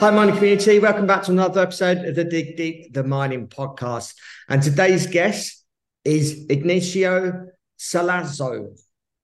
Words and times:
Hi, 0.00 0.10
mining 0.10 0.34
community. 0.34 0.80
Welcome 0.80 1.06
back 1.06 1.22
to 1.22 1.30
another 1.30 1.62
episode 1.62 1.98
of 2.04 2.16
the 2.16 2.24
Dig 2.24 2.56
Deep, 2.56 2.92
the 2.92 3.04
mining 3.04 3.46
podcast. 3.46 4.12
And 4.48 4.62
today's 4.62 5.06
guest 5.06 5.64
is 6.04 6.46
Ignacio 6.50 7.46
Salazar, 7.76 8.66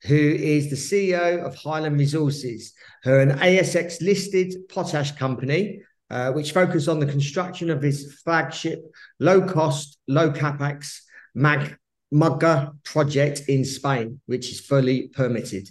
who 0.04 0.16
is 0.16 0.70
the 0.70 0.76
CEO 0.76 1.44
of 1.44 1.56
Highland 1.56 1.98
Resources, 1.98 2.72
who 3.02 3.10
are 3.10 3.20
an 3.20 3.38
ASX 3.38 4.00
listed 4.00 4.54
potash 4.68 5.12
company, 5.12 5.82
uh, 6.08 6.30
which 6.32 6.52
focus 6.52 6.88
on 6.88 7.00
the 7.00 7.06
construction 7.06 7.68
of 7.68 7.82
his 7.82 8.20
flagship 8.24 8.80
low 9.18 9.42
cost, 9.42 9.98
low 10.06 10.30
capex 10.30 11.00
Mag 11.34 11.76
Muga 12.14 12.76
project 12.84 13.42
in 13.48 13.64
Spain, 13.64 14.20
which 14.26 14.50
is 14.50 14.60
fully 14.60 15.08
permitted. 15.08 15.68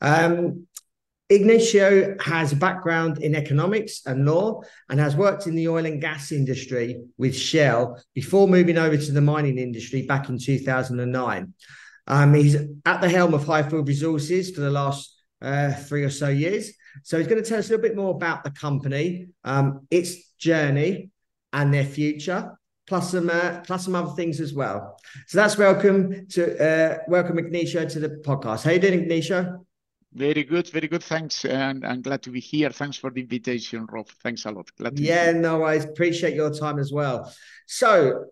Um, 0.00 0.66
Ignacio 1.28 2.16
has 2.20 2.52
a 2.52 2.56
background 2.56 3.18
in 3.18 3.34
economics 3.34 4.02
and 4.06 4.24
law 4.24 4.60
and 4.88 5.00
has 5.00 5.16
worked 5.16 5.48
in 5.48 5.56
the 5.56 5.66
oil 5.66 5.84
and 5.84 6.00
gas 6.00 6.30
industry 6.30 7.02
with 7.18 7.36
Shell 7.36 8.00
before 8.14 8.46
moving 8.46 8.78
over 8.78 8.96
to 8.96 9.12
the 9.12 9.20
mining 9.20 9.58
industry 9.58 10.02
back 10.02 10.28
in 10.28 10.38
2009. 10.38 11.52
Um, 12.06 12.34
he's 12.34 12.54
at 12.84 13.00
the 13.00 13.08
helm 13.08 13.34
of 13.34 13.44
Highfield 13.44 13.88
Resources 13.88 14.52
for 14.52 14.60
the 14.60 14.70
last 14.70 15.20
uh, 15.42 15.72
three 15.72 16.04
or 16.04 16.10
so 16.10 16.28
years. 16.28 16.72
So 17.02 17.18
he's 17.18 17.26
going 17.26 17.42
to 17.42 17.48
tell 17.48 17.58
us 17.58 17.66
a 17.68 17.72
little 17.72 17.82
bit 17.82 17.96
more 17.96 18.14
about 18.14 18.44
the 18.44 18.52
company, 18.52 19.26
um, 19.42 19.86
its 19.90 20.30
journey, 20.38 21.10
and 21.52 21.74
their 21.74 21.84
future, 21.84 22.56
plus 22.86 23.10
some 23.10 23.30
uh, 23.30 23.62
plus 23.62 23.84
some 23.84 23.96
other 23.96 24.12
things 24.12 24.40
as 24.40 24.54
well. 24.54 24.96
So 25.26 25.38
that's 25.38 25.58
welcome 25.58 26.28
to 26.28 26.64
uh, 26.64 26.98
welcome 27.08 27.38
Ignacio 27.38 27.88
to 27.88 27.98
the 27.98 28.10
podcast. 28.24 28.62
How 28.62 28.70
you 28.70 28.78
doing, 28.78 29.00
Ignacio? 29.00 29.65
Very 30.16 30.44
good, 30.44 30.66
very 30.70 30.88
good. 30.88 31.02
Thanks, 31.02 31.44
and 31.44 31.84
I'm 31.84 32.00
glad 32.00 32.22
to 32.22 32.30
be 32.30 32.40
here. 32.40 32.70
Thanks 32.70 32.96
for 32.96 33.10
the 33.10 33.20
invitation, 33.20 33.86
Rob. 33.92 34.08
Thanks 34.22 34.46
a 34.46 34.50
lot. 34.50 34.70
Glad 34.78 34.96
to 34.96 35.02
yeah, 35.02 35.32
no, 35.32 35.62
I 35.62 35.74
appreciate 35.74 36.34
your 36.34 36.50
time 36.50 36.78
as 36.78 36.90
well. 36.90 37.30
So, 37.66 38.24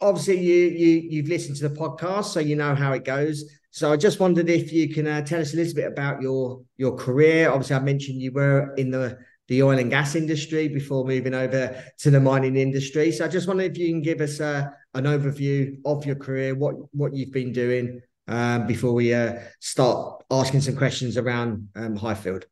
obviously, 0.00 0.40
you 0.40 0.66
you 0.66 1.08
you've 1.10 1.28
listened 1.28 1.56
to 1.58 1.68
the 1.68 1.76
podcast, 1.76 2.24
so 2.24 2.40
you 2.40 2.56
know 2.56 2.74
how 2.74 2.92
it 2.92 3.04
goes. 3.04 3.44
So, 3.70 3.92
I 3.92 3.96
just 3.96 4.18
wondered 4.18 4.50
if 4.50 4.72
you 4.72 4.92
can 4.92 5.06
uh, 5.06 5.22
tell 5.22 5.40
us 5.40 5.54
a 5.54 5.56
little 5.56 5.74
bit 5.74 5.86
about 5.86 6.20
your 6.20 6.60
your 6.76 6.96
career. 6.96 7.52
Obviously, 7.52 7.76
I 7.76 7.80
mentioned 7.80 8.20
you 8.20 8.32
were 8.32 8.74
in 8.74 8.90
the 8.90 9.16
the 9.46 9.62
oil 9.62 9.78
and 9.78 9.90
gas 9.90 10.16
industry 10.16 10.66
before 10.66 11.06
moving 11.06 11.34
over 11.34 11.84
to 11.98 12.10
the 12.10 12.18
mining 12.18 12.56
industry. 12.56 13.12
So, 13.12 13.24
I 13.24 13.28
just 13.28 13.46
wondered 13.46 13.70
if 13.70 13.78
you 13.78 13.90
can 13.90 14.02
give 14.02 14.20
us 14.20 14.40
uh, 14.40 14.66
an 14.94 15.04
overview 15.04 15.76
of 15.84 16.04
your 16.04 16.16
career, 16.16 16.56
what 16.56 16.74
what 16.92 17.14
you've 17.14 17.32
been 17.32 17.52
doing, 17.52 18.02
um, 18.28 18.66
before 18.66 18.92
we 18.92 19.12
uh, 19.12 19.40
start 19.58 20.22
asking 20.30 20.60
some 20.60 20.76
questions 20.76 21.16
around 21.16 21.68
um, 21.74 21.96
Highfield? 21.96 22.46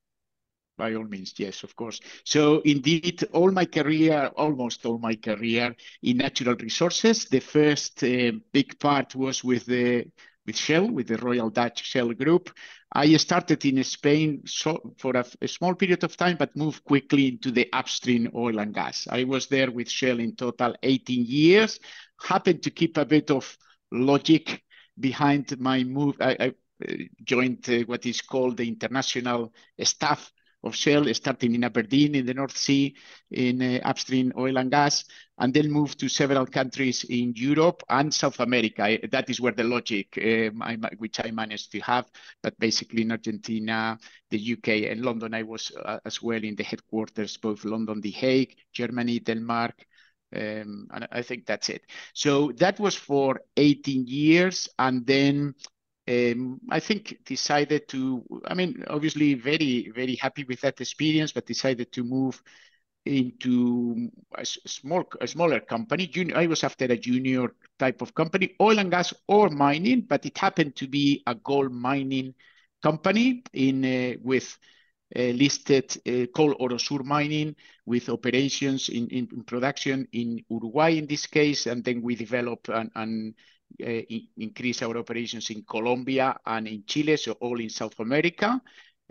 By 0.77 0.94
all 0.94 1.05
means, 1.05 1.32
yes, 1.38 1.62
of 1.62 1.74
course. 1.74 2.00
So 2.24 2.60
indeed, 2.60 3.24
all 3.32 3.50
my 3.50 3.64
career, 3.64 4.30
almost 4.36 4.84
all 4.84 4.98
my 4.98 5.14
career 5.14 5.74
in 6.02 6.19
natural 6.19 6.54
resources. 6.56 7.24
The 7.27 7.41
first 7.41 8.02
uh, 8.04 8.32
big 8.52 8.78
part 8.78 9.14
was 9.14 9.42
with 9.42 9.64
the 9.66 10.06
with 10.47 10.56
Shell, 10.56 10.91
with 10.91 11.08
the 11.08 11.16
Royal 11.16 11.50
Dutch 11.50 11.84
Shell 11.84 12.12
Group. 12.12 12.50
I 12.93 13.16
started 13.16 13.64
in 13.64 13.82
Spain 13.82 14.43
so, 14.47 14.94
for 14.97 15.16
a, 15.16 15.25
a, 15.43 15.48
small 15.48 15.75
period 15.75 16.04
of 16.04 16.16
time, 16.16 16.37
but 16.38 16.56
moved 16.56 16.84
quickly 16.84 17.26
into 17.28 17.50
the 17.50 17.69
upstream 17.72 18.31
oil 18.32 18.60
and 18.60 18.72
gas. 18.72 19.08
I 19.10 19.25
was 19.25 19.48
there 19.48 19.72
with 19.72 19.91
Shell 19.91 20.20
in 20.20 20.37
total 20.37 20.76
18 20.82 21.25
years. 21.25 21.81
Happened 22.22 22.62
to 22.62 22.70
keep 22.70 22.97
a 22.97 23.04
bit 23.04 23.31
of 23.32 23.58
logic 23.91 24.62
behind 24.98 25.58
my 25.58 25.84
move. 25.84 26.16
I, 26.20 26.36
I 26.40 26.48
uh, 26.88 26.94
joined 27.24 27.68
uh, 27.68 27.80
what 27.86 28.06
is 28.06 28.20
called 28.20 28.56
the 28.56 28.68
international 28.68 29.52
staff 29.82 30.32
of 30.66 30.74
Shell, 30.74 31.12
starting 31.14 31.54
in 31.54 31.64
Aberdeen 31.64 32.14
in 32.14 32.26
the 32.26 32.34
North 32.34 32.56
Sea 32.56 32.94
in 33.30 33.62
uh, 33.62 33.80
upstream 33.84 34.32
oil 34.36 34.58
and 34.58 34.70
gas, 34.70 35.04
and 35.38 35.54
then 35.54 35.70
moved 35.70 35.98
to 36.00 36.08
several 36.08 36.46
countries 36.46 37.04
in 37.04 37.32
Europe 37.36 37.82
and 37.88 38.12
South 38.12 38.40
America. 38.40 38.98
That 39.10 39.30
is 39.30 39.40
where 39.40 39.52
the 39.52 39.64
logic, 39.64 40.18
um, 40.18 40.62
I, 40.62 40.76
which 40.98 41.20
I 41.24 41.30
managed 41.30 41.72
to 41.72 41.80
have, 41.80 42.06
but 42.42 42.58
basically 42.58 43.02
in 43.02 43.12
Argentina, 43.12 43.98
the 44.30 44.38
UK, 44.38 44.90
and 44.90 45.02
London. 45.02 45.34
I 45.34 45.42
was 45.42 45.70
uh, 45.82 46.00
as 46.04 46.22
well 46.22 46.42
in 46.42 46.56
the 46.56 46.64
headquarters, 46.64 47.36
both 47.36 47.64
London, 47.64 48.00
The 48.00 48.10
Hague, 48.10 48.56
Germany, 48.72 49.20
Denmark, 49.20 49.86
um, 50.34 50.88
and 50.92 51.09
I 51.12 51.22
think 51.22 51.47
that's 51.47 51.69
it. 51.69 51.82
So 52.14 52.53
that 52.56 52.78
was 52.81 52.94
for 52.94 53.41
18 53.56 54.06
years. 54.06 54.69
And 54.78 55.06
then 55.06 55.54
um, 56.09 56.60
I 56.70 56.81
think 56.81 57.19
decided 57.25 57.88
to, 57.88 58.22
I 58.47 58.54
mean, 58.54 58.84
obviously 58.88 59.34
very, 59.34 59.91
very 59.94 60.16
happy 60.16 60.44
with 60.44 60.60
that 60.62 60.81
experience, 60.81 61.32
but 61.32 61.47
decided 61.47 61.92
to 61.92 62.04
move 62.04 62.42
into 63.04 64.10
a 64.37 64.44
small, 64.44 65.04
a 65.20 65.26
smaller 65.26 65.60
company. 65.60 66.06
Junior, 66.09 66.37
I 66.37 66.47
was 66.47 66.64
after 66.64 66.87
a 66.87 66.97
junior 66.97 67.54
type 67.78 68.03
of 68.03 68.14
company, 68.14 68.54
oil 68.60 68.78
and 68.78 68.91
gas 68.91 69.14
or 69.28 69.48
mining, 69.48 70.03
but 70.03 70.26
it 70.26 70.37
happened 70.37 70.75
to 70.76 70.88
be 70.88 71.22
a 71.26 71.34
gold 71.34 71.72
mining 71.72 72.34
company 72.82 73.43
in 73.53 73.84
uh, 73.84 74.19
with 74.22 74.58
listed 75.15 75.97
uh, 76.06 76.27
called 76.34 76.56
Orosur 76.59 77.05
Mining 77.05 77.55
with 77.84 78.09
operations 78.09 78.89
in, 78.89 79.06
in, 79.09 79.28
in, 79.33 79.44
production 79.44 80.06
in 80.12 80.44
Uruguay 80.49 80.99
in 80.99 81.06
this 81.06 81.27
case, 81.27 81.67
and 81.67 81.84
then 81.84 82.03
we 82.03 82.17
develop 82.17 82.69
and, 82.69 83.34
uh, 83.83 84.00
increase 84.37 84.83
our 84.83 84.97
operations 84.97 85.50
in 85.50 85.62
Colombia 85.62 86.37
and 86.47 86.67
in 86.69 86.84
Chile, 86.87 87.17
so 87.17 87.33
all 87.33 87.61
in 87.61 87.69
South 87.69 87.99
America. 88.00 88.61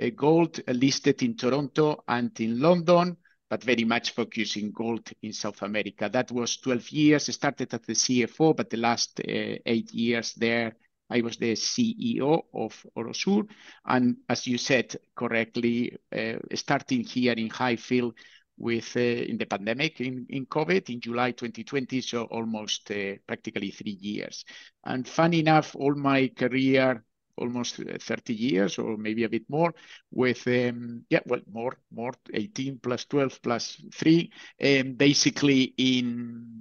Uh, 0.02 0.10
gold 0.16 0.60
listed 0.68 1.22
in 1.24 1.38
Toronto 1.38 2.04
and 2.08 2.38
in 2.40 2.60
London, 2.60 3.16
but 3.50 3.64
very 3.64 3.86
much 3.86 4.12
focusing 4.12 4.72
gold 4.72 5.10
in 5.22 5.32
South 5.32 5.62
America. 5.62 6.10
That 6.12 6.32
was 6.32 6.58
12 6.58 6.90
years. 6.90 7.34
started 7.34 7.74
as 7.74 7.82
the 7.82 7.94
CFO, 7.94 8.56
but 8.56 8.70
the 8.70 8.78
last 8.78 9.20
uh, 9.20 9.24
eight 9.66 9.94
years 9.94 10.34
there 10.34 10.76
I 11.10 11.22
was 11.22 11.38
the 11.38 11.54
CEO 11.54 12.42
of 12.54 12.86
Orosur. 12.98 13.48
And 13.86 14.18
as 14.30 14.48
you 14.48 14.58
said 14.58 14.96
correctly, 15.16 15.98
uh, 16.16 16.34
starting 16.56 17.04
here 17.04 17.34
in 17.34 17.50
Highfield 17.50 18.16
with 18.58 18.96
uh, 18.96 19.00
in 19.00 19.38
the 19.38 19.46
pandemic 19.46 20.00
in, 20.00 20.26
in 20.30 20.46
COVID 20.46 20.90
in 20.90 21.02
July 21.02 21.32
2020, 21.32 22.02
so 22.02 22.24
almost 22.24 22.90
uh, 22.92 23.16
practically 23.28 23.72
three 23.72 23.98
years. 24.00 24.46
And 24.86 25.08
funny 25.08 25.40
enough, 25.40 25.76
all 25.76 25.94
my 25.96 26.30
career, 26.30 27.04
almost 27.38 27.82
30 28.00 28.34
years 28.34 28.80
or 28.80 28.98
maybe 28.98 29.24
a 29.24 29.30
bit 29.30 29.44
more, 29.50 29.74
with 30.12 30.48
um, 30.48 31.04
yeah, 31.10 31.20
well, 31.26 31.42
more, 31.52 31.78
more 31.92 32.14
18 32.34 32.80
plus 32.82 33.06
12 33.06 33.42
plus 33.42 33.82
three, 33.94 34.32
um, 34.64 34.94
basically 34.94 35.74
in 35.78 36.55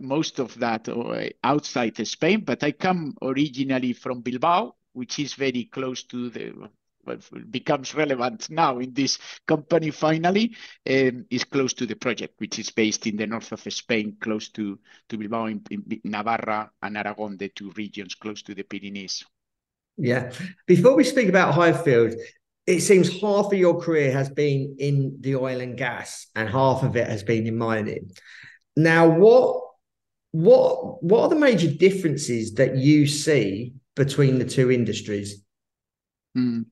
most 0.00 0.38
of 0.38 0.58
that 0.58 0.88
uh, 0.88 1.28
outside 1.42 2.06
Spain, 2.06 2.44
but 2.44 2.62
I 2.62 2.72
come 2.72 3.14
originally 3.22 3.92
from 3.92 4.20
Bilbao, 4.20 4.74
which 4.92 5.18
is 5.18 5.34
very 5.34 5.64
close 5.64 6.04
to 6.04 6.30
the 6.30 6.68
becomes 7.50 7.94
relevant 7.94 8.48
now 8.50 8.78
in 8.78 8.92
this 8.94 9.18
company 9.46 9.90
finally 9.90 10.56
um, 10.88 11.26
is 11.30 11.44
close 11.44 11.72
to 11.74 11.86
the 11.86 11.96
project, 11.96 12.34
which 12.38 12.58
is 12.58 12.70
based 12.70 13.06
in 13.06 13.16
the 13.16 13.26
north 13.26 13.52
of 13.52 13.60
Spain, 13.72 14.16
close 14.20 14.48
to, 14.50 14.78
to 15.08 15.18
Bilbao, 15.18 15.46
in, 15.46 15.62
in 15.70 16.00
Navarra 16.04 16.70
and 16.82 16.96
Aragon, 16.96 17.36
the 17.36 17.50
two 17.50 17.70
regions 17.76 18.14
close 18.14 18.42
to 18.42 18.54
the 18.54 18.62
Pyrenees. 18.62 19.24
Yeah. 19.96 20.32
Before 20.66 20.96
we 20.96 21.04
speak 21.04 21.28
about 21.28 21.54
Highfield, 21.54 22.14
it 22.66 22.80
seems 22.80 23.20
half 23.20 23.46
of 23.46 23.54
your 23.54 23.80
career 23.80 24.10
has 24.12 24.30
been 24.30 24.76
in 24.78 25.18
the 25.20 25.36
oil 25.36 25.60
and 25.60 25.76
gas, 25.76 26.28
and 26.34 26.48
half 26.48 26.82
of 26.82 26.96
it 26.96 27.08
has 27.08 27.22
been 27.22 27.46
in 27.46 27.58
mining. 27.58 28.10
Now, 28.76 29.08
what 29.08 29.63
what 30.34 31.00
what 31.00 31.20
are 31.20 31.28
the 31.28 31.36
major 31.36 31.70
differences 31.70 32.54
that 32.54 32.76
you 32.76 33.06
see 33.06 33.72
between 33.94 34.40
the 34.40 34.44
two 34.44 34.72
industries? 34.72 35.44
Mm. 36.36 36.66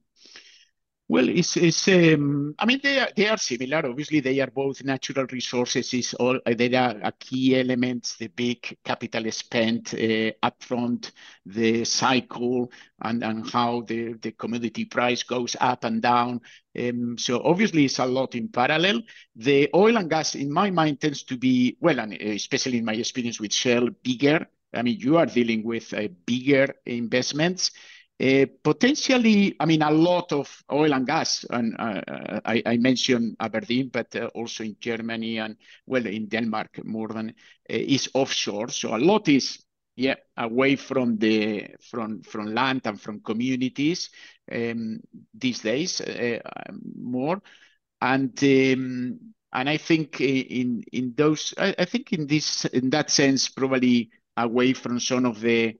Well, 1.12 1.28
it's, 1.28 1.58
it's 1.58 1.86
um, 1.88 2.54
I 2.58 2.64
mean, 2.64 2.80
they 2.82 2.98
are, 2.98 3.08
they 3.14 3.28
are 3.28 3.36
similar. 3.36 3.84
Obviously, 3.86 4.20
they 4.20 4.40
are 4.40 4.46
both 4.50 4.82
natural 4.82 5.26
resources. 5.30 5.92
Is 5.92 6.14
all 6.14 6.40
uh, 6.46 6.54
they 6.56 6.72
are 6.74 6.96
a 7.02 7.12
key 7.12 7.60
elements, 7.60 8.16
the 8.16 8.28
big 8.28 8.78
capital 8.82 9.30
spent 9.30 9.92
uh, 9.92 10.32
upfront, 10.42 11.10
the 11.44 11.84
cycle, 11.84 12.72
and, 13.02 13.22
and 13.22 13.50
how 13.50 13.82
the, 13.82 14.14
the 14.22 14.32
commodity 14.32 14.86
price 14.86 15.22
goes 15.22 15.54
up 15.60 15.84
and 15.84 16.00
down. 16.00 16.40
Um, 16.78 17.18
so 17.18 17.42
obviously, 17.44 17.84
it's 17.84 17.98
a 17.98 18.06
lot 18.06 18.34
in 18.34 18.48
parallel. 18.48 19.02
The 19.36 19.68
oil 19.74 19.98
and 19.98 20.08
gas, 20.08 20.34
in 20.34 20.50
my 20.50 20.70
mind, 20.70 21.02
tends 21.02 21.24
to 21.24 21.36
be, 21.36 21.76
well, 21.78 22.00
and 22.00 22.14
especially 22.14 22.78
in 22.78 22.86
my 22.86 22.94
experience 22.94 23.38
with 23.38 23.52
Shell, 23.52 23.90
bigger. 24.02 24.46
I 24.72 24.80
mean, 24.80 24.98
you 24.98 25.18
are 25.18 25.26
dealing 25.26 25.62
with 25.62 25.92
uh, 25.92 26.08
bigger 26.24 26.74
investments. 26.86 27.72
Uh, 28.20 28.46
potentially, 28.62 29.56
I 29.58 29.66
mean, 29.66 29.82
a 29.82 29.90
lot 29.90 30.32
of 30.32 30.48
oil 30.70 30.92
and 30.94 31.06
gas, 31.06 31.44
and 31.50 31.74
uh, 31.78 32.40
I, 32.44 32.76
mentioned 32.76 33.36
Aberdeen, 33.40 33.88
but 33.92 34.14
uh, 34.14 34.26
also 34.34 34.62
in 34.62 34.76
Germany 34.78 35.38
and 35.38 35.56
well, 35.86 36.06
in 36.06 36.28
Denmark 36.28 36.84
more 36.84 37.08
than 37.08 37.30
uh, 37.30 37.32
is 37.68 38.08
offshore. 38.14 38.68
So 38.68 38.94
a 38.94 38.98
lot 38.98 39.28
is 39.28 39.64
yeah 39.96 40.14
away 40.36 40.76
from 40.76 41.18
the 41.18 41.66
from 41.90 42.22
from 42.22 42.54
land 42.54 42.82
and 42.84 43.00
from 43.00 43.20
communities 43.20 44.10
um, 44.52 45.00
these 45.34 45.58
days 45.58 46.00
uh, 46.00 46.38
more, 46.94 47.42
and 48.00 48.38
um, 48.44 49.18
and 49.52 49.68
I 49.68 49.76
think 49.78 50.20
in 50.20 50.84
in 50.92 51.14
those 51.16 51.54
I, 51.58 51.74
I 51.76 51.84
think 51.86 52.12
in 52.12 52.28
this 52.28 52.64
in 52.66 52.90
that 52.90 53.10
sense 53.10 53.48
probably 53.48 54.10
away 54.36 54.74
from 54.74 55.00
some 55.00 55.24
of 55.26 55.40
the 55.40 55.76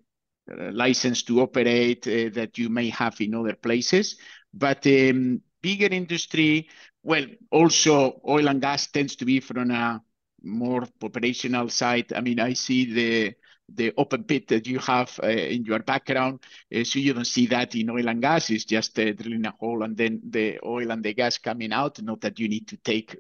license 0.49 1.23
to 1.25 1.41
operate 1.41 2.07
uh, 2.07 2.31
that 2.35 2.59
you 2.59 2.69
may 2.69 2.89
have 2.91 3.21
in 3.21 3.35
other 3.35 3.55
places. 3.55 4.17
But 4.53 4.87
um, 4.87 5.41
bigger 5.61 5.87
industry, 5.87 6.69
well, 7.03 7.25
also 7.51 8.21
oil 8.29 8.49
and 8.49 8.61
gas 8.61 8.89
tends 8.89 9.17
to 9.17 9.25
be 9.25 9.41
from 9.41 9.71
a 9.71 10.03
more 10.43 10.85
operational 11.03 11.69
side. 11.69 12.13
I 12.13 12.21
mean, 12.21 12.41
I 12.41 12.53
see 12.55 12.93
the 12.93 13.35
the 13.75 13.93
open 13.97 14.25
pit 14.25 14.49
that 14.49 14.67
you 14.67 14.79
have 14.81 15.19
uh, 15.23 15.29
in 15.29 15.65
your 15.65 15.79
background. 15.79 16.41
Uh, 16.75 16.85
so 16.85 16.99
you 16.99 17.15
don't 17.15 17.25
see 17.25 17.47
that 17.47 17.75
in 17.75 17.89
oil 17.89 18.09
and 18.09 18.21
gas. 18.21 18.51
It's 18.51 18.65
just 18.67 18.99
uh, 18.99 19.13
drilling 19.13 19.47
a 19.47 19.53
hole 19.53 19.83
and 19.83 19.97
then 19.97 20.21
the 20.29 20.59
oil 20.65 20.91
and 20.91 21.03
the 21.03 21.15
gas 21.15 21.39
coming 21.39 21.73
out. 21.73 22.03
Not 22.03 22.21
that 22.21 22.39
you 22.39 22.49
need 22.49 22.69
to 22.69 22.77
take 22.77 23.17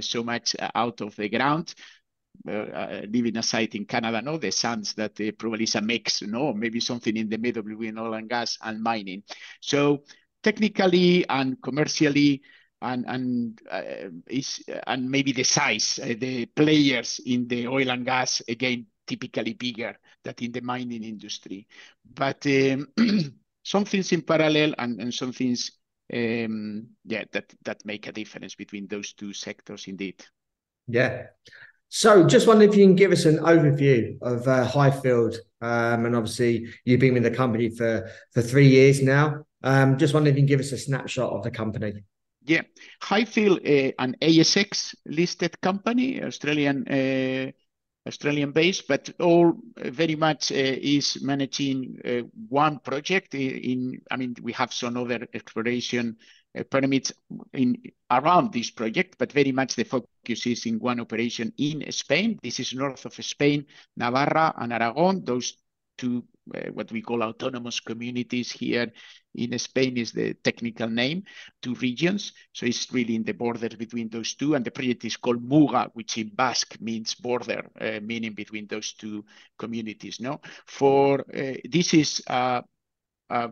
so 0.00 0.22
much 0.22 0.54
out 0.74 1.00
of 1.00 1.16
the 1.16 1.28
ground. 1.28 1.74
Uh, 2.48 2.50
uh, 2.52 3.02
living 3.10 3.36
aside 3.36 3.74
in 3.74 3.84
Canada, 3.84 4.22
no, 4.22 4.38
the 4.38 4.50
sands 4.50 4.94
that 4.94 5.20
uh, 5.20 5.30
probably 5.38 5.64
is 5.64 5.74
a 5.74 5.80
mix, 5.80 6.22
no, 6.22 6.52
maybe 6.52 6.80
something 6.80 7.16
in 7.16 7.28
the 7.28 7.38
middle 7.38 7.62
between 7.62 7.98
oil 7.98 8.14
and 8.14 8.28
gas 8.28 8.58
and 8.62 8.82
mining. 8.82 9.22
So 9.60 10.04
technically 10.42 11.28
and 11.28 11.60
commercially, 11.62 12.42
and 12.82 13.04
and 13.08 13.60
uh, 13.70 14.10
is 14.28 14.62
and 14.86 15.10
maybe 15.10 15.32
the 15.32 15.42
size, 15.44 15.98
uh, 16.02 16.14
the 16.18 16.46
players 16.46 17.20
in 17.24 17.48
the 17.48 17.66
oil 17.66 17.90
and 17.90 18.04
gas 18.04 18.42
again 18.48 18.86
typically 19.06 19.54
bigger 19.54 19.96
than 20.24 20.34
in 20.40 20.52
the 20.52 20.60
mining 20.60 21.04
industry, 21.04 21.66
but 22.14 22.44
um, 22.46 22.88
some 23.64 23.84
things 23.84 24.12
in 24.12 24.22
parallel 24.22 24.74
and, 24.78 25.00
and 25.00 25.14
some 25.14 25.32
things 25.32 25.72
um, 26.12 26.86
yeah 27.04 27.24
that 27.32 27.52
that 27.64 27.84
make 27.84 28.06
a 28.06 28.12
difference 28.12 28.54
between 28.54 28.86
those 28.88 29.12
two 29.14 29.32
sectors 29.32 29.86
indeed. 29.86 30.24
Yeah. 30.86 31.28
So, 31.88 32.26
just 32.26 32.46
wondering 32.46 32.70
if 32.70 32.76
you 32.76 32.84
can 32.84 32.96
give 32.96 33.12
us 33.12 33.24
an 33.24 33.38
overview 33.38 34.20
of 34.20 34.46
uh, 34.48 34.64
Highfield, 34.64 35.36
um, 35.60 36.04
and 36.04 36.16
obviously 36.16 36.66
you've 36.84 37.00
been 37.00 37.14
with 37.14 37.22
the 37.22 37.30
company 37.30 37.70
for 37.70 38.10
for 38.32 38.42
three 38.42 38.68
years 38.68 39.02
now. 39.02 39.44
Um, 39.62 39.96
just 39.96 40.12
wondering 40.12 40.34
if 40.34 40.38
you 40.38 40.42
can 40.42 40.48
give 40.48 40.60
us 40.60 40.72
a 40.72 40.78
snapshot 40.78 41.32
of 41.32 41.42
the 41.42 41.50
company. 41.50 42.04
Yeah, 42.44 42.62
Highfield, 43.02 43.60
uh, 43.60 43.92
an 43.98 44.16
ASX 44.20 44.94
listed 45.06 45.60
company, 45.60 46.22
Australian 46.22 46.86
uh, 46.88 47.52
Australian 48.06 48.52
based, 48.52 48.86
but 48.88 49.10
all 49.18 49.54
very 49.76 50.14
much 50.14 50.52
uh, 50.52 50.54
is 50.54 51.22
managing 51.22 51.98
uh, 52.04 52.22
one 52.48 52.78
project. 52.78 53.34
In, 53.34 54.00
I 54.10 54.16
mean, 54.16 54.36
we 54.42 54.52
have 54.52 54.72
some 54.72 54.96
other 54.96 55.26
exploration 55.34 56.16
uh, 56.18 56.22
permits 56.64 57.12
in 57.52 57.76
around 58.10 58.52
this 58.52 58.70
project, 58.70 59.16
but 59.18 59.32
very 59.32 59.52
much 59.52 59.74
the 59.74 59.84
focus 59.84 60.46
is 60.46 60.66
in 60.66 60.78
one 60.78 61.00
operation 61.00 61.52
in 61.58 61.90
Spain. 61.90 62.38
This 62.42 62.60
is 62.60 62.74
north 62.74 63.04
of 63.04 63.14
Spain, 63.14 63.66
Navarra 63.96 64.54
and 64.56 64.72
Aragon. 64.72 65.24
Those 65.24 65.56
two, 65.98 66.24
uh, 66.54 66.70
what 66.72 66.92
we 66.92 67.02
call 67.02 67.22
autonomous 67.22 67.80
communities 67.80 68.52
here 68.52 68.92
in 69.34 69.58
Spain 69.58 69.96
is 69.96 70.12
the 70.12 70.34
technical 70.34 70.88
name, 70.88 71.24
two 71.62 71.74
regions. 71.74 72.32
So 72.52 72.66
it's 72.66 72.92
really 72.92 73.16
in 73.16 73.24
the 73.24 73.32
border 73.32 73.68
between 73.68 74.08
those 74.08 74.34
two. 74.34 74.54
And 74.54 74.64
the 74.64 74.70
project 74.70 75.04
is 75.04 75.16
called 75.16 75.46
Muga, 75.46 75.90
which 75.94 76.18
in 76.18 76.30
Basque 76.34 76.80
means 76.80 77.14
border, 77.14 77.68
uh, 77.80 78.00
meaning 78.02 78.34
between 78.34 78.66
those 78.66 78.92
two 78.94 79.24
communities. 79.58 80.20
No, 80.20 80.40
for 80.66 81.20
uh, 81.20 81.54
this 81.64 81.94
is 81.94 82.22
uh, 82.28 82.62
uh, 83.28 83.48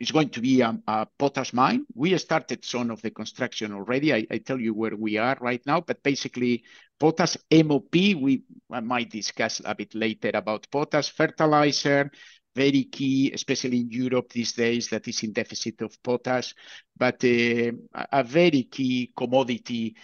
it's 0.00 0.10
going 0.10 0.30
to 0.30 0.40
be 0.40 0.60
a, 0.60 0.78
a, 0.86 1.06
potash 1.18 1.52
mine. 1.52 1.84
We 1.94 2.16
started 2.18 2.64
some 2.64 2.90
of 2.90 3.02
the 3.02 3.10
construction 3.10 3.72
already. 3.72 4.14
I, 4.14 4.26
I, 4.30 4.38
tell 4.38 4.60
you 4.60 4.74
where 4.74 4.96
we 4.96 5.18
are 5.18 5.36
right 5.40 5.60
now, 5.66 5.80
but 5.80 6.02
basically 6.02 6.64
potash 6.98 7.36
MOP, 7.50 7.92
we 7.92 8.42
I 8.70 8.80
might 8.80 9.10
discuss 9.10 9.60
a 9.64 9.74
bit 9.74 9.94
later 9.94 10.30
about 10.34 10.70
potash 10.70 11.10
fertilizer, 11.10 12.10
very 12.54 12.84
key, 12.84 13.32
especially 13.32 13.80
in 13.80 13.90
Europe 13.90 14.32
these 14.32 14.52
days 14.52 14.88
that 14.88 15.06
is 15.08 15.22
in 15.22 15.32
deficit 15.32 15.82
of 15.82 16.00
potash, 16.02 16.54
but 16.96 17.22
uh, 17.24 17.72
a 18.12 18.22
very 18.24 18.62
key 18.64 19.12
commodity 19.16 19.96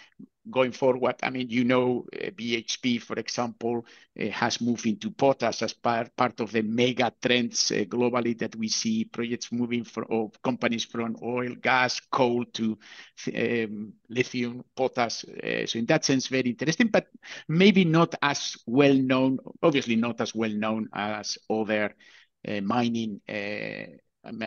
going 0.49 0.71
forward. 0.71 1.15
I 1.21 1.29
mean, 1.29 1.49
you 1.49 1.63
know, 1.63 2.05
uh, 2.13 2.31
BHP, 2.31 2.97
for 2.97 3.15
example, 3.19 3.85
uh, 4.19 4.27
has 4.29 4.59
moved 4.59 4.85
into 4.85 5.11
potash 5.11 5.61
as 5.61 5.73
part, 5.73 6.11
of 6.39 6.51
the 6.51 6.63
mega 6.63 7.13
trends 7.21 7.71
uh, 7.71 7.83
globally 7.85 8.37
that 8.39 8.55
we 8.55 8.67
see 8.67 9.05
projects 9.05 9.51
moving 9.51 9.83
from 9.83 10.05
or 10.09 10.31
companies 10.43 10.85
from 10.85 11.15
oil, 11.21 11.53
gas, 11.61 11.99
coal 12.11 12.45
to 12.53 12.77
um, 13.35 13.93
lithium, 14.09 14.63
potash. 14.75 15.25
So 15.65 15.79
in 15.79 15.85
that 15.87 16.05
sense, 16.05 16.27
very 16.27 16.49
interesting, 16.49 16.87
but 16.87 17.07
maybe 17.47 17.85
not 17.85 18.15
as 18.21 18.57
well 18.65 18.93
known, 18.95 19.39
obviously 19.61 19.95
not 19.95 20.21
as 20.21 20.33
well 20.33 20.51
known 20.51 20.89
as 20.93 21.37
other 21.49 21.93
mining 22.61 23.21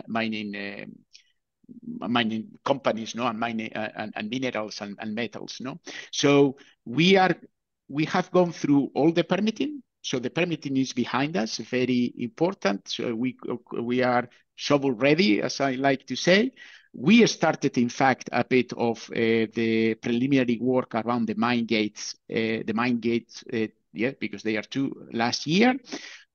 mining 0.07 0.55
um, 0.55 1.04
mining 1.99 2.47
companies, 2.63 3.15
no, 3.15 3.27
and 3.27 3.39
mining 3.39 3.71
uh, 3.75 3.89
and, 3.95 4.13
and, 4.15 4.29
minerals 4.29 4.81
and, 4.81 4.97
and, 4.99 5.13
metals, 5.15 5.57
no. 5.59 5.79
So 6.11 6.57
we 6.85 7.17
are 7.17 7.35
we 7.87 8.05
have 8.05 8.31
gone 8.31 8.51
through 8.51 8.91
all 8.95 9.11
the 9.11 9.23
permitting. 9.23 9.81
So 10.01 10.19
the 10.19 10.29
permitting 10.29 10.77
is 10.77 10.93
behind 10.93 11.35
us, 11.35 11.57
very 11.57 12.13
important. 12.17 12.87
So 12.87 13.15
we 13.15 13.37
we 13.81 14.03
are 14.03 14.29
shovel 14.55 14.91
ready, 14.91 15.41
as 15.41 15.59
I 15.59 15.71
like 15.73 16.05
to 16.07 16.15
say. 16.15 16.51
We 16.93 17.25
started, 17.27 17.77
in 17.77 17.89
fact, 17.89 18.29
a 18.31 18.45
bit 18.45 18.71
of 18.73 19.09
uh, 19.11 19.51
the 19.53 19.95
preliminary 20.01 20.59
work 20.61 20.95
around 20.95 21.27
the 21.27 21.35
mine 21.35 21.65
gates, 21.65 22.15
uh, 22.31 22.63
the 22.65 22.73
mine 22.73 22.99
gates, 22.99 23.43
uh, 23.53 23.67
yeah, 23.91 24.11
because 24.19 24.43
they 24.43 24.55
are 24.55 24.61
two 24.61 25.07
last 25.11 25.45
year. 25.45 25.75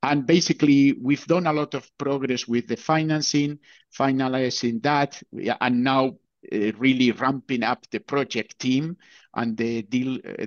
And 0.03 0.27
basically, 0.27 0.95
we've 1.01 1.27
done 1.27 1.47
a 1.47 1.53
lot 1.53 1.75
of 1.75 1.91
progress 1.99 2.49
with 2.49 2.67
the 2.69 2.77
financing, 2.77 3.59
finalizing 3.97 4.83
that, 4.83 5.23
and 5.61 5.85
now 5.85 6.17
uh, 6.53 6.73
really 6.79 7.13
ramping 7.13 7.63
up 7.63 7.87
the 7.91 8.01
project 8.01 8.59
team 8.59 8.97
and 9.35 9.57
the 9.59 9.83
deal, 9.83 10.15
uh, 10.15 10.47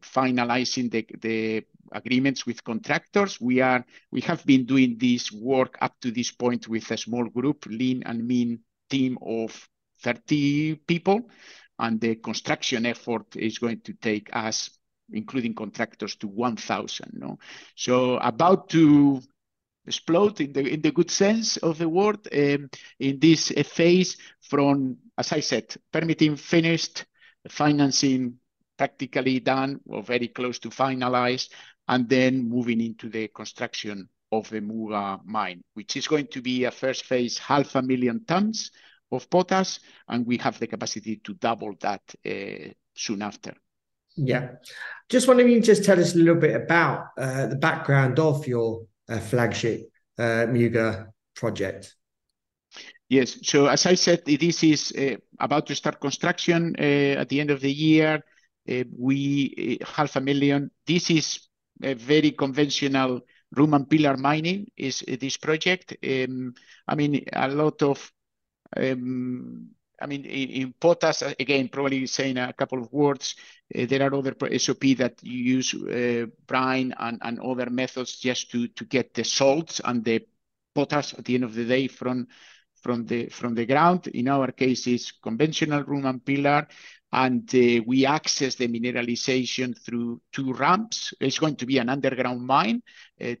finalizing 0.00 0.90
the, 0.92 1.04
the 1.20 1.64
agreements 1.92 2.46
with 2.46 2.62
contractors. 2.62 3.40
We 3.40 3.60
are 3.60 3.84
we 4.12 4.20
have 4.22 4.46
been 4.46 4.64
doing 4.64 4.96
this 4.96 5.32
work 5.32 5.76
up 5.80 5.98
to 6.02 6.12
this 6.12 6.30
point 6.30 6.68
with 6.68 6.88
a 6.92 6.96
small 6.96 7.24
group, 7.24 7.66
lean 7.66 8.04
and 8.06 8.26
mean 8.26 8.60
team 8.88 9.18
of 9.22 9.68
30 10.02 10.76
people, 10.86 11.28
and 11.80 12.00
the 12.00 12.14
construction 12.14 12.86
effort 12.86 13.26
is 13.34 13.58
going 13.58 13.80
to 13.80 13.92
take 13.94 14.30
us 14.32 14.70
including 15.12 15.54
contractors, 15.54 16.16
to 16.16 16.28
1,000. 16.28 17.10
No? 17.14 17.38
So 17.76 18.16
about 18.18 18.68
to 18.70 19.22
explode 19.86 20.40
in 20.40 20.52
the 20.52 20.66
in 20.66 20.80
the 20.80 20.90
good 20.90 21.10
sense 21.10 21.56
of 21.58 21.78
the 21.78 21.88
word 21.88 22.26
um, 22.32 22.70
in 22.98 23.18
this 23.18 23.50
uh, 23.50 23.62
phase 23.62 24.16
from, 24.40 24.96
as 25.18 25.32
I 25.32 25.40
said, 25.40 25.74
permitting 25.92 26.36
finished, 26.36 27.04
financing 27.48 28.38
practically 28.76 29.40
done 29.40 29.80
or 29.86 30.02
very 30.02 30.28
close 30.28 30.58
to 30.60 30.70
finalized, 30.70 31.50
and 31.88 32.08
then 32.08 32.48
moving 32.48 32.80
into 32.80 33.08
the 33.08 33.28
construction 33.28 34.08
of 34.32 34.48
the 34.50 34.60
Muga 34.60 35.20
mine, 35.24 35.62
which 35.74 35.96
is 35.96 36.08
going 36.08 36.26
to 36.28 36.42
be 36.42 36.64
a 36.64 36.70
first 36.70 37.04
phase 37.04 37.38
half 37.38 37.74
a 37.74 37.82
million 37.82 38.24
tons 38.24 38.70
of 39.12 39.30
potash, 39.30 39.78
and 40.08 40.26
we 40.26 40.36
have 40.38 40.58
the 40.58 40.66
capacity 40.66 41.16
to 41.16 41.34
double 41.34 41.74
that 41.80 42.02
uh, 42.26 42.72
soon 42.94 43.22
after. 43.22 43.54
Yeah. 44.16 44.52
Just 45.08 45.28
wondering 45.28 45.48
if 45.48 45.54
you 45.54 45.60
can 45.60 45.66
just 45.66 45.84
tell 45.84 46.00
us 46.00 46.14
a 46.14 46.18
little 46.18 46.40
bit 46.40 46.56
about 46.56 47.08
uh, 47.18 47.46
the 47.46 47.56
background 47.56 48.18
of 48.18 48.46
your 48.46 48.86
uh, 49.08 49.18
flagship 49.18 49.90
uh, 50.18 50.46
Muga 50.46 51.08
project. 51.34 51.94
Yes. 53.08 53.38
So 53.42 53.66
as 53.66 53.86
I 53.86 53.94
said, 53.94 54.22
this 54.24 54.64
is 54.64 54.92
uh, 54.92 55.16
about 55.38 55.66
to 55.66 55.74
start 55.74 56.00
construction 56.00 56.74
uh, 56.78 57.20
at 57.20 57.28
the 57.28 57.40
end 57.40 57.50
of 57.50 57.60
the 57.60 57.72
year. 57.72 58.24
Uh, 58.68 58.84
we 58.98 59.78
half 59.84 60.16
a 60.16 60.20
million. 60.20 60.70
This 60.86 61.10
is 61.10 61.48
a 61.82 61.94
very 61.94 62.30
conventional 62.30 63.20
room 63.52 63.74
and 63.74 63.88
pillar 63.88 64.16
mining 64.16 64.66
is 64.76 65.04
this 65.20 65.36
project. 65.36 65.96
Um, 66.02 66.54
I 66.88 66.94
mean, 66.94 67.24
a 67.32 67.48
lot 67.48 67.82
of 67.82 68.10
um, 68.76 69.68
I 70.04 70.06
mean, 70.06 70.26
in, 70.26 70.74
potash, 70.78 71.22
again, 71.22 71.70
probably 71.70 72.06
saying 72.06 72.36
a 72.36 72.52
couple 72.52 72.78
of 72.82 72.92
words, 72.92 73.36
uh, 73.74 73.86
there 73.86 74.02
are 74.02 74.14
other 74.14 74.36
SOP 74.58 74.80
that 74.98 75.14
use 75.22 75.72
uh, 75.72 76.26
brine 76.46 76.94
and, 76.98 77.40
other 77.40 77.70
methods 77.70 78.18
just 78.18 78.50
to, 78.50 78.68
to 78.68 78.84
get 78.84 79.14
the 79.14 79.24
salts 79.24 79.80
and 79.82 80.04
the 80.04 80.20
potash 80.74 81.14
at 81.14 81.24
the 81.24 81.36
end 81.36 81.44
of 81.44 81.54
the 81.54 81.64
day 81.64 81.88
from, 81.88 82.26
from, 82.82 83.06
the, 83.06 83.30
from 83.30 83.54
the 83.54 83.64
ground. 83.64 84.08
In 84.08 84.28
our 84.28 84.52
case, 84.52 84.86
it's 84.88 85.10
conventional 85.10 85.82
room 85.84 86.04
and 86.04 86.22
pillar, 86.22 86.68
and 87.10 87.48
uh, 87.54 87.82
we 87.86 88.04
access 88.04 88.56
the 88.56 88.68
mineralization 88.68 89.74
through 89.74 90.20
two 90.32 90.52
ramps. 90.52 91.14
It's 91.18 91.38
going 91.38 91.56
to 91.56 91.64
be 91.64 91.78
an 91.78 91.88
underground 91.88 92.46
mine, 92.46 92.82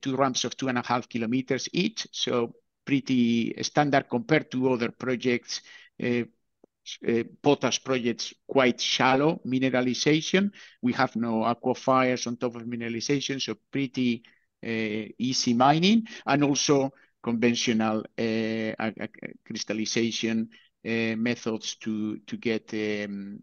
two 0.00 0.16
ramps 0.16 0.44
of 0.44 0.56
two 0.56 0.68
and 0.68 0.78
a 0.78 0.82
half 0.86 1.10
kilometers 1.10 1.68
each, 1.74 2.06
so 2.10 2.54
pretty 2.86 3.54
standard 3.62 4.08
compared 4.08 4.50
to 4.52 4.70
other 4.72 4.90
projects 4.90 5.60
uh, 7.08 7.24
potash 7.42 7.82
projects 7.82 8.34
quite 8.46 8.80
shallow 8.80 9.40
mineralization. 9.46 10.50
We 10.82 10.92
have 10.92 11.16
no 11.16 11.42
aquifers 11.42 12.26
on 12.26 12.36
top 12.36 12.56
of 12.56 12.62
mineralization, 12.62 13.40
so 13.40 13.56
pretty 13.70 14.22
uh, 14.64 15.12
easy 15.18 15.54
mining, 15.54 16.06
and 16.26 16.44
also 16.44 16.92
conventional 17.22 18.04
uh, 18.18 18.90
crystallization 19.46 20.48
methods 20.84 21.76
to 21.76 22.18
to 22.26 22.36
get 22.36 22.74
um, 22.74 23.42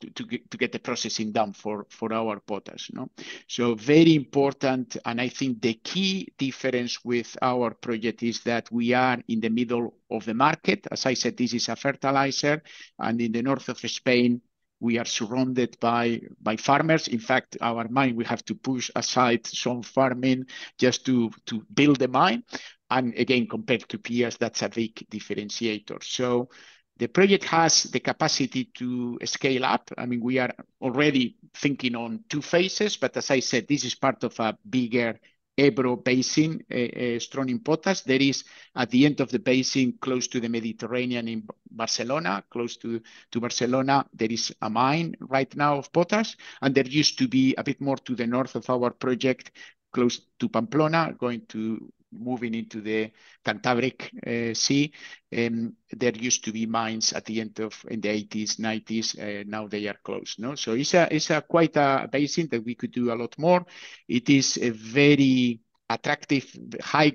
to, 0.00 0.24
get, 0.24 0.50
to 0.50 0.56
get 0.56 0.72
the 0.72 0.78
processing 0.78 1.32
done 1.32 1.52
for, 1.52 1.86
for 1.90 2.12
our 2.12 2.40
potash. 2.40 2.90
No? 2.92 3.10
So 3.48 3.74
very 3.74 4.14
important, 4.14 4.96
and 5.04 5.20
I 5.20 5.28
think 5.28 5.60
the 5.60 5.74
key 5.74 6.32
difference 6.38 7.04
with 7.04 7.36
our 7.42 7.74
project 7.74 8.22
is 8.22 8.40
that 8.40 8.70
we 8.70 8.92
are 8.92 9.18
in 9.28 9.40
the 9.40 9.50
middle 9.50 9.94
of 10.10 10.24
the 10.24 10.34
market. 10.34 10.86
As 10.90 11.06
I 11.06 11.14
said, 11.14 11.36
this 11.36 11.54
is 11.54 11.68
a 11.68 11.76
fertilizer, 11.76 12.62
and 12.98 13.20
in 13.20 13.32
the 13.32 13.42
north 13.42 13.68
of 13.68 13.78
Spain, 13.78 14.40
we 14.80 14.98
are 14.98 15.06
surrounded 15.06 15.78
by 15.80 16.20
by 16.42 16.56
farmers. 16.56 17.08
In 17.08 17.18
fact, 17.18 17.56
our 17.60 17.88
mine 17.88 18.16
we 18.16 18.24
have 18.24 18.44
to 18.44 18.54
push 18.54 18.90
aside 18.94 19.46
some 19.46 19.82
farming 19.82 20.44
just 20.78 21.06
to 21.06 21.30
to 21.46 21.64
build 21.72 21.98
the 21.98 22.08
mine. 22.08 22.42
And 22.90 23.14
again, 23.14 23.46
compared 23.48 23.88
to 23.88 23.98
peers, 23.98 24.36
that's 24.36 24.62
a 24.62 24.68
big 24.68 24.94
differentiator. 25.10 26.02
So 26.02 26.50
the 26.96 27.08
project 27.08 27.44
has 27.44 27.84
the 27.84 28.00
capacity 28.00 28.66
to 28.74 29.18
scale 29.24 29.64
up. 29.64 29.90
I 29.98 30.06
mean, 30.06 30.20
we 30.20 30.38
are 30.38 30.52
already 30.80 31.36
thinking 31.54 31.96
on 31.96 32.24
two 32.28 32.42
phases, 32.42 32.96
but 32.96 33.16
as 33.16 33.30
I 33.30 33.40
said, 33.40 33.66
this 33.68 33.84
is 33.84 33.94
part 33.94 34.22
of 34.24 34.38
a 34.38 34.56
bigger 34.68 35.18
Ebro 35.56 35.96
basin, 35.96 36.64
uh, 36.70 36.76
uh, 36.76 37.18
strong 37.20 37.48
in 37.48 37.60
potash. 37.60 38.00
There 38.02 38.20
is 38.20 38.44
at 38.74 38.90
the 38.90 39.06
end 39.06 39.20
of 39.20 39.30
the 39.30 39.38
basin, 39.38 39.94
close 40.00 40.26
to 40.28 40.40
the 40.40 40.48
Mediterranean 40.48 41.28
in 41.28 41.46
Barcelona, 41.70 42.44
close 42.50 42.76
to, 42.78 43.00
to 43.30 43.40
Barcelona, 43.40 44.04
there 44.12 44.32
is 44.32 44.52
a 44.62 44.70
mine 44.70 45.14
right 45.20 45.54
now 45.54 45.78
of 45.78 45.92
potash. 45.92 46.36
And 46.60 46.74
there 46.74 46.86
used 46.86 47.18
to 47.18 47.28
be 47.28 47.54
a 47.56 47.62
bit 47.62 47.80
more 47.80 47.96
to 47.98 48.14
the 48.16 48.26
north 48.26 48.56
of 48.56 48.68
our 48.68 48.90
project, 48.90 49.52
close 49.92 50.26
to 50.40 50.48
Pamplona, 50.48 51.14
going 51.16 51.42
to 51.50 51.92
moving 52.18 52.54
into 52.54 52.80
the 52.80 53.10
Cantabric 53.44 54.10
uh, 54.26 54.54
Sea. 54.54 54.92
Um, 55.36 55.74
there 55.90 56.12
used 56.14 56.44
to 56.44 56.52
be 56.52 56.66
mines 56.66 57.12
at 57.12 57.24
the 57.24 57.40
end 57.40 57.58
of 57.60 57.84
in 57.90 58.00
the 58.00 58.08
80s, 58.08 58.58
90s. 58.58 59.16
Uh, 59.18 59.44
now 59.46 59.66
they 59.66 59.86
are 59.88 59.98
closed. 60.02 60.38
No, 60.40 60.54
so 60.54 60.72
it's 60.74 60.94
a 60.94 61.08
it's 61.14 61.30
a 61.30 61.42
quite 61.42 61.76
a 61.76 62.08
basin 62.10 62.48
that 62.50 62.64
we 62.64 62.74
could 62.74 62.92
do 62.92 63.12
a 63.12 63.16
lot 63.16 63.36
more. 63.38 63.64
It 64.08 64.28
is 64.30 64.58
a 64.58 64.70
very 64.70 65.60
attractive, 65.90 66.50
high 66.82 67.12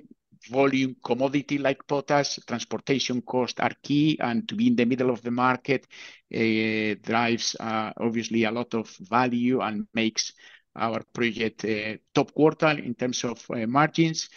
volume 0.48 0.96
commodity 1.04 1.58
like 1.58 1.86
potash, 1.86 2.38
transportation 2.46 3.20
costs 3.22 3.60
are 3.60 3.74
key, 3.82 4.18
and 4.20 4.48
to 4.48 4.54
be 4.54 4.68
in 4.68 4.76
the 4.76 4.84
middle 4.86 5.10
of 5.10 5.22
the 5.22 5.30
market 5.30 5.86
uh, 6.34 6.94
drives 7.02 7.56
uh, 7.60 7.92
obviously 7.98 8.44
a 8.44 8.50
lot 8.50 8.72
of 8.74 8.88
value 9.00 9.60
and 9.60 9.86
makes 9.94 10.32
our 10.76 11.02
project 11.12 11.64
uh, 11.64 11.96
top 12.14 12.32
quartile 12.34 12.78
in 12.84 12.94
terms 12.94 13.24
of 13.24 13.44
margins. 13.68 14.28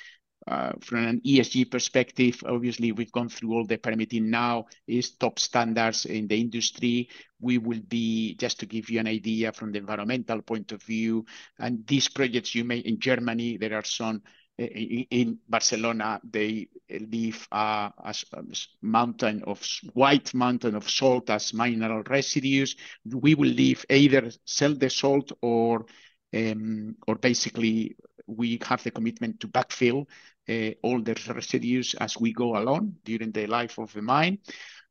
Uh, 0.45 0.73
from 0.81 1.05
an 1.05 1.21
ESG 1.21 1.71
perspective, 1.71 2.43
obviously, 2.45 2.91
we've 2.91 3.11
gone 3.11 3.29
through 3.29 3.53
all 3.53 3.65
the 3.65 3.77
permitting 3.77 4.29
now, 4.29 4.65
is 4.87 5.11
top 5.11 5.39
standards 5.39 6.05
in 6.05 6.27
the 6.27 6.39
industry. 6.39 7.07
We 7.39 7.57
will 7.57 7.79
be, 7.87 8.35
just 8.35 8.59
to 8.59 8.65
give 8.65 8.89
you 8.89 8.99
an 8.99 9.07
idea 9.07 9.53
from 9.53 9.71
the 9.71 9.79
environmental 9.79 10.41
point 10.41 10.71
of 10.73 10.83
view, 10.83 11.25
and 11.59 11.87
these 11.87 12.09
projects 12.09 12.53
you 12.53 12.65
may 12.65 12.79
in 12.79 12.99
Germany, 12.99 13.57
there 13.57 13.75
are 13.75 13.85
some 13.85 14.21
uh, 14.59 14.65
in 14.65 15.39
Barcelona, 15.49 16.21
they 16.29 16.67
leave 16.89 17.47
a, 17.51 17.91
a, 17.97 18.13
mountain 18.83 19.43
of 19.47 19.65
white 19.93 20.31
mountain 20.35 20.75
of 20.75 20.87
salt 20.87 21.31
as 21.31 21.55
mineral 21.55 22.03
residues. 22.03 22.75
We 23.03 23.33
will 23.33 23.49
leave 23.49 23.83
either 23.89 24.29
sell 24.45 24.75
the 24.75 24.91
salt 24.91 25.31
or 25.41 25.85
um, 26.33 26.95
or 27.07 27.15
basically 27.15 27.95
we 28.27 28.59
have 28.63 28.83
the 28.83 28.91
commitment 28.91 29.39
to 29.39 29.47
backfill 29.47 30.05
uh, 30.49 30.71
all 30.81 31.01
the 31.01 31.15
residues 31.33 31.95
as 31.95 32.19
we 32.19 32.33
go 32.33 32.57
along 32.57 32.95
during 33.03 33.31
the 33.31 33.47
life 33.47 33.77
of 33.77 33.91
the 33.93 34.01
mine. 34.01 34.39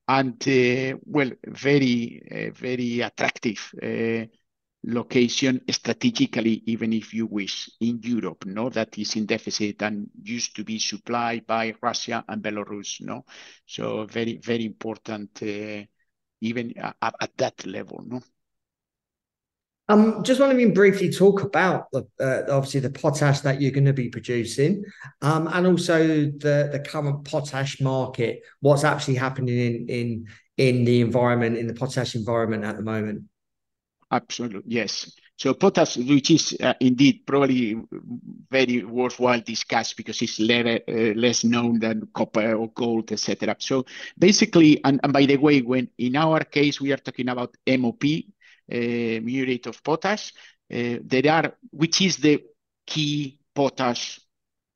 And 0.08 0.36
uh, 0.48 0.98
well, 1.04 1.30
very, 1.46 2.22
uh, 2.30 2.52
very 2.52 3.00
attractive 3.00 3.72
location 4.84 5.60
strategically, 5.70 6.62
even 6.66 6.92
if 6.92 7.14
you 7.14 7.26
wish, 7.26 7.70
in 7.80 8.00
Europe, 8.02 8.44
no, 8.46 8.68
that 8.68 8.98
is 8.98 9.16
in 9.16 9.26
deficit 9.26 9.82
and 9.82 10.10
used 10.22 10.56
to 10.56 10.64
be 10.64 10.78
supplied 10.78 11.46
by 11.46 11.74
Russia 11.80 12.24
and 12.28 12.42
Belarus, 12.42 13.00
no. 13.00 13.24
So 13.66 14.06
very, 14.06 14.38
very 14.38 14.64
important, 14.66 15.42
uh, 15.42 15.84
even 16.40 16.76
at, 16.78 17.14
at, 17.20 17.36
that 17.36 17.66
level, 17.66 18.02
no. 18.04 18.20
Um, 19.88 20.22
just 20.22 20.40
want 20.40 20.56
to 20.56 20.72
briefly 20.72 21.10
talk 21.10 21.42
about 21.42 21.90
the 21.90 22.06
uh, 22.20 22.42
obviously 22.50 22.80
the 22.80 22.90
potash 22.90 23.40
that 23.40 23.60
you're 23.60 23.72
going 23.72 23.84
to 23.84 23.92
be 23.92 24.08
producing, 24.08 24.84
um, 25.22 25.48
and 25.48 25.66
also 25.66 25.98
the 25.98 26.68
the 26.72 26.84
current 26.86 27.24
potash 27.24 27.80
market. 27.80 28.42
What's 28.60 28.84
actually 28.84 29.16
happening 29.16 29.58
in 29.58 29.86
in 29.88 30.26
in 30.56 30.84
the 30.84 31.00
environment 31.00 31.58
in 31.58 31.66
the 31.66 31.74
potash 31.74 32.14
environment 32.14 32.64
at 32.64 32.76
the 32.76 32.82
moment? 32.82 33.24
Absolutely, 34.10 34.62
yes. 34.66 35.10
So 35.36 35.54
potash, 35.54 35.96
which 35.96 36.30
is 36.30 36.56
uh, 36.60 36.74
indeed 36.78 37.22
probably 37.26 37.76
very 38.50 38.84
worthwhile 38.84 39.40
discuss 39.40 39.94
because 39.94 40.22
it's 40.22 40.38
le 40.38 40.60
uh, 40.76 41.14
less 41.16 41.42
known 41.42 41.80
than 41.80 42.06
copper 42.14 42.54
or 42.54 42.70
gold, 42.70 43.10
etc. 43.10 43.56
So 43.58 43.84
basically, 44.16 44.84
and, 44.84 45.00
and 45.02 45.12
by 45.12 45.26
the 45.26 45.38
way, 45.38 45.60
when 45.60 45.88
in 45.98 46.14
our 46.14 46.44
case 46.44 46.80
we 46.80 46.92
are 46.92 46.98
talking 46.98 47.28
about 47.28 47.56
MOP, 47.66 48.04
muriate 48.72 49.66
of 49.66 49.82
potash. 49.82 50.32
Uh, 50.72 50.98
there 51.04 51.30
are, 51.30 51.54
which 51.70 52.00
is 52.00 52.16
the 52.16 52.42
key 52.86 53.38
potash 53.54 54.20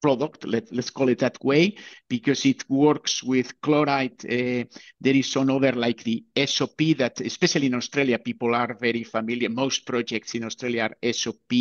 product, 0.03 0.45
let, 0.45 0.71
us 0.73 0.91
call 0.91 1.09
it 1.09 1.19
that 1.19 1.43
way, 1.43 1.75
because 2.09 2.45
it 2.47 2.69
works 2.69 3.23
with 3.23 3.61
chloride. 3.61 4.25
Uh, 4.25 4.65
there 5.01 5.17
is 5.17 5.35
another 5.37 5.73
like 5.73 6.05
the 6.05 6.25
SOP 6.47 6.97
that, 6.99 7.21
especially 7.21 7.67
in 7.67 7.75
Australia, 7.75 8.19
people 8.19 8.55
are 8.55 8.77
very 8.79 9.05
familiar. 9.05 9.49
Most 9.49 9.87
projects 9.87 10.35
in 10.35 10.45
Australia 10.45 10.91
are 10.91 11.13
SOP, 11.13 11.53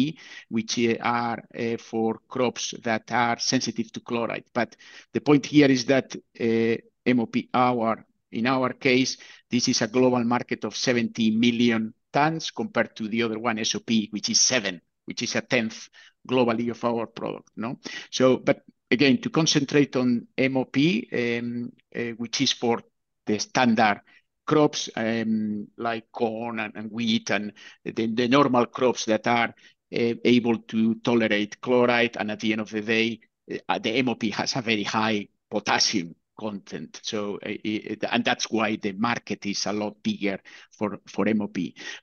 which 0.49 0.77
are 1.01 1.41
uh, 1.57 1.77
for 1.77 2.19
crops 2.27 2.73
that 2.83 3.11
are 3.11 3.39
sensitive 3.39 3.91
to 3.91 3.99
chloride. 4.01 4.45
But 4.53 4.75
the 5.13 5.21
point 5.21 5.45
here 5.45 5.71
is 5.71 5.85
that 5.85 6.15
uh, 6.39 6.75
MOP, 7.13 7.35
our 7.53 8.05
in 8.31 8.47
our 8.47 8.73
case, 8.73 9.17
this 9.49 9.69
is 9.69 9.81
a 9.81 9.87
global 9.87 10.23
market 10.23 10.65
of 10.65 10.75
70 10.75 11.31
million 11.31 11.93
tons 12.15 12.51
compared 12.51 12.95
to 12.95 13.09
the 13.09 13.23
other 13.23 13.37
one, 13.37 13.63
SOP, 13.65 13.91
which 14.11 14.29
is 14.29 14.39
seven, 14.39 14.81
which 15.03 15.21
is 15.21 15.35
a 15.35 15.41
tenth 15.41 15.89
globally 16.27 16.71
of 16.71 16.83
our 16.85 17.05
product. 17.07 17.49
No, 17.57 17.79
so 18.09 18.37
but 18.37 18.61
again 18.89 19.21
to 19.21 19.29
concentrate 19.29 19.95
on 19.97 20.27
MOP, 20.37 20.77
um, 21.11 21.73
uh, 21.93 22.15
which 22.17 22.39
is 22.41 22.53
for 22.53 22.81
the 23.25 23.37
standard 23.39 23.99
crops 24.47 24.89
um, 24.95 25.67
like 25.77 26.11
corn 26.11 26.59
and, 26.59 26.91
wheat 26.91 27.31
and 27.31 27.51
the, 27.83 28.07
the, 28.13 28.27
normal 28.27 28.67
crops 28.67 29.05
that 29.05 29.25
are 29.27 29.49
uh, 29.49 30.13
able 30.23 30.59
to 30.59 30.95
tolerate 30.95 31.59
chloride, 31.61 32.15
and 32.17 32.31
at 32.31 32.39
the 32.39 32.51
end 32.53 32.61
of 32.61 32.69
the 32.69 32.81
day, 32.81 33.19
uh, 33.67 33.79
the 33.79 34.01
MOP 34.03 34.23
has 34.31 34.55
a 34.55 34.61
very 34.61 34.83
high 34.83 35.27
potassium 35.49 36.15
content. 36.37 36.99
So, 37.03 37.39
it, 37.43 38.03
and 38.11 38.23
that's 38.23 38.49
why 38.49 38.75
the 38.75 38.93
market 38.93 39.45
is 39.45 39.65
a 39.65 39.73
lot 39.73 40.01
bigger 40.03 40.39
for, 40.71 40.97
for 41.07 41.25
MOP. 41.33 41.57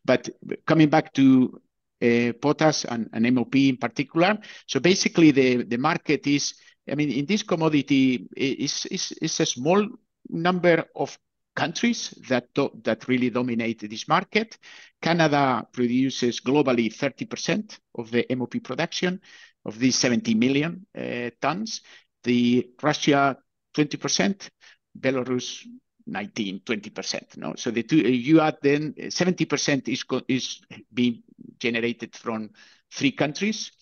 But 0.04 0.28
coming 0.66 0.88
back 0.88 1.12
to 1.14 1.60
uh, 2.02 2.32
potash 2.40 2.84
and, 2.88 3.08
and 3.12 3.34
MOP 3.34 3.54
in 3.56 3.76
particular, 3.76 4.38
so 4.66 4.80
basically 4.80 5.30
the, 5.30 5.64
the 5.64 5.78
market 5.78 6.26
is, 6.26 6.54
I 6.90 6.94
mean, 6.94 7.10
in 7.10 7.26
this 7.26 7.42
commodity, 7.42 8.28
it's, 8.36 8.86
it's 8.86 9.40
a 9.40 9.46
small 9.46 9.86
number 10.28 10.84
of 10.96 11.16
countries 11.54 12.14
that 12.28 12.48
that 12.82 13.08
really 13.08 13.30
dominate 13.30 13.88
this 13.88 14.08
market. 14.08 14.58
Canada 15.00 15.66
produces 15.72 16.40
globally 16.40 16.92
30% 16.92 17.78
of 17.96 18.10
the 18.10 18.26
MOP 18.34 18.62
production 18.62 19.20
of 19.64 19.78
these 19.78 19.96
70 19.96 20.34
million 20.34 20.86
uh, 20.96 21.30
tons. 21.40 21.82
The 22.24 22.70
Russia 22.82 23.36
20%, 23.74 24.50
Belarus 24.98 25.66
19, 26.06 26.60
20%. 26.60 27.36
No, 27.36 27.54
so 27.56 27.70
the 27.70 27.82
two 27.82 27.96
you 27.96 28.40
add 28.40 28.58
then 28.62 28.94
70% 28.94 29.88
is 29.88 30.04
is 30.28 30.60
being 30.92 31.22
generated 31.58 32.14
from 32.16 32.50
three 32.92 33.12
countries, 33.12 33.72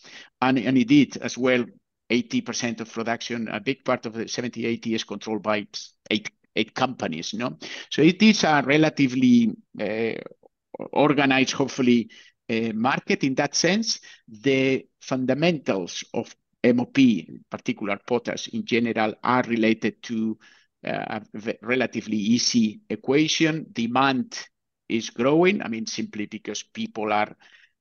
and 0.41 0.59
and 0.59 0.79
indeed 0.79 1.17
as 1.19 1.39
well 1.39 1.65
80% 2.11 2.81
of 2.81 2.93
production, 2.93 3.49
a 3.49 3.61
big 3.61 3.85
part 3.85 4.05
of 4.05 4.15
the 4.15 4.29
70, 4.29 4.67
80 4.67 4.95
is 4.95 5.05
controlled 5.05 5.43
by 5.43 5.67
eight 6.11 6.31
eight 6.57 6.75
companies. 6.75 7.33
No, 7.33 7.57
so 7.91 8.03
it 8.03 8.23
is 8.23 8.45
a 8.45 8.63
relatively 8.67 9.53
uh, 9.81 10.15
organized, 10.93 11.53
hopefully, 11.53 12.11
uh, 12.51 12.73
market 12.75 13.25
in 13.25 13.35
that 13.37 13.55
sense. 13.55 14.01
The 14.29 14.87
fundamentals 15.01 16.05
of 16.13 16.35
MOP, 16.65 16.99
in 16.99 17.45
particular 17.51 17.99
potash 18.07 18.49
in 18.49 18.65
general, 18.65 19.15
are 19.23 19.43
related 19.45 20.03
to 20.03 20.39
uh, 20.87 21.21
a 21.35 21.55
relatively 21.63 22.17
easy 22.17 22.81
equation. 22.89 23.67
Demand 23.73 24.47
is 24.89 25.11
growing. 25.11 25.63
I 25.63 25.69
mean, 25.69 25.87
simply 25.87 26.27
because 26.27 26.63
people 26.63 27.13
are, 27.13 27.35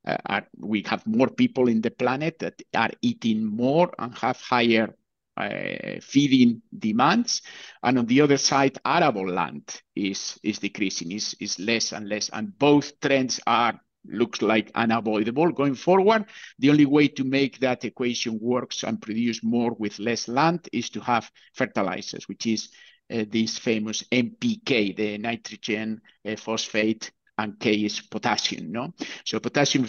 uh, 0.06 0.18
are 0.26 0.48
we 0.58 0.84
have 0.88 1.06
more 1.08 1.30
people 1.30 1.68
in 1.68 1.82
the 1.82 1.92
planet 1.92 2.40
that 2.40 2.62
are 2.76 2.92
eating 3.02 3.46
more 3.46 3.92
and 4.00 4.16
have 4.18 4.40
higher 4.42 4.96
uh, 5.38 6.00
feeding 6.02 6.62
demands. 6.78 7.42
And 7.82 8.00
on 8.00 8.06
the 8.06 8.22
other 8.22 8.38
side, 8.38 8.78
arable 8.86 9.28
land 9.28 9.82
is, 9.96 10.38
is 10.44 10.60
decreasing, 10.60 11.12
is, 11.14 11.36
is 11.40 11.60
less 11.60 11.94
and 11.94 12.10
less. 12.10 12.30
And 12.30 12.58
both 12.58 13.00
trends 13.00 13.40
are 13.48 13.80
looks 14.12 14.42
like 14.42 14.72
unavoidable 14.76 15.52
going 15.52 15.76
forward. 15.76 16.26
The 16.60 16.70
only 16.70 16.86
way 16.86 17.08
to 17.10 17.24
make 17.24 17.60
that 17.60 17.86
equation 17.86 18.40
works 18.40 18.84
and 18.84 19.02
produce 19.02 19.44
more 19.44 19.74
with 19.74 20.00
less 20.00 20.28
land 20.28 20.68
is 20.72 20.90
to 20.92 21.00
have 21.02 21.32
fertilizers, 21.54 22.28
which 22.28 22.46
is 22.46 22.70
uh, 23.12 23.26
this 23.30 23.58
famous 23.58 24.04
NPK, 24.12 24.96
the 24.96 25.18
nitrogen, 25.18 26.02
uh, 26.26 26.36
phosphate, 26.36 27.12
and 27.38 27.60
K 27.60 27.74
is 27.86 28.02
potassium. 28.02 28.72
No, 28.72 28.94
so 29.26 29.40
potassium 29.40 29.88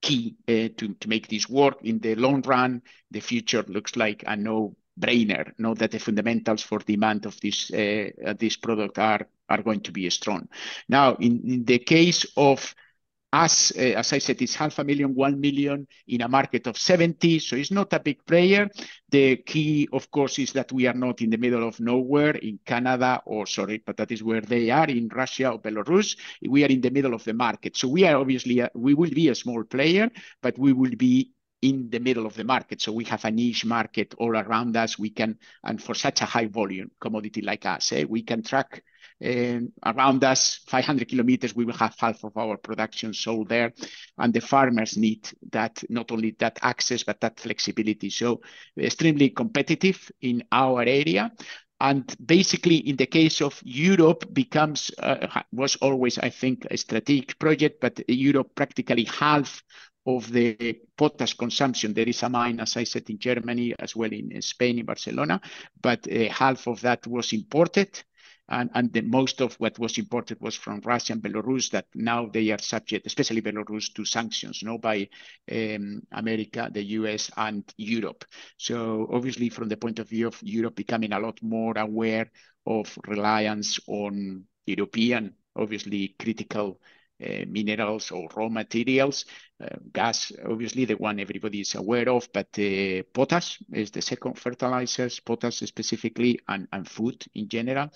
key 0.00 0.36
uh, 0.48 0.68
to 0.76 0.94
to 1.00 1.08
make 1.08 1.28
this 1.28 1.48
work 1.48 1.78
in 1.82 1.98
the 1.98 2.14
long 2.14 2.42
run. 2.42 2.82
The 3.10 3.20
future 3.20 3.64
looks 3.68 3.96
like 3.96 4.24
a 4.26 4.36
no 4.36 4.76
brainer. 4.98 5.52
Know 5.58 5.74
that 5.74 5.90
the 5.90 5.98
fundamentals 5.98 6.62
for 6.62 6.78
demand 6.78 7.26
of 7.26 7.40
this 7.40 7.70
uh, 7.70 8.34
this 8.38 8.56
product 8.56 8.98
are 8.98 9.26
are 9.48 9.62
going 9.62 9.80
to 9.80 9.92
be 9.92 10.08
strong. 10.10 10.48
Now, 10.88 11.16
in, 11.16 11.42
in 11.44 11.64
the 11.64 11.78
case 11.78 12.26
of 12.36 12.74
as, 13.32 13.72
uh, 13.78 13.94
I 13.96 14.02
said, 14.02 14.42
it's 14.42 14.54
half 14.54 14.78
a 14.78 14.84
million, 14.84 15.14
one 15.14 15.40
million 15.40 15.86
in 16.06 16.20
a 16.20 16.28
market 16.28 16.66
of 16.66 16.76
70, 16.76 17.38
so 17.38 17.56
it's 17.56 17.70
not 17.70 17.92
a 17.94 18.00
big 18.00 18.24
player. 18.26 18.68
The 19.08 19.36
key, 19.36 19.88
of 19.92 20.10
course, 20.10 20.38
is 20.38 20.52
that 20.52 20.70
we 20.70 20.86
are 20.86 20.94
not 20.94 21.22
in 21.22 21.30
the 21.30 21.38
middle 21.38 21.66
of 21.66 21.80
nowhere 21.80 22.36
in 22.36 22.58
Canada, 22.66 23.22
or 23.24 23.46
sorry, 23.46 23.82
but 23.84 23.96
that 23.96 24.12
is 24.12 24.22
where 24.22 24.42
they 24.42 24.70
are 24.70 24.88
in 24.88 25.08
Russia 25.08 25.50
or 25.50 25.60
Belarus. 25.60 26.16
We 26.46 26.64
are 26.64 26.68
in 26.68 26.82
the 26.82 26.90
middle 26.90 27.14
of 27.14 27.24
the 27.24 27.32
market. 27.32 27.76
So 27.76 27.88
we 27.88 28.04
are 28.06 28.16
obviously, 28.16 28.62
we 28.74 28.92
will 28.94 29.10
be 29.10 29.28
a 29.28 29.34
small 29.34 29.64
player, 29.64 30.10
but 30.42 30.58
we 30.58 30.74
will 30.74 30.96
be 30.96 31.30
in 31.62 31.88
the 31.90 32.00
middle 32.00 32.26
of 32.26 32.34
the 32.34 32.44
market. 32.44 32.82
So 32.82 32.92
we 32.92 33.04
have 33.04 33.24
a 33.24 33.30
niche 33.30 33.64
market 33.64 34.14
all 34.18 34.36
around 34.36 34.76
us. 34.76 34.98
We 34.98 35.10
can, 35.10 35.38
and 35.64 35.80
for 35.82 35.94
such 35.94 36.20
a 36.20 36.24
high 36.26 36.46
volume 36.46 36.90
commodity 37.00 37.40
like 37.40 37.64
us, 37.64 37.92
eh, 37.92 38.04
we 38.08 38.22
can 38.22 38.42
track 38.42 38.82
uh, 39.24 39.60
around 39.86 40.24
us 40.24 40.60
500 40.66 41.08
kilometers. 41.08 41.54
We 41.54 41.64
will 41.64 41.74
have 41.74 41.94
half 41.98 42.24
of 42.24 42.36
our 42.36 42.56
production 42.56 43.14
sold 43.14 43.48
there, 43.48 43.72
and 44.18 44.34
the 44.34 44.40
farmers 44.40 44.96
need 44.96 45.28
that 45.52 45.82
not 45.88 46.10
only 46.10 46.34
that 46.40 46.58
access 46.62 47.04
but 47.04 47.20
that 47.20 47.38
flexibility. 47.38 48.10
So 48.10 48.40
extremely 48.76 49.30
competitive 49.30 50.10
in 50.20 50.42
our 50.50 50.82
area. 50.82 51.30
And 51.80 52.04
basically, 52.24 52.76
in 52.76 52.94
the 52.94 53.06
case 53.06 53.40
of 53.40 53.60
Europe, 53.64 54.32
becomes 54.32 54.92
uh, 54.98 55.42
was 55.52 55.74
always, 55.76 56.16
I 56.16 56.30
think, 56.30 56.64
a 56.70 56.76
strategic 56.76 57.36
project, 57.40 57.80
but 57.80 58.00
Europe 58.08 58.54
practically 58.54 59.02
half 59.04 59.64
of 60.06 60.30
the 60.32 60.80
potash 60.96 61.34
consumption. 61.34 61.94
There 61.94 62.08
is 62.08 62.22
a 62.22 62.28
mine, 62.28 62.60
as 62.60 62.76
I 62.76 62.84
said, 62.84 63.08
in 63.08 63.18
Germany, 63.18 63.74
as 63.78 63.94
well 63.94 64.12
in 64.12 64.40
Spain, 64.42 64.78
in 64.78 64.86
Barcelona, 64.86 65.40
but 65.80 66.06
uh, 66.10 66.28
half 66.30 66.66
of 66.66 66.80
that 66.80 67.06
was 67.06 67.32
imported. 67.32 68.02
And, 68.48 68.70
and 68.74 68.92
the 68.92 69.02
most 69.02 69.40
of 69.40 69.54
what 69.54 69.78
was 69.78 69.96
imported 69.98 70.38
was 70.40 70.56
from 70.56 70.82
Russia 70.84 71.12
and 71.14 71.22
Belarus 71.22 71.70
that 71.70 71.86
now 71.94 72.26
they 72.26 72.50
are 72.50 72.58
subject, 72.58 73.06
especially 73.06 73.40
Belarus, 73.40 73.94
to 73.94 74.04
sanctions 74.04 74.62
no, 74.62 74.78
by 74.78 75.08
um, 75.50 76.02
America, 76.12 76.68
the 76.70 76.82
US, 76.82 77.30
and 77.36 77.64
Europe. 77.76 78.24
So 78.58 79.08
obviously, 79.10 79.48
from 79.48 79.68
the 79.68 79.76
point 79.76 80.00
of 80.00 80.08
view 80.08 80.26
of 80.26 80.38
Europe 80.42 80.74
becoming 80.74 81.12
a 81.12 81.20
lot 81.20 81.40
more 81.40 81.78
aware 81.78 82.30
of 82.66 82.98
reliance 83.06 83.78
on 83.86 84.44
European, 84.66 85.34
obviously 85.56 86.14
critical 86.18 86.80
minerals 87.46 88.10
or 88.10 88.28
raw 88.34 88.48
materials. 88.48 89.24
Uh, 89.62 89.76
gas, 89.92 90.32
obviously, 90.48 90.84
the 90.84 90.94
one 90.94 91.20
everybody 91.20 91.60
is 91.60 91.74
aware 91.74 92.08
of, 92.08 92.28
but 92.32 92.48
uh, 92.58 93.02
potash 93.14 93.60
is 93.72 93.90
the 93.90 94.02
second 94.02 94.38
fertilizers, 94.38 95.20
potash 95.20 95.58
specifically, 95.58 96.38
and, 96.48 96.68
food 96.88 97.24
in 97.34 97.48
general 97.48 97.88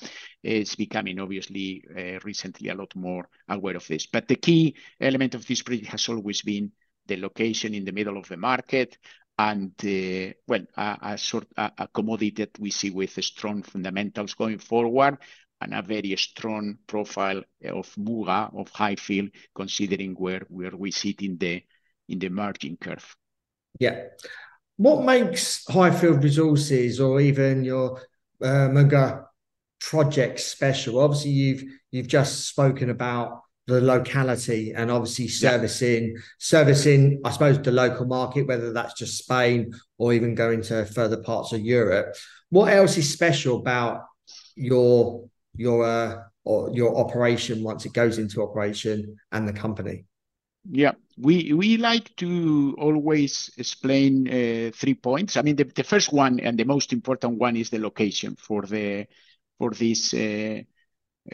is 0.43 0.77
becoming 0.77 1.19
obviously 1.19 1.85
uh, 1.91 2.19
recently 2.25 2.69
a 2.69 2.75
lot 2.75 2.95
more 2.95 3.29
aware 3.49 3.77
of 3.77 3.87
this. 3.89 4.07
But 4.07 4.29
the 4.29 4.37
key 4.37 4.77
element 5.01 5.35
of 5.35 5.47
this 5.47 5.62
project 5.62 5.89
has 5.89 6.09
always 6.09 6.43
been 6.43 6.71
the 7.07 7.17
location 7.17 7.75
in 7.75 7.85
the 7.85 7.93
middle 7.93 8.17
of 8.17 8.29
the 8.29 8.37
market 8.37 8.99
and 9.39 9.73
uh, 9.85 10.33
well, 10.49 10.65
a, 10.77 11.19
sort 11.19 11.47
a 11.57 11.89
commodity 11.93 12.31
that 12.31 12.59
we 12.59 12.71
see 12.71 12.91
with 12.91 13.23
strong 13.23 13.62
fundamentals 13.62 14.35
going 14.35 14.59
forward, 14.59 15.19
and 15.61 15.75
a 15.75 15.83
very 15.83 16.14
strong 16.16 16.79
profile 16.87 17.42
of 17.64 17.92
Muga, 17.95 18.55
of 18.59 18.69
Highfield, 18.71 19.31
considering 19.55 20.14
where, 20.14 20.42
where 20.49 20.77
we 20.77 20.90
sit 20.90 21.23
in 21.23 21.38
the 21.38 21.62
in 22.09 22.19
the 22.19 22.29
margin 22.29 22.77
curve. 22.77 23.16
Yeah. 23.81 24.05
What 24.77 25.05
makes 25.05 25.64
Highfield 25.66 26.23
Resources 26.23 27.01
or 27.01 27.21
even 27.21 27.64
your 27.64 28.01
uh, 28.42 28.69
Muga 28.69 29.25
project 29.81 30.40
special? 30.40 31.01
Obviously, 31.01 31.31
you've 31.31 31.64
you've 31.90 32.09
just 32.09 32.49
spoken 32.49 32.90
about 32.90 33.42
the 33.66 33.81
locality 33.81 34.73
and 34.73 34.92
obviously 34.92 35.27
servicing 35.27 36.14
servicing 36.38 37.21
I 37.25 37.33
suppose 37.33 37.61
the 37.61 37.73
local 37.73 38.07
market 38.07 38.47
whether 38.47 38.73
that's 38.73 38.95
just 38.95 39.19
Spain 39.19 39.73
or 39.99 40.12
even 40.12 40.37
going 40.37 40.62
to 40.62 40.87
further 40.87 41.16
parts 41.16 41.53
of 41.53 41.61
Europe 41.61 42.14
what 42.51 42.73
else 42.73 42.97
is 42.97 43.12
special 43.12 43.59
about 43.59 44.03
your 44.55 45.29
your 45.57 45.85
uh, 45.85 46.23
or 46.45 46.71
your 46.73 46.97
operation 46.97 47.62
once 47.62 47.85
it 47.85 47.92
goes 47.92 48.19
into 48.19 48.42
operation 48.42 49.16
and 49.33 49.49
the 49.49 49.53
company? 49.53 50.05
Yeah, 50.69 50.92
we 51.16 51.53
we 51.53 51.77
like 51.77 52.14
to 52.16 52.75
always 52.79 53.51
explain 53.57 54.29
uh, 54.29 54.71
three 54.75 54.95
points. 54.95 55.37
I 55.37 55.42
mean, 55.42 55.57
the, 55.57 55.64
the 55.64 55.85
first 55.85 56.12
one 56.12 56.40
and 56.40 56.59
the 56.59 56.64
most 56.64 56.92
important 56.92 57.38
one 57.38 57.57
is 57.57 57.71
the 57.71 57.79
location 57.79 58.37
for 58.37 58.62
the 58.62 59.07
for 59.59 59.71
this 59.71 60.12
uh, 60.12 60.61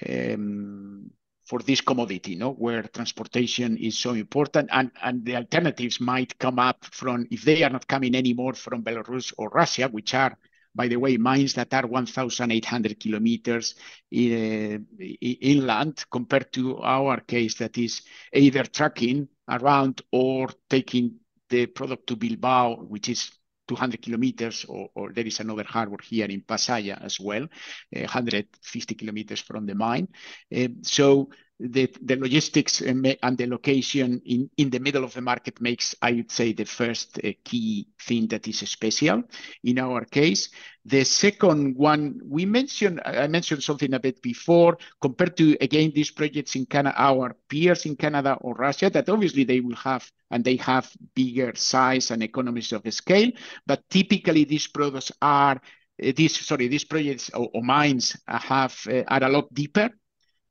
um, 0.06 1.10
for 1.44 1.60
this 1.60 1.80
commodity, 1.80 2.36
no, 2.36 2.52
where 2.52 2.82
transportation 2.82 3.76
is 3.76 3.98
so 3.98 4.12
important, 4.12 4.68
and 4.72 4.90
and 5.02 5.24
the 5.24 5.36
alternatives 5.36 6.00
might 6.00 6.38
come 6.38 6.58
up 6.58 6.84
from 6.84 7.26
if 7.30 7.42
they 7.42 7.62
are 7.62 7.70
not 7.70 7.86
coming 7.86 8.14
anymore 8.14 8.54
from 8.54 8.82
Belarus 8.82 9.32
or 9.38 9.48
Russia, 9.48 9.88
which 9.88 10.14
are 10.14 10.36
by 10.74 10.88
the 10.88 10.96
way, 10.96 11.16
mines 11.16 11.54
that 11.54 11.72
are 11.74 11.86
1,800 11.86 12.98
kilometers 12.98 13.74
uh, 14.14 14.78
inland 15.00 16.04
compared 16.10 16.52
to 16.52 16.78
our 16.78 17.20
case 17.20 17.54
that 17.56 17.76
is 17.76 18.02
either 18.32 18.64
trucking 18.64 19.28
around 19.48 20.02
or 20.10 20.48
taking 20.70 21.16
the 21.50 21.66
product 21.66 22.06
to 22.06 22.16
Bilbao, 22.16 22.76
which 22.76 23.08
is 23.10 23.30
200 23.68 24.02
kilometers, 24.02 24.64
or, 24.64 24.88
or, 24.94 25.12
there 25.12 25.26
is 25.26 25.40
another 25.40 25.64
harbor 25.64 25.98
here 26.02 26.26
in 26.26 26.40
Pasaia 26.40 27.00
as 27.02 27.20
well, 27.20 27.44
uh, 27.44 28.00
150 28.00 28.94
kilometers 28.94 29.40
from 29.40 29.66
the 29.66 29.74
mine. 29.74 30.08
Uh, 30.54 30.68
so 30.82 31.30
the, 31.70 32.16
logistics 32.16 32.80
and 32.80 33.04
the 33.04 33.46
location 33.46 34.20
in, 34.24 34.70
the 34.70 34.78
middle 34.78 35.04
of 35.04 35.14
the 35.14 35.20
market 35.20 35.60
makes, 35.60 35.94
I 36.02 36.12
would 36.12 36.30
say, 36.30 36.52
the 36.52 36.64
first 36.64 37.18
uh, 37.18 37.30
key 37.44 37.88
thing 38.00 38.26
that 38.28 38.48
is 38.48 38.58
special 38.68 39.22
in 39.62 39.78
our 39.78 40.04
case. 40.04 40.48
The 40.84 41.04
second 41.04 41.76
one, 41.76 42.20
we 42.24 42.44
mentioned, 42.44 43.00
I 43.04 43.28
mentioned 43.28 43.62
something 43.62 43.94
a 43.94 44.00
bit 44.00 44.20
before, 44.22 44.78
compared 45.00 45.36
to, 45.36 45.56
again, 45.60 45.92
these 45.94 46.10
projects 46.10 46.56
in 46.56 46.66
Canada, 46.66 46.96
our 46.98 47.36
peers 47.48 47.86
in 47.86 47.96
Canada 47.96 48.36
or 48.40 48.54
Russia, 48.54 48.90
that 48.90 49.08
obviously 49.08 49.44
they 49.44 49.60
will 49.60 49.76
have, 49.76 50.10
and 50.30 50.44
they 50.44 50.56
have 50.56 50.90
bigger 51.14 51.52
size 51.54 52.10
and 52.10 52.22
economies 52.22 52.72
of 52.72 52.82
scale, 52.92 53.30
but 53.66 53.88
typically 53.88 54.44
these 54.44 54.66
products 54.66 55.12
are 55.22 55.60
uh, 56.02 56.28
sorry 56.28 56.68
these 56.68 56.84
projects 56.84 57.30
or, 57.34 57.48
mines 57.62 58.16
have 58.26 58.76
uh, 58.88 59.02
are 59.08 59.24
a 59.24 59.28
lot 59.28 59.52
deeper 59.52 59.90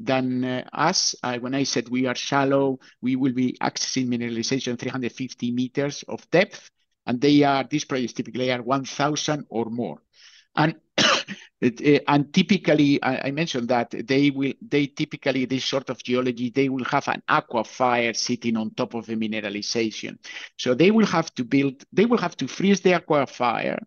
than 0.05 0.43
uh, 0.43 0.63
us. 0.73 1.15
When 1.39 1.55
I 1.55 1.63
said 1.63 1.89
we 1.89 2.05
are 2.07 2.15
shallow, 2.15 2.79
we 3.01 3.15
will 3.15 3.33
be 3.33 3.57
accessing 3.61 4.07
mineralization 4.07 4.77
350 4.79 5.51
meters 5.51 6.03
of 6.07 6.29
depth, 6.31 6.69
and 7.05 7.19
they 7.19 7.43
are 7.43 7.63
these 7.69 7.85
projects 7.85 8.13
typically 8.13 8.51
are 8.51 8.61
1,000 8.61 9.45
or 9.49 9.65
more. 9.65 10.01
And 10.55 10.75
uh, 10.97 12.19
typically, 12.33 12.99
I, 13.03 13.31
mentioned 13.31 13.69
that 13.69 13.91
they 13.91 14.29
will 14.31 14.53
they 14.61 14.87
typically 14.87 15.45
this 15.45 15.63
sort 15.63 15.89
of 15.89 16.03
geology 16.03 16.49
they 16.49 16.67
will 16.67 16.83
have 16.85 17.07
an 17.07 17.23
aquifer 17.29 18.15
sitting 18.15 18.57
on 18.57 18.71
top 18.71 18.93
of 18.93 19.05
the 19.05 19.15
mineralization. 19.15 20.17
So 20.57 20.73
they 20.73 20.91
will 20.91 21.05
have 21.05 21.33
to 21.35 21.45
build 21.45 21.83
they 21.93 22.05
will 22.05 22.17
have 22.17 22.35
to 22.37 22.47
freeze 22.47 22.81
the 22.81 22.91
aquifer 22.91 23.79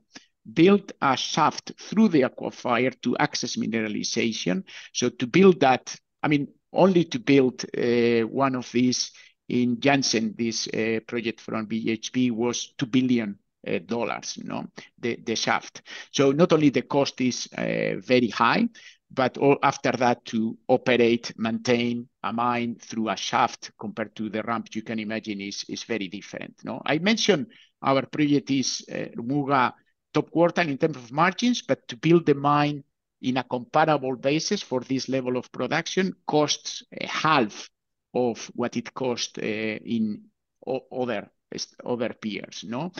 build 0.52 0.92
a 1.00 1.16
shaft 1.16 1.72
through 1.78 2.08
the 2.08 2.22
aquifer 2.22 3.00
to 3.02 3.16
access 3.16 3.56
mineralization. 3.56 4.64
So 4.92 5.08
to 5.08 5.26
build 5.26 5.60
that, 5.60 5.96
I 6.24 6.28
mean, 6.28 6.48
only 6.72 7.04
to 7.04 7.18
build 7.18 7.64
uh, 7.76 8.26
one 8.26 8.54
of 8.54 8.72
these 8.72 9.12
in 9.48 9.78
Jansen, 9.78 10.34
this 10.38 10.66
uh, 10.68 11.00
project 11.06 11.40
from 11.42 11.66
BHP 11.66 12.30
was 12.30 12.72
two 12.78 12.86
billion 12.86 13.38
uh, 13.68 13.78
dollars, 13.84 14.38
you 14.38 14.44
know, 14.44 14.64
the, 14.98 15.16
the 15.22 15.36
shaft. 15.36 15.82
So 16.12 16.32
not 16.32 16.54
only 16.54 16.70
the 16.70 16.82
cost 16.82 17.20
is 17.20 17.46
uh, 17.58 17.96
very 17.98 18.28
high, 18.28 18.68
but 19.10 19.36
all, 19.36 19.58
after 19.62 19.92
that 19.92 20.24
to 20.26 20.56
operate, 20.66 21.32
maintain 21.36 22.08
a 22.22 22.32
mine 22.32 22.76
through 22.80 23.10
a 23.10 23.16
shaft 23.16 23.70
compared 23.78 24.16
to 24.16 24.30
the 24.30 24.42
ramp 24.44 24.68
you 24.72 24.82
can 24.82 24.98
imagine 24.98 25.42
is, 25.42 25.66
is 25.68 25.84
very 25.84 26.08
different. 26.08 26.54
No, 26.64 26.80
I 26.86 26.98
mentioned 26.98 27.48
our 27.82 28.06
project 28.06 28.50
is 28.50 28.82
uh, 28.90 29.12
Muga 29.16 29.74
top 30.14 30.30
quartile 30.30 30.68
in 30.68 30.78
terms 30.78 30.96
of 30.96 31.12
margins, 31.12 31.60
but 31.60 31.86
to 31.88 31.96
build 31.96 32.24
the 32.24 32.34
mine 32.34 32.82
in 33.24 33.38
a 33.38 33.44
comparable 33.44 34.16
basis 34.16 34.62
for 34.62 34.80
this 34.80 35.08
level 35.08 35.36
of 35.36 35.50
production 35.50 36.14
costs 36.26 36.82
half 37.00 37.70
of 38.14 38.50
what 38.54 38.76
it 38.76 38.92
cost 38.92 39.38
uh, 39.38 39.42
in 39.42 40.22
other 40.92 41.30
other 41.84 42.10
peers, 42.12 42.64
no? 42.66 42.92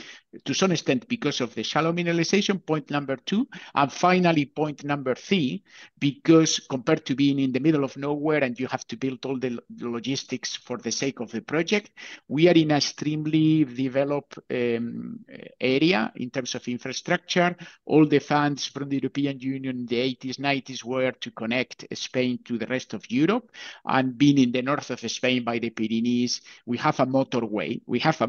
To 0.45 0.55
some 0.55 0.73
extent, 0.73 1.09
because 1.09 1.41
of 1.41 1.55
the 1.55 1.63
shallow 1.63 1.93
mineralization, 1.93 2.65
point 2.65 2.91
number 2.91 3.17
two. 3.17 3.49
And 3.75 3.93
finally, 3.93 4.47
point 4.47 4.85
number 4.85 5.15
three, 5.15 5.65
because 5.99 6.61
compared 6.71 7.05
to 7.07 7.15
being 7.15 7.39
in 7.39 7.53
the 7.53 7.61
middle 7.61 7.85
of 7.85 7.97
nowhere 7.97 8.43
and 8.43 8.59
you 8.59 8.67
have 8.69 8.87
to 8.89 8.97
build 8.97 9.25
all 9.27 9.39
the 9.39 9.59
logistics 9.81 10.57
for 10.57 10.79
the 10.79 10.93
sake 10.93 11.21
of 11.21 11.31
the 11.31 11.43
project, 11.43 11.91
we 12.29 12.49
are 12.49 12.53
in 12.53 12.71
a 12.71 12.81
extremely 12.85 13.65
developed 13.65 14.39
um, 14.51 15.19
area 15.61 16.13
in 16.17 16.31
terms 16.31 16.55
of 16.55 16.67
infrastructure. 16.69 17.57
All 17.87 18.07
the 18.07 18.19
funds 18.19 18.67
from 18.67 18.89
the 18.89 18.97
European 18.97 19.41
Union 19.41 19.79
in 19.81 19.87
the 19.87 19.97
80s, 19.97 20.39
90s 20.39 20.85
were 20.85 21.13
to 21.13 21.31
connect 21.31 21.87
Spain 21.95 22.39
to 22.45 22.59
the 22.59 22.67
rest 22.67 22.95
of 22.95 23.11
Europe. 23.11 23.51
And 23.87 24.17
being 24.17 24.39
in 24.39 24.53
the 24.53 24.63
north 24.63 24.91
of 24.91 25.01
Spain 25.11 25.45
by 25.45 25.59
the 25.59 25.71
Pyrenees, 25.71 26.43
we 26.67 26.77
have 26.79 27.01
a 27.01 27.07
motorway. 27.07 27.81
We 27.87 27.99
have 28.01 28.21
a 28.21 28.29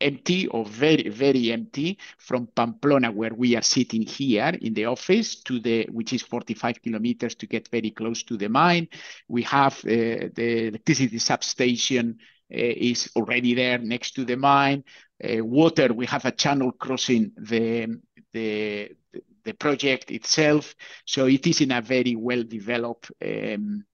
empty 0.00 0.46
or 0.48 0.64
very 0.64 1.08
very 1.08 1.50
empty 1.52 1.98
from 2.18 2.46
Pamplona 2.54 3.10
where 3.10 3.34
we 3.34 3.56
are 3.56 3.62
sitting 3.62 4.02
here 4.02 4.56
in 4.60 4.74
the 4.74 4.86
office 4.86 5.36
to 5.42 5.58
the 5.60 5.86
which 5.90 6.12
is 6.12 6.22
45 6.22 6.82
kilometers 6.82 7.34
to 7.36 7.46
get 7.46 7.68
very 7.68 7.90
close 7.90 8.22
to 8.24 8.36
the 8.36 8.48
mine. 8.48 8.88
We 9.28 9.42
have 9.42 9.74
uh, 9.78 10.30
the 10.34 10.68
electricity 10.68 11.18
substation 11.18 12.18
uh, 12.52 12.56
is 12.56 13.10
already 13.16 13.54
there 13.54 13.78
next 13.78 14.12
to 14.12 14.24
the 14.24 14.36
mine. 14.36 14.84
Uh, 15.22 15.44
water 15.44 15.92
we 15.92 16.06
have 16.06 16.24
a 16.24 16.32
channel 16.32 16.72
crossing 16.72 17.32
the 17.36 18.00
the 18.32 18.90
the 19.44 19.54
project 19.54 20.10
itself. 20.10 20.74
So 21.06 21.26
it 21.26 21.46
is 21.46 21.60
in 21.60 21.72
a 21.72 21.80
very 21.80 22.14
well 22.14 22.42
developed 22.42 23.10
um, 23.24 23.84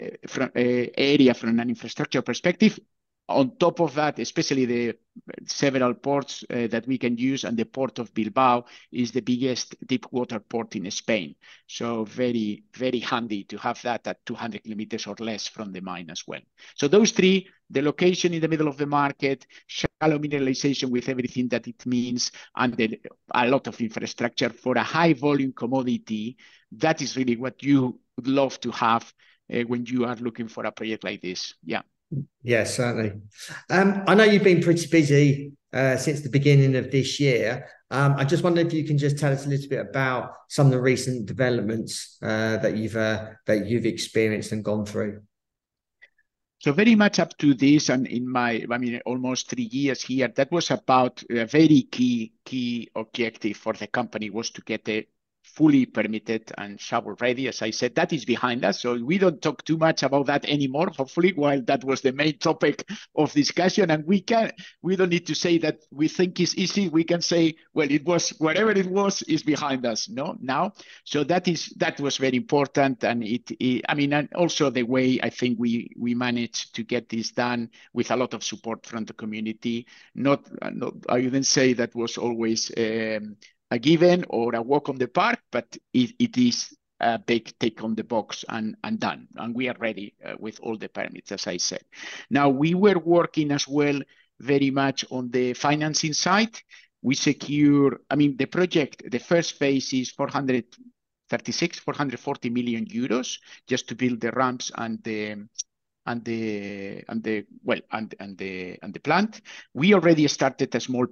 uh, 0.00 0.08
from, 0.26 0.50
uh, 0.54 0.86
area 0.96 1.34
from 1.34 1.58
an 1.58 1.68
infrastructure 1.68 2.22
perspective 2.22 2.78
on 3.28 3.56
top 3.56 3.80
of 3.80 3.94
that, 3.94 4.18
especially 4.18 4.66
the 4.66 4.96
several 5.46 5.94
ports 5.94 6.44
uh, 6.50 6.66
that 6.66 6.86
we 6.86 6.98
can 6.98 7.16
use, 7.16 7.44
and 7.44 7.56
the 7.56 7.64
port 7.64 7.98
of 7.98 8.12
Bilbao 8.12 8.64
is 8.92 9.12
the 9.12 9.20
biggest 9.22 9.74
deep 9.86 10.06
water 10.12 10.40
port 10.40 10.76
in 10.76 10.90
Spain. 10.90 11.34
So 11.66 12.04
very, 12.04 12.64
very 12.76 12.98
handy 12.98 13.44
to 13.44 13.56
have 13.58 13.80
that 13.82 14.06
at 14.06 14.24
200 14.26 14.64
kilometers 14.64 15.06
or 15.06 15.14
less 15.20 15.48
from 15.48 15.72
the 15.72 15.80
mine 15.80 16.10
as 16.10 16.24
well. 16.26 16.40
So 16.74 16.88
those 16.88 17.12
three, 17.12 17.48
the 17.70 17.82
location 17.82 18.34
in 18.34 18.40
the 18.42 18.48
middle 18.48 18.68
of 18.68 18.76
the 18.76 18.86
market, 18.86 19.46
shallow 19.66 20.18
mineralization 20.18 20.90
with 20.90 21.08
everything 21.08 21.48
that 21.48 21.66
it 21.66 21.86
means, 21.86 22.30
and 22.56 22.74
the, 22.76 23.00
a 23.34 23.48
lot 23.48 23.66
of 23.68 23.80
infrastructure 23.80 24.50
for 24.50 24.74
a 24.76 24.82
high 24.82 25.14
volume 25.14 25.52
commodity, 25.52 26.36
that 26.72 27.00
is 27.00 27.16
really 27.16 27.36
what 27.36 27.62
you 27.62 27.98
would 28.16 28.26
love 28.28 28.60
to 28.60 28.70
have 28.72 29.12
uh, 29.52 29.60
when 29.62 29.86
you 29.86 30.04
are 30.04 30.16
looking 30.16 30.48
for 30.48 30.64
a 30.66 30.72
project 30.72 31.04
like 31.04 31.22
this. 31.22 31.54
Yeah. 31.64 31.82
Yes, 32.42 32.76
certainly. 32.76 33.12
Um, 33.70 34.04
I 34.06 34.14
know 34.14 34.24
you've 34.24 34.44
been 34.44 34.62
pretty 34.62 34.86
busy 34.86 35.52
uh, 35.72 35.96
since 35.96 36.20
the 36.20 36.30
beginning 36.30 36.76
of 36.76 36.90
this 36.90 37.18
year. 37.18 37.68
Um, 37.90 38.14
I 38.16 38.24
just 38.24 38.42
wonder 38.42 38.60
if 38.60 38.72
you 38.72 38.84
can 38.84 38.98
just 38.98 39.18
tell 39.18 39.32
us 39.32 39.46
a 39.46 39.48
little 39.48 39.68
bit 39.68 39.80
about 39.80 40.32
some 40.48 40.66
of 40.66 40.72
the 40.72 40.80
recent 40.80 41.26
developments 41.26 42.18
uh, 42.22 42.56
that 42.58 42.76
you've 42.76 42.96
uh, 42.96 43.26
that 43.46 43.66
you've 43.66 43.86
experienced 43.86 44.52
and 44.52 44.64
gone 44.64 44.84
through. 44.86 45.22
So 46.60 46.72
very 46.72 46.94
much 46.94 47.18
up 47.18 47.36
to 47.38 47.52
this, 47.52 47.90
and 47.90 48.06
in 48.06 48.26
my, 48.26 48.64
I 48.70 48.78
mean, 48.78 49.00
almost 49.04 49.50
three 49.50 49.68
years 49.70 50.02
here, 50.02 50.28
that 50.28 50.50
was 50.50 50.70
about 50.70 51.22
a 51.28 51.44
very 51.44 51.82
key 51.82 52.32
key 52.44 52.88
objective 52.94 53.56
for 53.56 53.74
the 53.74 53.86
company 53.86 54.30
was 54.30 54.50
to 54.52 54.62
get 54.62 54.84
the 54.84 55.06
fully 55.44 55.86
permitted 55.86 56.50
and 56.58 56.80
shovel 56.80 57.14
ready. 57.20 57.48
As 57.48 57.62
I 57.62 57.70
said, 57.70 57.94
that 57.94 58.12
is 58.12 58.24
behind 58.24 58.64
us. 58.64 58.80
So 58.80 58.96
we 59.02 59.18
don't 59.18 59.40
talk 59.40 59.64
too 59.64 59.76
much 59.76 60.02
about 60.02 60.26
that 60.26 60.44
anymore, 60.46 60.88
hopefully, 60.96 61.32
while 61.34 61.60
that 61.62 61.84
was 61.84 62.00
the 62.00 62.12
main 62.12 62.38
topic 62.38 62.88
of 63.14 63.32
discussion. 63.32 63.90
And 63.90 64.04
we 64.06 64.20
can 64.20 64.52
we 64.82 64.96
don't 64.96 65.10
need 65.10 65.26
to 65.26 65.34
say 65.34 65.58
that 65.58 65.78
we 65.90 66.08
think 66.08 66.40
is 66.40 66.56
easy. 66.56 66.88
We 66.88 67.04
can 67.04 67.20
say, 67.20 67.56
well, 67.74 67.90
it 67.90 68.04
was 68.04 68.30
whatever 68.38 68.70
it 68.70 68.86
was 68.86 69.22
is 69.22 69.42
behind 69.42 69.86
us, 69.86 70.08
no, 70.08 70.36
now. 70.40 70.72
So 71.04 71.22
that 71.24 71.46
is 71.46 71.66
that 71.76 72.00
was 72.00 72.16
very 72.16 72.36
important. 72.36 73.04
And 73.04 73.22
it, 73.22 73.50
it 73.60 73.84
I 73.88 73.94
mean, 73.94 74.12
and 74.12 74.32
also 74.34 74.70
the 74.70 74.82
way 74.82 75.20
I 75.22 75.30
think 75.30 75.58
we 75.58 75.90
we 75.96 76.14
managed 76.14 76.74
to 76.74 76.82
get 76.82 77.08
this 77.08 77.30
done 77.30 77.70
with 77.92 78.10
a 78.10 78.16
lot 78.16 78.34
of 78.34 78.42
support 78.42 78.86
from 78.86 79.04
the 79.04 79.12
community. 79.12 79.86
Not, 80.14 80.48
not 80.74 80.94
I 81.08 81.20
wouldn't 81.20 81.46
say 81.46 81.74
that 81.74 81.94
was 81.94 82.16
always 82.16 82.70
um, 82.76 83.36
a 83.74 83.78
given 83.78 84.24
or 84.28 84.54
a 84.54 84.62
walk 84.62 84.88
on 84.88 84.98
the 84.98 85.08
park, 85.08 85.40
but 85.50 85.76
it, 85.92 86.12
it 86.20 86.38
is 86.38 86.76
a 87.00 87.18
big 87.18 87.52
tick 87.58 87.82
on 87.82 87.96
the 87.96 88.04
box 88.04 88.44
and, 88.48 88.76
and 88.84 89.00
done. 89.00 89.26
And 89.34 89.52
we 89.52 89.68
are 89.68 89.76
ready 89.80 90.14
uh, 90.24 90.34
with 90.38 90.60
all 90.60 90.78
the 90.78 90.88
permits, 90.88 91.32
as 91.32 91.48
I 91.48 91.56
said. 91.56 91.82
Now, 92.30 92.48
we 92.48 92.74
were 92.74 92.98
working 92.98 93.50
as 93.50 93.66
well 93.66 94.00
very 94.38 94.70
much 94.70 95.04
on 95.10 95.30
the 95.30 95.54
financing 95.54 96.12
side. 96.12 96.56
We 97.02 97.16
secure, 97.16 98.00
I 98.08 98.14
mean, 98.14 98.36
the 98.36 98.46
project, 98.46 99.10
the 99.10 99.18
first 99.18 99.58
phase 99.58 99.92
is 99.92 100.10
436, 100.12 101.80
440 101.80 102.50
million 102.50 102.86
euros 102.86 103.38
just 103.66 103.88
to 103.88 103.96
build 103.96 104.20
the 104.20 104.30
ramps 104.30 104.70
and 104.76 105.02
the 105.02 105.48
and 106.06 106.22
the 106.22 107.02
and 107.08 107.22
the 107.24 107.46
well 107.62 107.80
and 107.90 108.14
and 108.20 108.38
the 108.38 108.78
and 108.82 108.92
the 108.94 109.00
plant. 109.00 109.40
We 109.72 109.94
already 109.94 110.28
started 110.28 110.74
a 110.74 110.80
small 110.80 111.06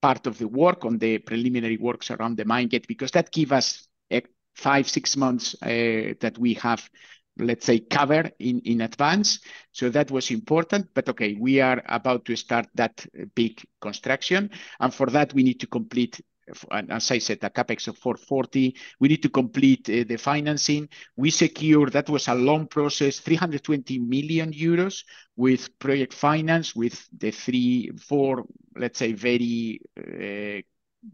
part 0.00 0.26
of 0.26 0.38
the 0.38 0.48
work 0.48 0.84
on 0.84 0.98
the 0.98 1.18
preliminary 1.18 1.76
works 1.76 2.10
around 2.10 2.36
the 2.36 2.44
mine 2.44 2.68
gate 2.68 2.86
because 2.86 3.10
that 3.12 3.30
give 3.32 3.52
us 3.52 3.88
uh, 4.10 4.20
five, 4.54 4.88
six 4.88 5.16
months 5.16 5.54
uh, 5.62 6.14
that 6.20 6.36
we 6.38 6.54
have, 6.54 6.88
let's 7.38 7.66
say, 7.66 7.80
cover 7.80 8.30
in, 8.38 8.80
advance. 8.80 9.40
So 9.72 9.88
that 9.90 10.10
was 10.10 10.30
important. 10.30 10.88
But 10.94 11.08
okay, 11.08 11.36
we 11.38 11.60
are 11.60 11.82
about 11.86 12.24
to 12.26 12.36
start 12.36 12.66
that 12.74 13.06
big 13.34 13.62
construction. 13.80 14.50
And 14.80 14.92
for 14.92 15.06
that, 15.06 15.34
we 15.34 15.42
need 15.42 15.60
to 15.60 15.66
complete 15.66 16.20
as 16.70 17.10
I 17.10 17.18
said, 17.18 17.38
a 17.42 17.50
capex 17.50 17.88
of 17.88 17.98
440. 17.98 18.74
We 19.00 19.08
need 19.08 19.22
to 19.22 19.28
complete 19.28 19.88
uh, 19.88 20.04
the 20.06 20.16
financing. 20.16 20.88
We 21.16 21.30
secured, 21.30 21.92
that 21.92 22.08
was 22.08 22.28
a 22.28 22.34
long 22.34 22.66
process, 22.66 23.18
320 23.18 23.98
million 23.98 24.52
euros 24.52 25.04
with 25.36 25.78
project 25.78 26.14
finance, 26.14 26.74
with 26.74 27.08
the 27.16 27.30
three, 27.30 27.90
four, 27.98 28.44
let's 28.76 28.98
say, 28.98 29.12
very 29.12 29.80
uh, 29.98 30.62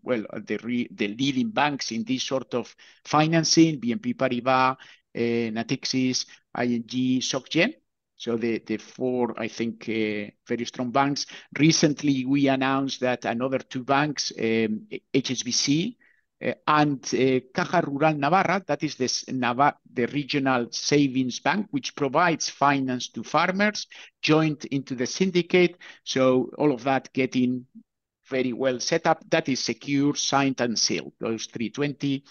well, 0.03 0.25
the, 0.35 0.88
leading 0.99 1.51
banks 1.51 1.90
in 1.90 2.05
this 2.05 2.23
sort 2.23 2.55
of 2.55 2.75
financing, 3.05 3.81
BNP 3.81 4.16
Paribas, 4.16 4.77
uh, 5.14 5.51
Natixis, 5.53 6.27
ING, 6.59 7.20
SocGen. 7.20 7.75
So 8.16 8.37
the, 8.37 8.59
the 8.59 8.77
four, 8.77 9.38
I 9.38 9.48
think, 9.48 9.88
uh, 9.88 10.31
very 10.46 10.64
strong 10.64 10.90
banks. 10.90 11.27
Recently, 11.59 12.24
we 12.24 12.48
announced 12.48 13.00
that 13.00 13.24
another 13.24 13.59
two 13.59 13.85
banks, 13.85 14.33
um, 14.38 14.87
HSBC 15.12 15.96
uh, 16.44 16.53
and 16.66 17.05
uh, 17.14 17.40
Caja 17.55 17.83
Rural 17.87 18.14
Navarra, 18.14 18.62
that 18.66 18.83
is 18.83 18.96
the 18.96 20.07
regional 20.12 20.68
savings 20.70 21.40
bank, 21.40 21.66
which 21.70 21.94
provides 21.96 22.48
finance 22.48 23.09
to 23.09 23.22
farmers, 23.22 23.87
joined 24.22 24.64
into 24.66 24.94
the 24.94 25.07
syndicate. 25.07 25.77
So 26.05 26.50
all 26.59 26.72
of 26.72 26.85
that 26.85 27.12
getting 27.12 27.66
very 28.28 28.52
well 28.52 28.80
set 28.80 29.06
up. 29.06 29.22
That 29.30 29.48
is 29.48 29.60
secure, 29.60 30.14
signed, 30.14 30.60
and 30.60 30.78
sealed. 30.78 31.12
Those 31.20 31.46
320, 31.46 32.24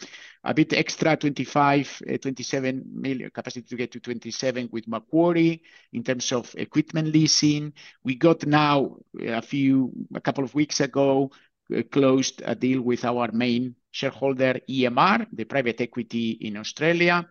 a 0.44 0.54
bit 0.54 0.74
extra 0.74 1.16
25, 1.16 2.02
uh, 2.14 2.18
27 2.18 2.84
million 2.94 3.30
capacity 3.30 3.68
to 3.68 3.76
get 3.76 3.92
to 3.92 4.00
27 4.00 4.70
with 4.72 4.88
Macquarie 4.88 5.62
in 5.94 6.04
terms 6.04 6.32
of 6.32 6.54
equipment 6.58 7.08
leasing. 7.10 7.74
We 8.04 8.16
got 8.16 8.46
now 8.46 8.98
a 9.20 9.42
few, 9.42 9.92
a 10.14 10.22
couple 10.22 10.44
of 10.44 10.54
weeks 10.56 10.80
ago, 10.80 11.32
uh, 11.76 11.82
closed 11.92 12.42
a 12.46 12.56
deal 12.56 12.82
with 12.82 13.06
our 13.06 13.32
main 13.32 13.76
shareholder, 13.92 14.60
EMR, 14.70 15.28
the 15.32 15.46
private 15.46 15.80
equity 15.82 16.32
in 16.42 16.58
Australia. 16.58 17.28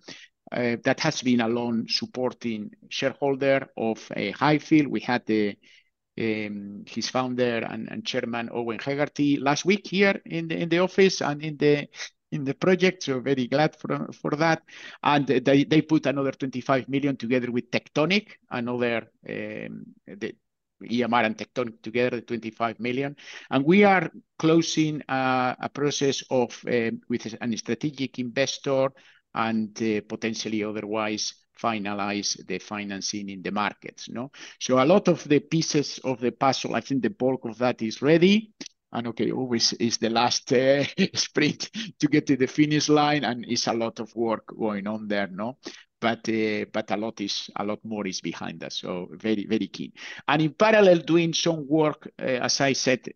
Uh, 0.51 0.77
that 0.85 1.01
has 1.01 1.22
been 1.22 1.40
a 1.40 1.48
long 1.48 1.88
supporting 1.88 2.70
shareholder 2.88 3.66
of 3.77 3.98
uh, 4.14 4.33
Highfield. 4.33 4.87
We 4.87 5.01
had 5.01 5.25
the 5.25 5.57
um, 6.23 6.85
his 6.87 7.09
founder 7.09 7.59
and, 7.59 7.89
and, 7.91 8.05
chairman 8.07 8.49
Owen 8.53 8.79
Hegarty 8.79 9.39
last 9.39 9.65
week 9.65 9.87
here 9.87 10.21
in 10.27 10.49
the 10.49 10.57
in 10.57 10.69
the 10.69 10.79
office 10.79 11.21
and 11.21 11.43
in 11.43 11.57
the 11.57 11.89
in 12.31 12.45
the 12.45 12.55
project. 12.55 13.03
So 13.03 13.21
very 13.21 13.47
glad 13.47 13.77
for 13.77 14.09
for 14.13 14.31
that. 14.33 14.63
And 15.03 15.27
they, 15.27 15.65
they 15.65 15.83
put 15.83 16.07
another 16.07 16.33
25 16.33 16.89
million 16.89 17.17
together 17.17 17.51
with 17.51 17.71
Tectonic, 17.71 18.29
another 18.51 19.09
um, 19.29 19.85
the 20.07 20.35
EMR 20.83 21.25
and 21.25 21.37
Tectonic 21.37 21.83
together, 21.83 22.21
25 22.21 22.81
million. 22.81 23.17
And 23.51 23.65
we 23.65 23.85
are 23.85 24.11
closing 24.39 25.03
uh, 25.09 25.55
a 25.61 25.69
process 25.69 26.23
of 26.31 26.59
uh, 26.67 26.91
with 27.09 27.27
a 27.27 27.57
strategic 27.57 28.19
investor 28.19 28.89
and 29.35 29.81
uh, 29.83 30.01
potentially 30.09 30.64
otherwise 30.64 31.35
finalize 31.59 32.45
the 32.47 32.59
financing 32.59 33.29
in 33.29 33.42
the 33.42 33.51
markets. 33.51 34.09
No, 34.09 34.31
so 34.59 34.83
a 34.83 34.87
lot 34.87 35.09
of 35.09 35.25
the 35.25 35.40
pieces 35.40 36.01
of 36.05 36.21
the 36.21 36.33
puzzle, 36.33 36.75
I 36.75 36.81
think 36.81 37.03
the 37.03 37.11
bulk 37.11 37.45
of 37.45 37.59
that 37.59 37.83
is 37.83 38.03
ready. 38.03 38.53
And 38.95 39.07
okay, 39.09 39.31
always 39.31 39.73
is 39.75 39.97
the 39.97 40.11
last 40.11 40.53
uh, 40.53 40.85
sprint 41.14 41.71
to 41.99 42.09
get 42.09 42.27
to 42.27 42.37
the 42.37 42.47
finish 42.47 42.90
line, 42.90 43.25
and 43.25 43.45
it's 43.49 43.66
a 43.66 43.73
lot 43.73 44.01
of 44.01 44.14
work 44.14 44.55
going 44.59 44.87
on 44.87 45.09
there. 45.09 45.29
No, 45.29 45.57
but 45.99 46.29
uh, 46.29 46.66
but 46.71 46.90
a 46.90 46.97
lot 46.97 47.21
is 47.23 47.49
a 47.57 47.64
lot 47.64 47.79
more 47.85 48.07
is 48.07 48.21
behind 48.21 48.62
us. 48.62 48.77
So 48.81 49.09
very 49.12 49.47
very 49.47 49.68
keen. 49.68 49.92
And 50.29 50.42
in 50.42 50.53
parallel, 50.53 50.99
doing 50.99 51.33
some 51.33 51.66
work, 51.68 52.11
as 52.18 52.61
I 52.61 52.75
said, 52.75 53.09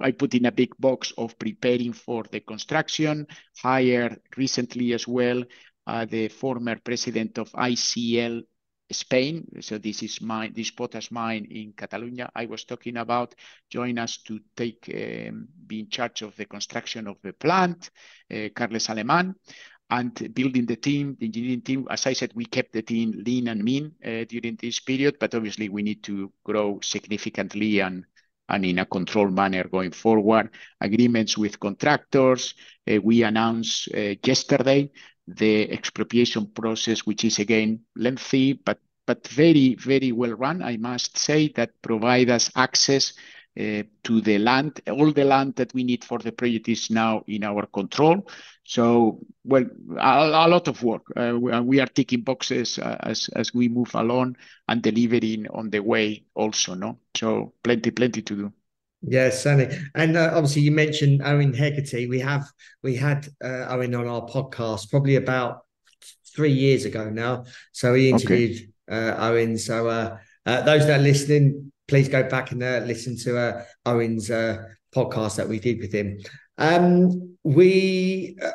I 0.00 0.12
put 0.12 0.34
in 0.34 0.46
a 0.46 0.52
big 0.52 0.76
box 0.78 1.12
of 1.16 1.38
preparing 1.38 1.92
for 1.92 2.24
the 2.24 2.40
construction. 2.40 3.26
Hired 3.62 4.20
recently 4.36 4.92
as 4.92 5.06
well 5.06 5.44
uh, 5.86 6.04
the 6.04 6.28
former 6.28 6.76
president 6.76 7.38
of 7.38 7.50
ICL 7.52 8.42
Spain. 8.90 9.46
So 9.60 9.78
this 9.78 10.02
is 10.02 10.20
mine, 10.20 10.52
this 10.54 10.70
potash 10.70 11.10
mine 11.10 11.46
in 11.50 11.72
Catalonia 11.72 12.30
I 12.34 12.46
was 12.46 12.64
talking 12.64 12.96
about, 12.96 13.34
join 13.70 13.98
us 13.98 14.18
to 14.18 14.40
take, 14.56 14.90
um, 14.94 15.48
be 15.66 15.80
in 15.80 15.88
charge 15.88 16.22
of 16.22 16.36
the 16.36 16.46
construction 16.46 17.06
of 17.06 17.16
the 17.22 17.32
plant, 17.32 17.90
uh, 18.32 18.48
Carles 18.54 18.88
Aleman, 18.88 19.34
and 19.90 20.34
building 20.34 20.66
the 20.66 20.76
team, 20.76 21.16
the 21.18 21.26
engineering 21.26 21.62
team. 21.62 21.86
As 21.90 22.06
I 22.06 22.12
said, 22.12 22.32
we 22.34 22.44
kept 22.44 22.72
the 22.72 22.82
team 22.82 23.22
lean 23.24 23.48
and 23.48 23.62
mean 23.62 23.92
uh, 24.04 24.24
during 24.24 24.56
this 24.56 24.80
period, 24.80 25.16
but 25.18 25.34
obviously 25.34 25.68
we 25.68 25.82
need 25.82 26.02
to 26.04 26.32
grow 26.44 26.80
significantly 26.82 27.80
and 27.80 28.04
and 28.48 28.64
in 28.64 28.78
a 28.78 28.86
controlled 28.86 29.34
manner 29.34 29.64
going 29.64 29.90
forward. 29.90 30.50
Agreements 30.80 31.36
with 31.36 31.60
contractors. 31.60 32.54
Uh, 32.90 33.00
we 33.02 33.22
announced 33.22 33.88
uh, 33.94 34.14
yesterday 34.24 34.90
the 35.26 35.70
expropriation 35.70 36.46
process, 36.46 37.00
which 37.00 37.24
is 37.24 37.38
again 37.38 37.80
lengthy, 37.96 38.54
but 38.54 38.78
but 39.06 39.26
very, 39.28 39.74
very 39.74 40.12
well 40.12 40.34
run, 40.34 40.62
I 40.62 40.76
must 40.76 41.16
say, 41.16 41.48
that 41.56 41.70
provide 41.80 42.28
us 42.28 42.50
access 42.54 43.14
to 43.58 44.20
the 44.20 44.38
land. 44.38 44.80
All 44.88 45.12
the 45.12 45.24
land 45.24 45.56
that 45.56 45.74
we 45.74 45.82
need 45.82 46.04
for 46.04 46.18
the 46.18 46.32
project 46.32 46.68
is 46.68 46.90
now 46.90 47.24
in 47.26 47.44
our 47.44 47.66
control. 47.66 48.26
So, 48.64 49.20
well, 49.44 49.64
a, 49.98 50.46
a 50.46 50.48
lot 50.48 50.68
of 50.68 50.82
work. 50.82 51.02
Uh, 51.16 51.38
we, 51.38 51.80
are 51.80 51.86
ticking 51.86 52.20
boxes 52.20 52.78
uh, 52.78 52.98
as, 53.00 53.28
as 53.34 53.54
we 53.54 53.68
move 53.68 53.94
along 53.94 54.36
and 54.68 54.82
delivering 54.82 55.48
on 55.48 55.70
the 55.70 55.80
way 55.80 56.24
also, 56.34 56.74
no? 56.74 56.98
So 57.16 57.54
plenty, 57.64 57.90
plenty 57.90 58.22
to 58.22 58.36
do. 58.36 58.52
Yes, 59.00 59.44
Sunny, 59.44 59.68
and 59.94 60.16
uh, 60.16 60.32
obviously 60.34 60.62
you 60.62 60.72
mentioned 60.72 61.22
Owen 61.24 61.54
Hegarty. 61.54 62.08
We 62.08 62.18
have 62.18 62.46
we 62.82 62.96
had 62.96 63.28
uh, 63.42 63.66
Owen 63.68 63.94
on 63.94 64.08
our 64.08 64.26
podcast 64.26 64.90
probably 64.90 65.14
about 65.14 65.60
three 66.34 66.52
years 66.52 66.84
ago 66.84 67.08
now. 67.08 67.44
So 67.70 67.94
he 67.94 68.10
interviewed 68.10 68.72
okay. 68.90 69.08
uh, 69.08 69.28
Owen. 69.28 69.56
So 69.56 69.86
uh, 69.86 70.18
uh, 70.44 70.62
those 70.62 70.86
that 70.88 70.98
are 70.98 71.02
listening, 71.02 71.70
please 71.88 72.08
go 72.08 72.28
back 72.28 72.52
and 72.52 72.62
uh, 72.62 72.82
listen 72.84 73.16
to 73.18 73.38
uh, 73.38 73.64
Owen's 73.86 74.30
uh, 74.30 74.58
podcast 74.94 75.36
that 75.36 75.48
we 75.48 75.58
did 75.58 75.80
with 75.80 75.92
him. 75.92 76.18
Um, 76.58 77.36
we. 77.42 78.36
Uh, 78.40 78.50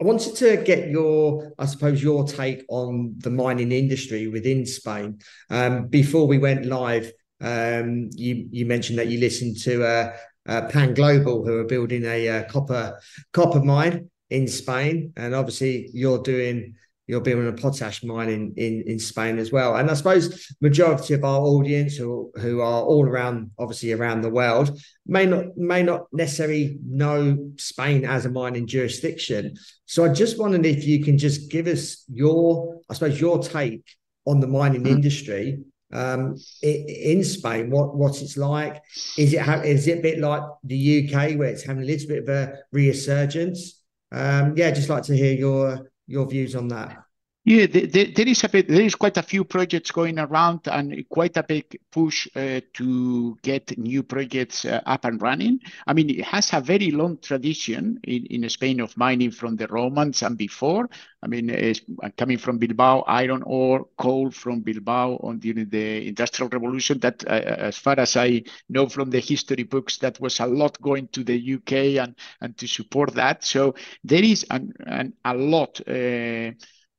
I 0.00 0.04
wanted 0.04 0.36
to 0.36 0.58
get 0.58 0.90
your, 0.90 1.52
I 1.58 1.66
suppose, 1.66 2.00
your 2.00 2.22
take 2.22 2.64
on 2.68 3.16
the 3.18 3.30
mining 3.30 3.72
industry 3.72 4.28
within 4.28 4.64
Spain. 4.64 5.18
Um, 5.50 5.88
before 5.88 6.28
we 6.28 6.38
went 6.38 6.66
live, 6.66 7.10
um, 7.40 8.08
you 8.12 8.46
you 8.50 8.64
mentioned 8.64 9.00
that 9.00 9.08
you 9.08 9.18
listened 9.18 9.58
to 9.62 9.84
uh, 9.84 10.16
uh, 10.48 10.68
Pan 10.68 10.94
Global, 10.94 11.44
who 11.44 11.58
are 11.58 11.64
building 11.64 12.04
a 12.04 12.28
uh, 12.28 12.44
copper 12.44 12.98
copper 13.32 13.60
mine 13.60 14.08
in 14.30 14.46
Spain, 14.46 15.12
and 15.16 15.34
obviously 15.34 15.90
you're 15.92 16.22
doing 16.22 16.76
you're 17.08 17.20
building 17.20 17.48
a 17.48 17.52
potash 17.52 18.04
mine 18.04 18.28
in, 18.28 18.54
in 18.56 18.84
in 18.86 18.98
Spain 18.98 19.38
as 19.38 19.50
well. 19.50 19.74
And 19.76 19.90
I 19.90 19.94
suppose 19.94 20.54
majority 20.60 21.14
of 21.14 21.24
our 21.24 21.40
audience 21.40 21.96
who 21.96 22.30
who 22.36 22.60
are 22.60 22.82
all 22.82 23.06
around, 23.06 23.50
obviously 23.58 23.92
around 23.92 24.20
the 24.20 24.30
world, 24.30 24.78
may 25.06 25.26
not 25.26 25.56
may 25.56 25.82
not 25.82 26.06
necessarily 26.12 26.78
know 26.86 27.50
Spain 27.56 28.04
as 28.04 28.26
a 28.26 28.30
mining 28.30 28.66
jurisdiction. 28.66 29.54
So 29.86 30.04
I 30.04 30.10
just 30.10 30.38
wondered 30.38 30.66
if 30.66 30.84
you 30.84 31.02
can 31.02 31.18
just 31.18 31.50
give 31.50 31.66
us 31.66 32.04
your, 32.12 32.80
I 32.88 32.94
suppose, 32.94 33.20
your 33.20 33.42
take 33.42 33.84
on 34.26 34.38
the 34.38 34.46
mining 34.46 34.82
mm-hmm. 34.82 34.92
industry 34.92 35.58
um, 35.92 36.36
in 36.62 37.24
Spain, 37.24 37.70
what 37.70 37.96
what 37.96 38.20
it's 38.20 38.36
like? 38.36 38.82
Is 39.16 39.32
it 39.32 39.40
is 39.64 39.88
it 39.88 39.98
a 39.98 40.02
bit 40.02 40.18
like 40.18 40.42
the 40.64 41.08
UK 41.08 41.38
where 41.38 41.48
it's 41.48 41.64
having 41.64 41.82
a 41.82 41.86
little 41.86 42.08
bit 42.08 42.22
of 42.24 42.28
a 42.28 42.58
resurgence? 42.72 43.82
Um, 44.12 44.54
yeah, 44.56 44.70
just 44.70 44.88
like 44.88 45.04
to 45.04 45.16
hear 45.16 45.32
your 45.32 45.90
your 46.08 46.26
views 46.26 46.56
on 46.56 46.66
that. 46.68 47.04
Yeah, 47.48 47.64
there 47.64 48.28
is 48.28 48.44
a 48.44 48.48
bit, 48.50 48.68
there 48.68 48.82
is 48.82 48.94
quite 48.94 49.16
a 49.16 49.22
few 49.22 49.42
projects 49.42 49.90
going 49.90 50.18
around 50.18 50.68
and 50.68 51.08
quite 51.08 51.34
a 51.38 51.42
big 51.42 51.80
push 51.90 52.28
uh, 52.36 52.60
to 52.74 53.38
get 53.40 53.78
new 53.78 54.02
projects 54.02 54.66
uh, 54.66 54.82
up 54.84 55.06
and 55.06 55.22
running. 55.22 55.58
I 55.86 55.94
mean, 55.94 56.10
it 56.10 56.26
has 56.26 56.52
a 56.52 56.60
very 56.60 56.90
long 56.90 57.16
tradition 57.22 58.00
in, 58.04 58.26
in 58.26 58.46
Spain 58.50 58.80
of 58.80 58.94
mining 58.98 59.30
from 59.30 59.56
the 59.56 59.66
Romans 59.66 60.22
and 60.22 60.36
before. 60.36 60.90
I 61.22 61.26
mean, 61.26 61.74
coming 62.18 62.36
from 62.36 62.58
Bilbao, 62.58 63.04
iron 63.06 63.42
ore, 63.44 63.86
coal 63.96 64.30
from 64.30 64.60
Bilbao 64.60 65.16
on 65.22 65.38
during 65.38 65.70
the 65.70 66.06
Industrial 66.06 66.50
Revolution. 66.50 66.98
That, 66.98 67.24
uh, 67.26 67.30
as 67.30 67.78
far 67.78 67.98
as 67.98 68.14
I 68.18 68.42
know 68.68 68.90
from 68.90 69.08
the 69.08 69.20
history 69.20 69.62
books, 69.62 69.96
that 69.98 70.20
was 70.20 70.38
a 70.40 70.46
lot 70.46 70.78
going 70.82 71.08
to 71.08 71.24
the 71.24 71.54
UK 71.54 71.72
and 72.06 72.14
and 72.42 72.58
to 72.58 72.68
support 72.68 73.14
that. 73.14 73.42
So 73.42 73.74
there 74.04 74.22
is 74.22 74.44
an, 74.50 74.74
an 74.86 75.14
a 75.24 75.32
lot. 75.32 75.80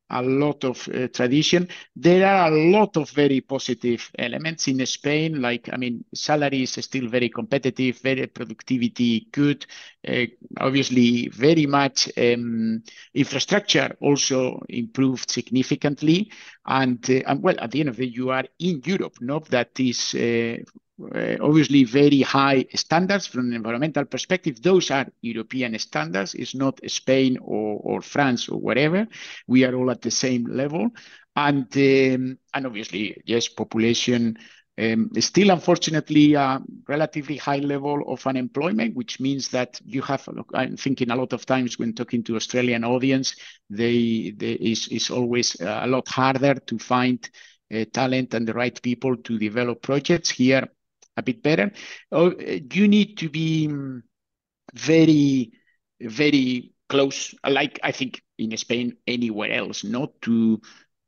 Uh, 0.09 0.19
a 0.19 0.21
lot 0.21 0.63
of 0.63 0.87
uh, 0.89 1.07
tradition. 1.07 1.67
There 1.95 2.25
are 2.25 2.51
a 2.51 2.71
lot 2.71 2.97
of 2.97 3.09
very 3.11 3.41
positive 3.41 4.11
elements 4.17 4.67
in 4.67 4.85
Spain. 4.85 5.41
Like, 5.41 5.69
I 5.71 5.77
mean, 5.77 6.03
salary 6.13 6.63
is 6.63 6.71
still 6.71 7.07
very 7.07 7.29
competitive, 7.29 7.99
very 7.99 8.27
productivity 8.27 9.27
good. 9.31 9.65
Uh, 10.07 10.25
obviously, 10.59 11.29
very 11.29 11.65
much 11.65 12.09
um, 12.17 12.83
infrastructure 13.13 13.95
also 14.01 14.61
improved 14.69 15.29
significantly. 15.29 16.31
And, 16.65 17.03
uh, 17.09 17.21
and 17.27 17.41
well, 17.41 17.55
at 17.59 17.71
the 17.71 17.79
end 17.81 17.89
of 17.89 17.97
the 17.97 18.05
day, 18.07 18.13
you 18.13 18.29
are 18.29 18.45
in 18.59 18.81
Europe, 18.85 19.15
no? 19.21 19.39
That 19.49 19.71
is 19.79 20.15
uh, 21.15 21.37
obviously 21.41 21.83
very 21.83 22.21
high 22.21 22.65
standards 22.75 23.27
from 23.27 23.47
an 23.47 23.53
environmental 23.53 24.05
perspective. 24.05 24.61
Those 24.61 24.91
are 24.91 25.07
European 25.21 25.77
standards. 25.79 26.33
It's 26.33 26.55
not 26.55 26.79
Spain 26.87 27.37
or, 27.41 27.79
or 27.83 28.01
France 28.01 28.49
or 28.49 28.59
whatever. 28.59 29.07
We 29.47 29.63
are 29.65 29.75
all 29.75 29.91
at 29.91 30.01
the 30.01 30.11
same 30.11 30.45
level. 30.45 30.89
And, 31.35 31.65
um, 31.77 32.37
and 32.53 32.65
obviously, 32.65 33.21
yes, 33.25 33.47
population 33.47 34.37
um, 34.79 35.09
still, 35.19 35.49
unfortunately, 35.49 36.35
a 36.35 36.61
relatively 36.87 37.35
high 37.35 37.57
level 37.57 38.01
of 38.07 38.25
unemployment, 38.25 38.95
which 38.95 39.19
means 39.19 39.49
that 39.49 39.79
you 39.85 40.01
have, 40.03 40.27
I'm 40.53 40.77
thinking 40.77 41.11
a 41.11 41.15
lot 41.15 41.33
of 41.33 41.45
times 41.45 41.77
when 41.77 41.93
talking 41.93 42.23
to 42.23 42.37
Australian 42.37 42.85
audience, 42.85 43.35
they, 43.69 44.33
they 44.37 44.53
is, 44.53 44.87
is 44.87 45.09
always 45.09 45.59
a 45.59 45.85
lot 45.85 46.07
harder 46.07 46.55
to 46.55 46.79
find 46.79 47.29
uh, 47.73 47.83
talent 47.91 48.33
and 48.33 48.47
the 48.47 48.53
right 48.53 48.81
people 48.81 49.17
to 49.17 49.37
develop 49.37 49.81
projects. 49.81 50.29
Here, 50.29 50.65
a 51.19 51.23
bit 51.23 51.43
better. 51.43 51.71
Oh, 52.11 52.33
you 52.39 52.87
need 52.87 53.17
to 53.19 53.29
be 53.29 53.67
mm, 53.67 54.01
very, 54.73 55.51
very 56.01 56.73
close, 56.89 57.35
like 57.47 57.79
I 57.83 57.91
think 57.91 58.21
in 58.37 58.55
Spain, 58.57 58.97
anywhere 59.05 59.51
else, 59.51 59.83
not 59.83 60.21
to 60.23 60.59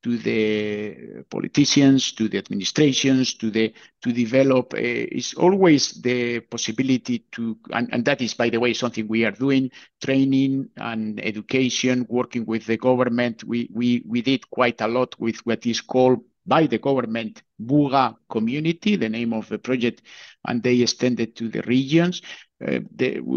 to 0.03 0.17
the 0.17 1.23
politicians, 1.29 2.11
to 2.13 2.27
the 2.27 2.39
administrations, 2.39 3.35
to 3.35 3.51
the 3.51 3.73
to 4.01 4.11
develop 4.11 4.73
uh, 4.73 4.77
is 4.79 5.33
always 5.35 6.01
the 6.01 6.39
possibility 6.39 7.19
to, 7.31 7.57
and, 7.71 7.87
and 7.93 8.05
that 8.05 8.19
is, 8.21 8.33
by 8.33 8.49
the 8.49 8.59
way, 8.59 8.73
something 8.73 9.07
we 9.07 9.25
are 9.25 9.31
doing, 9.31 9.69
training 10.03 10.67
and 10.77 11.23
education, 11.23 12.05
working 12.09 12.45
with 12.45 12.65
the 12.65 12.77
government. 12.77 13.43
We 13.43 13.69
we 13.73 14.03
we 14.07 14.21
did 14.21 14.49
quite 14.49 14.81
a 14.81 14.87
lot 14.87 15.15
with 15.19 15.37
what 15.45 15.65
is 15.65 15.81
called 15.81 16.21
by 16.45 16.67
the 16.67 16.77
government 16.77 17.43
Muga 17.61 18.15
community, 18.29 18.95
the 18.95 19.09
name 19.09 19.33
of 19.33 19.47
the 19.49 19.59
project, 19.59 20.01
and 20.47 20.63
they 20.63 20.81
extended 20.81 21.35
to 21.35 21.49
the 21.49 21.61
regions. 21.63 22.21
Uh, 22.65 22.79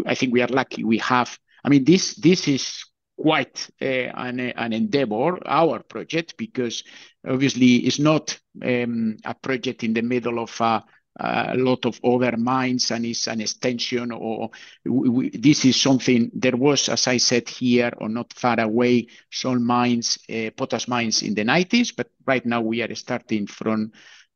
I 0.05 0.15
think 0.15 0.33
we 0.33 0.41
are 0.41 0.47
lucky. 0.47 0.83
We 0.83 0.97
have. 0.99 1.37
I 1.63 1.69
mean, 1.69 1.83
this 1.83 2.15
this 2.15 2.47
is 2.47 2.85
quite 3.17 3.69
uh, 3.81 3.85
an, 3.85 4.39
an 4.39 4.73
endeavor, 4.73 5.39
our 5.47 5.81
project, 5.83 6.35
because 6.37 6.83
obviously 7.27 7.77
it's 7.77 7.99
not 7.99 8.37
um, 8.63 9.17
a 9.23 9.33
project 9.33 9.83
in 9.83 9.93
the 9.93 10.01
middle 10.01 10.39
of 10.39 10.59
a, 10.61 10.83
a 11.17 11.55
lot 11.55 11.85
of 11.85 11.99
other 12.03 12.35
mines 12.37 12.91
and 12.91 13.05
it's 13.05 13.27
an 13.27 13.39
extension 13.39 14.11
or 14.11 14.49
this 14.83 15.63
is 15.63 15.79
something 15.81 16.29
there 16.33 16.57
was 16.57 16.89
as 16.89 17.07
i 17.07 17.17
said 17.17 17.47
here 17.47 17.91
or 17.97 18.09
not 18.09 18.33
far 18.33 18.59
away 18.59 19.07
some 19.31 19.65
mines 19.65 20.19
uh, 20.29 20.49
potash 20.57 20.87
mines 20.87 21.21
in 21.23 21.33
the 21.33 21.43
90s 21.43 21.93
but 21.95 22.09
right 22.25 22.45
now 22.45 22.59
we 22.61 22.81
are 22.81 22.93
starting 22.95 23.47
from 23.47 23.91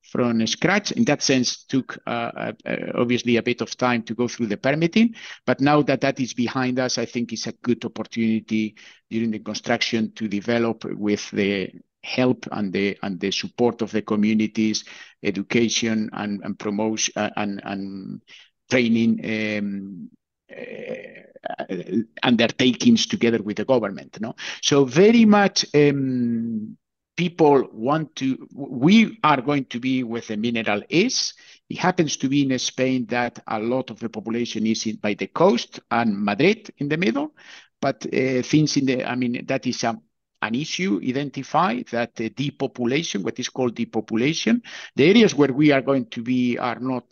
from 0.09 0.45
scratch. 0.47 0.91
In 0.91 1.05
that 1.05 1.21
sense, 1.21 1.65
took 1.65 1.97
uh, 2.07 2.53
uh, 2.65 2.75
obviously 2.95 3.37
a 3.37 3.43
bit 3.43 3.61
of 3.61 3.77
time 3.77 4.03
to 4.03 4.15
go 4.15 4.27
through 4.27 4.47
the 4.47 4.57
permitting. 4.57 5.15
But 5.45 5.61
now 5.61 5.81
that 5.83 6.01
that 6.01 6.19
is 6.19 6.33
behind 6.33 6.79
us, 6.79 6.97
I 6.97 7.05
think 7.05 7.31
it's 7.31 7.47
a 7.47 7.51
good 7.51 7.83
opportunity 7.85 8.75
during 9.09 9.31
the 9.31 9.39
construction 9.39 10.11
to 10.13 10.27
develop 10.27 10.85
with 10.85 11.29
the 11.31 11.69
help 12.03 12.47
and 12.51 12.71
the 12.73 12.97
and 13.03 13.19
the 13.19 13.31
support 13.31 13.81
of 13.81 13.91
the 13.91 14.01
communities, 14.01 14.85
education 15.23 16.09
and, 16.13 16.41
and 16.43 16.57
promotion 16.57 17.13
uh, 17.15 17.29
and, 17.35 17.61
and 17.63 18.21
training 18.69 19.19
um, 19.25 20.09
uh, 20.55 21.75
undertakings 22.23 23.05
together 23.05 23.41
with 23.41 23.57
the 23.57 23.65
government. 23.65 24.17
No, 24.21 24.35
so 24.61 24.85
very 24.85 25.25
much 25.25 25.65
um, 25.73 26.77
people 27.19 27.67
want 27.73 28.15
to, 28.15 28.47
we 28.53 29.19
are 29.25 29.41
going 29.41 29.65
to 29.65 29.77
be 29.77 30.03
where 30.03 30.21
the 30.21 30.37
mineral 30.37 30.81
is. 30.87 31.33
It 31.69 31.77
happens 31.77 32.15
to 32.15 32.29
be 32.29 32.43
in 32.43 32.57
Spain 32.59 33.05
that 33.07 33.43
a 33.45 33.59
lot 33.59 33.89
of 33.89 33.99
the 33.99 34.07
population 34.07 34.65
is 34.65 34.85
in, 34.85 34.95
by 34.95 35.15
the 35.15 35.27
coast 35.27 35.81
and 35.91 36.17
Madrid 36.17 36.71
in 36.77 36.87
the 36.87 36.95
middle. 36.95 37.35
But 37.81 38.05
uh, 38.05 38.41
things 38.41 38.77
in 38.77 38.85
the, 38.85 39.03
I 39.03 39.15
mean, 39.15 39.45
that 39.47 39.67
is 39.67 39.83
a, 39.83 39.99
an 40.41 40.55
issue 40.55 40.99
identified 41.03 41.87
that 41.91 42.15
the 42.15 42.29
depopulation, 42.29 43.23
what 43.23 43.39
is 43.39 43.49
called 43.49 43.75
depopulation, 43.75 44.61
the 44.95 45.09
areas 45.09 45.35
where 45.35 45.51
we 45.53 45.71
are 45.71 45.81
going 45.81 46.05
to 46.07 46.21
be 46.21 46.57
are 46.57 46.79
not 46.79 47.05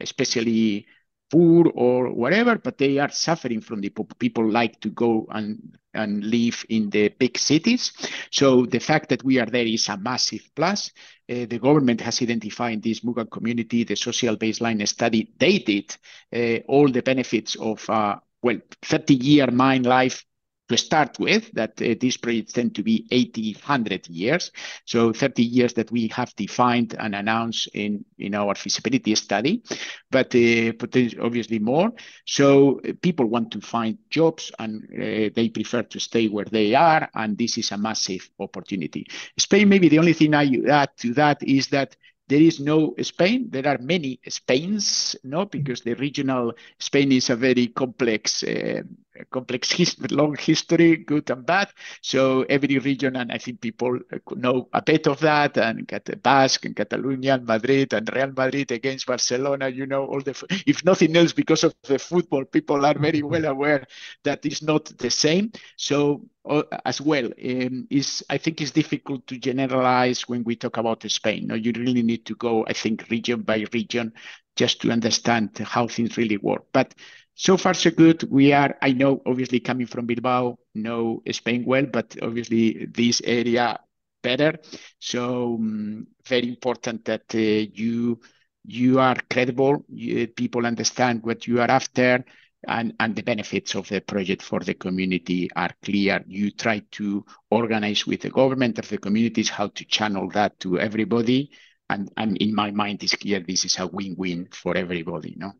especially 0.00 0.86
poor 1.30 1.66
or 1.74 2.12
whatever, 2.12 2.58
but 2.58 2.76
they 2.78 2.98
are 2.98 3.10
suffering 3.10 3.60
from 3.60 3.80
the 3.80 3.90
people 4.18 4.48
like 4.50 4.78
to 4.80 4.90
go 4.90 5.26
and 5.30 5.78
and 5.94 6.24
live 6.24 6.64
in 6.68 6.90
the 6.90 7.08
big 7.08 7.38
cities. 7.38 7.92
So 8.30 8.66
the 8.66 8.78
fact 8.80 9.08
that 9.10 9.24
we 9.24 9.38
are 9.38 9.46
there 9.46 9.66
is 9.66 9.88
a 9.88 9.96
massive 9.96 10.50
plus. 10.54 10.90
Uh, 11.28 11.46
the 11.46 11.58
government 11.58 12.00
has 12.00 12.20
identified 12.22 12.82
this 12.82 13.00
Mugan 13.00 13.30
community, 13.30 13.84
the 13.84 13.96
social 13.96 14.36
baseline 14.36 14.86
study. 14.88 15.30
They 15.38 15.58
did 15.58 15.96
uh, 16.34 16.64
all 16.66 16.88
the 16.90 17.02
benefits 17.02 17.56
of 17.56 17.88
uh, 17.88 18.16
well 18.42 18.58
30 18.82 19.14
year 19.14 19.50
mine 19.50 19.82
life 19.82 20.24
to 20.72 20.78
start 20.78 21.18
with, 21.18 21.50
that 21.52 21.80
uh, 21.80 21.94
these 22.00 22.16
projects 22.16 22.52
tend 22.52 22.74
to 22.74 22.82
be 22.82 23.06
80, 23.10 23.54
100 23.54 24.08
years. 24.08 24.50
So 24.84 25.12
30 25.12 25.42
years 25.42 25.74
that 25.74 25.90
we 25.90 26.08
have 26.08 26.34
defined 26.36 26.94
and 26.98 27.14
announced 27.14 27.68
in, 27.74 28.04
in 28.18 28.34
our 28.34 28.54
feasibility 28.54 29.14
study, 29.14 29.62
but 30.10 30.34
uh, 30.34 30.72
obviously 31.20 31.58
more. 31.58 31.92
So 32.26 32.80
uh, 32.80 32.92
people 33.00 33.26
want 33.26 33.50
to 33.52 33.60
find 33.60 33.98
jobs 34.10 34.50
and 34.58 34.84
uh, 34.94 35.30
they 35.34 35.50
prefer 35.52 35.82
to 35.82 36.00
stay 36.00 36.28
where 36.28 36.46
they 36.46 36.74
are. 36.74 37.08
And 37.14 37.36
this 37.38 37.58
is 37.58 37.72
a 37.72 37.78
massive 37.78 38.28
opportunity. 38.38 39.06
Spain, 39.38 39.68
maybe 39.68 39.88
the 39.88 39.98
only 39.98 40.12
thing 40.12 40.34
I 40.34 40.50
add 40.68 40.90
to 40.98 41.14
that 41.14 41.42
is 41.42 41.68
that 41.68 41.96
there 42.28 42.40
is 42.40 42.60
no 42.60 42.94
Spain. 43.02 43.48
There 43.50 43.66
are 43.66 43.78
many 43.78 44.20
Spains, 44.28 45.16
no, 45.22 45.44
because 45.44 45.82
the 45.82 45.94
regional 45.94 46.54
Spain 46.78 47.12
is 47.12 47.30
a 47.30 47.36
very 47.36 47.66
complex, 47.66 48.42
uh, 48.42 48.82
complex 49.30 49.72
history, 49.72 50.08
long 50.08 50.36
history, 50.36 50.96
good 50.96 51.30
and 51.30 51.44
bad. 51.44 51.68
So 52.02 52.42
every 52.42 52.78
region, 52.78 53.16
and 53.16 53.30
I 53.32 53.38
think 53.38 53.60
people 53.60 53.98
know 54.36 54.68
a 54.72 54.82
bit 54.82 55.06
of 55.06 55.20
that, 55.20 55.56
and 55.56 55.86
Basque 56.22 56.64
and 56.64 56.76
Catalonia 56.76 57.34
and 57.34 57.46
Madrid 57.46 57.92
and 57.92 58.08
Real 58.14 58.32
Madrid 58.36 58.72
against 58.72 59.06
Barcelona. 59.06 59.68
You 59.68 59.86
know 59.86 60.06
all 60.06 60.20
the, 60.20 60.34
if 60.66 60.84
nothing 60.84 61.16
else, 61.16 61.32
because 61.32 61.64
of 61.64 61.74
the 61.82 61.98
football, 61.98 62.44
people 62.44 62.84
are 62.84 62.98
very 62.98 63.22
well 63.22 63.44
aware 63.44 63.86
that 64.24 64.44
it's 64.44 64.62
not 64.62 64.86
the 64.98 65.10
same. 65.10 65.52
So 65.76 66.22
uh, 66.48 66.62
as 66.84 67.00
well 67.00 67.26
um, 67.26 67.86
is 67.90 68.24
I 68.28 68.38
think 68.38 68.60
it's 68.60 68.70
difficult 68.72 69.26
to 69.28 69.38
generalize 69.38 70.28
when 70.28 70.44
we 70.44 70.56
talk 70.56 70.76
about 70.76 71.08
Spain. 71.10 71.46
No, 71.46 71.54
you 71.54 71.72
really 71.76 72.02
need 72.02 72.26
to 72.26 72.34
go, 72.34 72.64
I 72.66 72.72
think, 72.72 73.08
region 73.10 73.42
by 73.42 73.64
region 73.72 74.12
just 74.56 74.82
to 74.82 74.90
understand 74.90 75.56
how 75.58 75.86
things 75.88 76.16
really 76.16 76.36
work. 76.36 76.64
But 76.72 76.94
so 77.34 77.56
far 77.56 77.74
so 77.74 77.90
good. 77.90 78.22
We 78.30 78.52
are, 78.52 78.76
I 78.82 78.92
know, 78.92 79.22
obviously 79.26 79.60
coming 79.60 79.86
from 79.86 80.06
Bilbao, 80.06 80.58
know 80.74 81.22
Spain 81.30 81.64
well, 81.66 81.86
but 81.86 82.16
obviously 82.22 82.86
this 82.86 83.20
area 83.24 83.80
better. 84.22 84.58
So 84.98 85.54
um, 85.54 86.06
very 86.26 86.48
important 86.48 87.04
that 87.06 87.34
uh, 87.34 87.38
you 87.38 88.20
you 88.64 89.00
are 89.00 89.16
credible. 89.28 89.84
You, 89.88 90.28
people 90.28 90.66
understand 90.66 91.22
what 91.24 91.46
you 91.46 91.60
are 91.60 91.70
after 91.70 92.24
and, 92.68 92.94
and 93.00 93.16
the 93.16 93.22
benefits 93.22 93.74
of 93.74 93.88
the 93.88 94.00
project 94.00 94.42
for 94.42 94.60
the 94.60 94.74
community 94.74 95.50
are 95.56 95.70
clear. 95.82 96.22
You 96.26 96.50
try 96.52 96.82
to 96.92 97.24
organize 97.50 98.06
with 98.06 98.20
the 98.20 98.30
government 98.30 98.78
of 98.78 98.88
the 98.88 98.98
communities 98.98 99.50
how 99.50 99.68
to 99.68 99.84
channel 99.84 100.28
that 100.30 100.60
to 100.60 100.78
everybody. 100.78 101.50
And, 101.90 102.10
and 102.16 102.36
in 102.38 102.54
my 102.54 102.70
mind, 102.70 103.02
it's 103.02 103.16
clear 103.16 103.40
this 103.40 103.64
is 103.64 103.78
a 103.78 103.86
win-win 103.86 104.48
for 104.52 104.76
everybody, 104.76 105.34
no? 105.36 105.52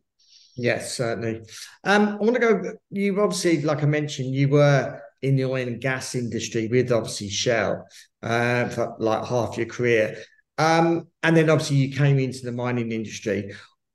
Yes, 0.56 0.96
certainly. 0.96 1.42
Um, 1.84 2.08
I 2.08 2.16
want 2.16 2.34
to 2.34 2.40
go, 2.40 2.62
you 2.90 3.20
obviously, 3.20 3.62
like 3.62 3.82
I 3.82 3.86
mentioned, 3.86 4.34
you 4.34 4.48
were 4.48 5.00
in 5.22 5.36
the 5.36 5.44
oil 5.44 5.66
and 5.66 5.80
gas 5.80 6.14
industry 6.14 6.68
with 6.68 6.92
obviously 6.92 7.30
Shell 7.30 7.86
uh, 8.22 8.68
for 8.68 8.96
like 8.98 9.24
half 9.24 9.56
your 9.56 9.66
career. 9.66 10.16
Um, 10.58 11.08
and 11.22 11.36
then 11.36 11.48
obviously 11.48 11.76
you 11.76 11.96
came 11.96 12.18
into 12.18 12.44
the 12.44 12.52
mining 12.52 12.92
industry 12.92 13.52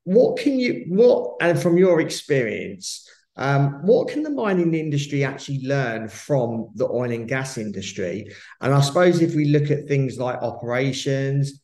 what 0.07 0.39
can 0.39 0.57
you 0.57 0.85
what 0.87 1.35
and 1.41 1.61
from 1.61 1.77
your 1.77 1.99
experience 1.99 3.05
um, 3.35 3.85
what 3.85 4.07
can 4.07 4.23
the 4.23 4.29
mining 4.29 4.73
industry 4.73 5.25
actually 5.25 5.59
learn 5.67 6.07
from 6.07 6.69
the 6.75 6.85
oil 6.85 7.11
and 7.11 7.27
gas 7.27 7.57
industry 7.57 8.25
and 8.61 8.73
i 8.73 8.79
suppose 8.79 9.21
if 9.21 9.35
we 9.35 9.43
look 9.49 9.69
at 9.69 9.85
things 9.85 10.17
like 10.17 10.41
operations 10.41 11.61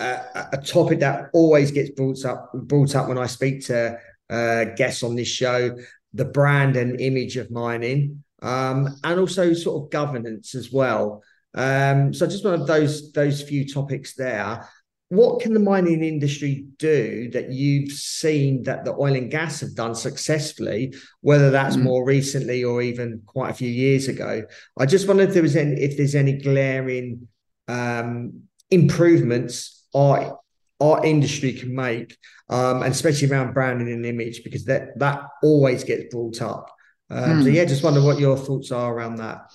uh, 0.00 0.18
a 0.52 0.58
topic 0.58 1.00
that 1.00 1.30
always 1.32 1.70
gets 1.70 1.88
brought 1.92 2.22
up 2.26 2.52
brought 2.52 2.94
up 2.94 3.08
when 3.08 3.16
i 3.16 3.24
speak 3.24 3.64
to 3.64 3.98
uh, 4.30 4.64
guests 4.76 5.02
on 5.02 5.16
this 5.16 5.28
show 5.28 5.76
the 6.14 6.24
brand 6.24 6.76
and 6.76 7.00
image 7.00 7.36
of 7.36 7.50
mining 7.50 8.22
um, 8.42 8.88
and 9.04 9.20
also 9.20 9.52
sort 9.52 9.82
of 9.82 9.90
governance 9.90 10.54
as 10.54 10.72
well 10.72 11.22
um, 11.54 12.12
so 12.12 12.26
just 12.26 12.44
one 12.44 12.60
of 12.60 12.66
those 12.66 13.12
those 13.12 13.42
few 13.42 13.66
topics 13.66 14.14
there 14.14 14.68
what 15.10 15.40
can 15.40 15.54
the 15.54 15.60
mining 15.60 16.04
industry 16.04 16.66
do 16.76 17.30
that 17.30 17.50
you've 17.50 17.92
seen 17.92 18.62
that 18.64 18.84
the 18.84 18.92
oil 18.92 19.14
and 19.14 19.30
gas 19.30 19.60
have 19.60 19.74
done 19.74 19.94
successfully, 19.94 20.94
whether 21.22 21.50
that's 21.50 21.76
mm. 21.76 21.82
more 21.82 22.04
recently 22.04 22.62
or 22.62 22.82
even 22.82 23.22
quite 23.24 23.50
a 23.50 23.54
few 23.54 23.70
years 23.70 24.08
ago? 24.08 24.42
I 24.78 24.84
just 24.84 25.08
wonder 25.08 25.22
if 25.22 25.32
there 25.32 25.42
was 25.42 25.56
any, 25.56 25.80
if 25.80 25.96
there's 25.96 26.14
any 26.14 26.34
glaring 26.34 27.26
um, 27.68 28.42
improvements 28.70 29.86
our 29.94 30.38
our 30.80 31.04
industry 31.04 31.52
can 31.52 31.74
make, 31.74 32.16
um, 32.48 32.82
and 32.82 32.92
especially 32.92 33.30
around 33.30 33.54
branding 33.54 33.92
and 33.92 34.06
image, 34.06 34.44
because 34.44 34.64
that 34.66 34.98
that 34.98 35.22
always 35.42 35.84
gets 35.84 36.12
brought 36.12 36.40
up. 36.42 36.70
Um, 37.10 37.40
mm. 37.40 37.42
So 37.44 37.48
yeah, 37.48 37.64
just 37.64 37.82
wonder 37.82 38.02
what 38.02 38.18
your 38.18 38.36
thoughts 38.36 38.70
are 38.70 38.94
around 38.94 39.16
that. 39.16 39.50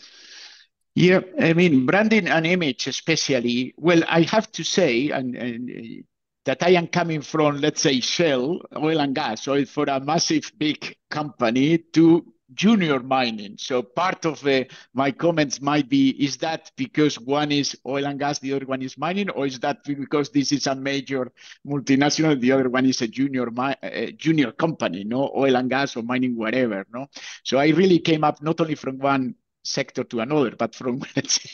Yeah, 0.95 1.21
I 1.39 1.53
mean, 1.53 1.85
branding 1.85 2.27
and 2.27 2.45
image, 2.45 2.87
especially. 2.87 3.73
Well, 3.77 4.03
I 4.07 4.21
have 4.21 4.51
to 4.51 4.63
say, 4.63 5.09
and, 5.09 5.35
and 5.35 6.03
that 6.45 6.61
I 6.61 6.71
am 6.71 6.87
coming 6.87 7.21
from, 7.21 7.57
let's 7.57 7.81
say, 7.81 7.99
Shell, 7.99 8.59
oil 8.77 8.99
and 8.99 9.15
gas, 9.15 9.47
oil 9.47 9.65
for 9.65 9.85
a 9.85 9.99
massive 9.99 10.51
big 10.57 10.95
company, 11.09 11.79
to 11.93 12.25
junior 12.53 12.99
mining. 12.99 13.55
So 13.57 13.81
part 13.81 14.25
of 14.25 14.45
uh, 14.45 14.63
my 14.93 15.11
comments 15.11 15.61
might 15.61 15.89
be, 15.89 16.09
is 16.11 16.37
that 16.37 16.71
because 16.75 17.19
one 17.19 17.51
is 17.51 17.77
oil 17.85 18.05
and 18.05 18.19
gas, 18.19 18.39
the 18.39 18.53
other 18.53 18.65
one 18.65 18.81
is 18.81 18.97
mining, 18.97 19.29
or 19.29 19.45
is 19.45 19.59
that 19.59 19.83
because 19.83 20.29
this 20.29 20.51
is 20.51 20.67
a 20.67 20.75
major 20.75 21.31
multinational, 21.65 22.39
the 22.39 22.51
other 22.51 22.69
one 22.69 22.85
is 22.85 23.01
a 23.01 23.07
junior 23.07 23.47
uh, 23.57 23.75
junior 24.17 24.51
company, 24.51 25.03
no 25.03 25.31
oil 25.35 25.55
and 25.55 25.69
gas 25.69 25.95
or 25.95 26.03
mining, 26.03 26.35
whatever, 26.35 26.85
no? 26.93 27.07
So 27.43 27.57
I 27.57 27.69
really 27.69 27.99
came 27.99 28.23
up 28.23 28.41
not 28.41 28.59
only 28.61 28.75
from 28.75 28.99
one 28.99 29.35
sector 29.63 30.03
to 30.03 30.19
another, 30.19 30.51
but 30.57 30.75
from 30.75 31.01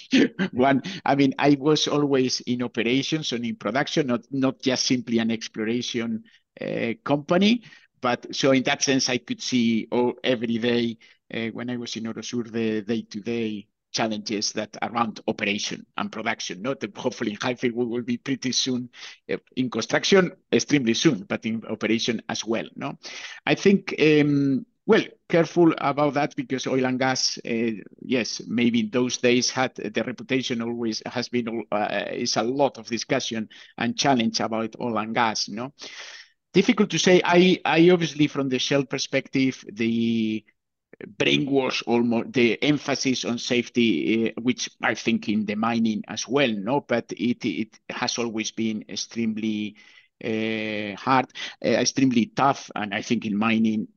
one, 0.51 0.81
I 1.05 1.15
mean, 1.15 1.33
I 1.37 1.57
was 1.59 1.87
always 1.87 2.41
in 2.41 2.63
operations 2.63 3.31
and 3.31 3.45
in 3.45 3.55
production, 3.55 4.07
not 4.07 4.21
not 4.31 4.61
just 4.61 4.85
simply 4.85 5.19
an 5.19 5.31
exploration 5.31 6.23
uh, 6.59 6.93
company. 7.03 7.63
But 8.01 8.35
so 8.35 8.51
in 8.51 8.63
that 8.63 8.83
sense, 8.83 9.09
I 9.09 9.17
could 9.17 9.41
see 9.41 9.87
every 10.23 10.57
day 10.57 10.97
uh, 11.33 11.47
when 11.47 11.69
I 11.69 11.77
was 11.77 11.95
in 11.95 12.03
Orosur 12.03 12.51
the 12.51 12.81
day-to-day 12.81 13.67
challenges 13.91 14.51
that 14.53 14.77
around 14.81 15.19
operation 15.27 15.85
and 15.97 16.11
production. 16.11 16.61
Not 16.61 16.83
hopefully 16.95 17.31
in 17.31 17.37
Highfield 17.41 17.73
we 17.73 17.85
will 17.85 18.03
be 18.03 18.17
pretty 18.17 18.51
soon 18.51 18.89
uh, 19.31 19.37
in 19.55 19.69
construction, 19.69 20.31
extremely 20.51 20.93
soon, 20.93 21.25
but 21.27 21.45
in 21.45 21.63
operation 21.65 22.21
as 22.29 22.45
well. 22.45 22.65
No, 22.75 22.97
I 23.45 23.55
think 23.55 23.95
um, 23.99 24.65
well, 24.85 25.03
careful 25.27 25.71
about 25.77 26.15
that 26.15 26.35
because 26.35 26.65
oil 26.65 26.85
and 26.85 26.97
gas, 26.97 27.37
uh, 27.47 27.71
yes, 28.01 28.41
maybe 28.47 28.79
in 28.79 28.89
those 28.89 29.17
days 29.17 29.51
had 29.51 29.75
the 29.75 30.03
reputation 30.03 30.63
always 30.63 31.03
has 31.05 31.29
been 31.29 31.63
uh, 31.71 32.05
is 32.11 32.37
a 32.37 32.43
lot 32.43 32.79
of 32.79 32.87
discussion 32.87 33.49
and 33.77 33.97
challenge 33.97 34.39
about 34.39 34.75
oil 34.81 34.97
and 34.97 35.13
gas. 35.13 35.47
Know, 35.47 35.73
difficult 36.53 36.89
to 36.91 36.99
say. 36.99 37.21
I 37.23 37.59
I 37.65 37.89
obviously 37.89 38.27
from 38.27 38.49
the 38.49 38.59
Shell 38.59 38.85
perspective, 38.85 39.63
the 39.71 40.43
brainwash 41.17 41.83
almost 41.87 42.33
the 42.33 42.61
emphasis 42.63 43.25
on 43.25 43.37
safety, 43.37 44.29
uh, 44.29 44.41
which 44.41 44.69
I 44.81 44.95
think 44.95 45.29
in 45.29 45.45
the 45.45 45.55
mining 45.55 46.03
as 46.07 46.27
well, 46.27 46.49
no, 46.51 46.81
but 46.81 47.11
it 47.11 47.45
it 47.45 47.79
has 47.89 48.17
always 48.17 48.51
been 48.51 48.85
extremely 48.89 49.75
uh, 50.23 50.95
hard, 50.97 51.27
uh, 51.63 51.69
extremely 51.69 52.27
tough, 52.27 52.69
and 52.75 52.93
I 52.93 53.01
think 53.01 53.25
in 53.25 53.37
mining 53.37 53.87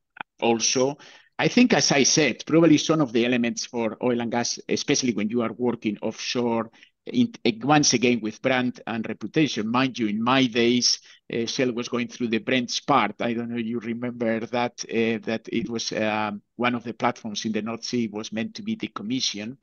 also. 0.40 0.98
I 1.38 1.48
think, 1.48 1.72
as 1.72 1.90
I 1.90 2.04
said, 2.04 2.44
probably 2.46 2.78
some 2.78 3.00
of 3.00 3.12
the 3.12 3.24
elements 3.26 3.66
for 3.66 3.96
oil 4.02 4.20
and 4.20 4.30
gas, 4.30 4.60
especially 4.68 5.12
when 5.14 5.28
you 5.28 5.42
are 5.42 5.52
working 5.52 5.98
offshore, 6.00 6.70
in, 7.06 7.32
once 7.62 7.94
again 7.94 8.20
with 8.20 8.42
brand 8.42 8.80
and 8.86 9.06
reputation. 9.08 9.68
Mind 9.68 9.98
you, 9.98 10.06
in 10.06 10.22
my 10.22 10.46
days, 10.46 10.98
uh, 11.32 11.46
Shell 11.46 11.72
was 11.72 11.88
going 11.88 12.08
through 12.08 12.28
the 12.28 12.38
Brent 12.38 12.70
Spar. 12.70 13.10
I 13.20 13.32
don't 13.32 13.50
know 13.50 13.56
you 13.56 13.80
remember 13.80 14.40
that 14.40 14.84
uh, 14.84 15.18
that 15.26 15.48
it 15.52 15.68
was 15.68 15.92
um, 15.92 16.42
one 16.56 16.74
of 16.74 16.84
the 16.84 16.94
platforms 16.94 17.44
in 17.44 17.52
the 17.52 17.62
North 17.62 17.84
Sea 17.84 18.08
was 18.08 18.32
meant 18.32 18.54
to 18.56 18.62
be 18.62 18.76
decommissioned, 18.76 19.56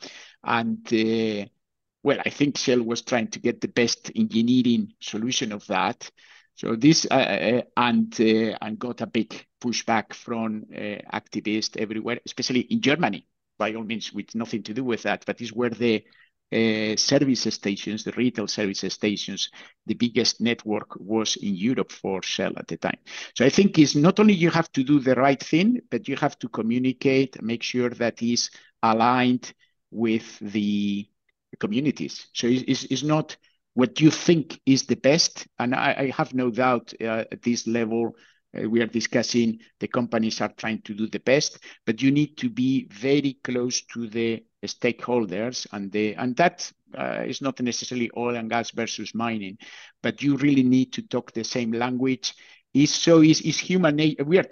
and 0.43 0.85
uh, 0.93 1.45
well, 2.03 2.19
I 2.25 2.29
think 2.29 2.57
Shell 2.57 2.83
was 2.83 3.01
trying 3.01 3.27
to 3.29 3.39
get 3.39 3.61
the 3.61 3.67
best 3.67 4.11
engineering 4.15 4.93
solution 4.99 5.51
of 5.51 5.65
that. 5.67 6.09
So 6.55 6.75
this 6.75 7.05
uh, 7.09 7.61
and 7.77 8.19
and 8.19 8.79
got 8.79 9.01
a 9.01 9.07
big 9.07 9.45
pushback 9.61 10.13
from 10.13 10.63
activists 11.13 11.77
everywhere, 11.77 12.19
especially 12.25 12.61
in 12.61 12.81
Germany. 12.81 13.25
By 13.57 13.73
all 13.75 13.83
means, 13.83 14.13
with 14.13 14.35
nothing 14.35 14.63
to 14.63 14.73
do 14.73 14.85
with 14.85 15.03
that, 15.03 15.25
but 15.25 15.41
is 15.41 15.51
where 15.51 15.69
the 15.69 16.03
uh, 16.51 16.95
service 16.95 17.41
stations, 17.53 18.03
the 18.03 18.11
retail 18.13 18.47
service 18.47 18.83
stations, 18.87 19.49
the 19.85 19.93
biggest 19.93 20.41
network 20.41 20.95
was 20.99 21.35
in 21.35 21.55
Europe 21.55 21.91
for 21.91 22.21
Shell 22.23 22.53
at 22.57 22.67
the 22.67 22.77
time. 22.77 22.97
So 23.35 23.45
I 23.45 23.49
think 23.49 23.77
it's 23.77 23.95
not 23.95 24.19
only 24.19 24.33
you 24.33 24.49
have 24.49 24.71
to 24.71 24.83
do 24.83 24.99
the 24.99 25.15
right 25.15 25.41
thing, 25.41 25.81
but 25.91 26.07
you 26.07 26.15
have 26.17 26.37
to 26.39 26.49
communicate, 26.49 27.41
make 27.41 27.63
sure 27.63 27.89
that 27.89 28.21
is 28.21 28.49
aligned 28.81 29.53
with 29.91 30.39
the 30.39 31.07
communities. 31.59 32.27
So 32.33 32.47
it's, 32.47 32.83
it's 32.85 33.03
not 33.03 33.37
what 33.73 33.99
you 34.01 34.11
think 34.11 34.59
is 34.65 34.83
the 34.85 34.95
best. 34.95 35.47
And 35.57 35.75
I, 35.75 35.95
I 35.97 36.13
have 36.15 36.33
no 36.33 36.49
doubt 36.49 36.93
uh, 36.99 37.25
at 37.31 37.41
this 37.41 37.67
level, 37.67 38.15
we 38.53 38.81
are 38.81 38.87
discussing 38.87 39.59
the 39.79 39.87
companies 39.87 40.41
are 40.41 40.53
trying 40.57 40.81
to 40.81 40.93
do 40.93 41.07
the 41.07 41.19
best, 41.19 41.59
but 41.85 42.01
you 42.01 42.11
need 42.11 42.37
to 42.37 42.49
be 42.49 42.87
very 42.91 43.37
close 43.43 43.81
to 43.81 44.07
the 44.07 44.43
stakeholders 44.65 45.67
and 45.71 45.91
the 45.91 46.15
and 46.15 46.35
that 46.35 46.71
uh, 46.97 47.23
is 47.25 47.41
not 47.41 47.59
necessarily 47.61 48.09
oil 48.17 48.35
and 48.35 48.49
gas 48.49 48.71
versus 48.71 49.13
mining, 49.13 49.57
but 50.01 50.21
you 50.21 50.35
really 50.37 50.63
need 50.63 50.91
to 50.93 51.01
talk 51.03 51.31
the 51.31 51.43
same 51.43 51.71
language. 51.71 52.33
Is 52.73 52.93
so 52.93 53.21
is 53.21 53.41
is 53.41 53.59
human 53.59 53.95
nature. 53.95 54.23
We 54.23 54.37
are 54.37 54.47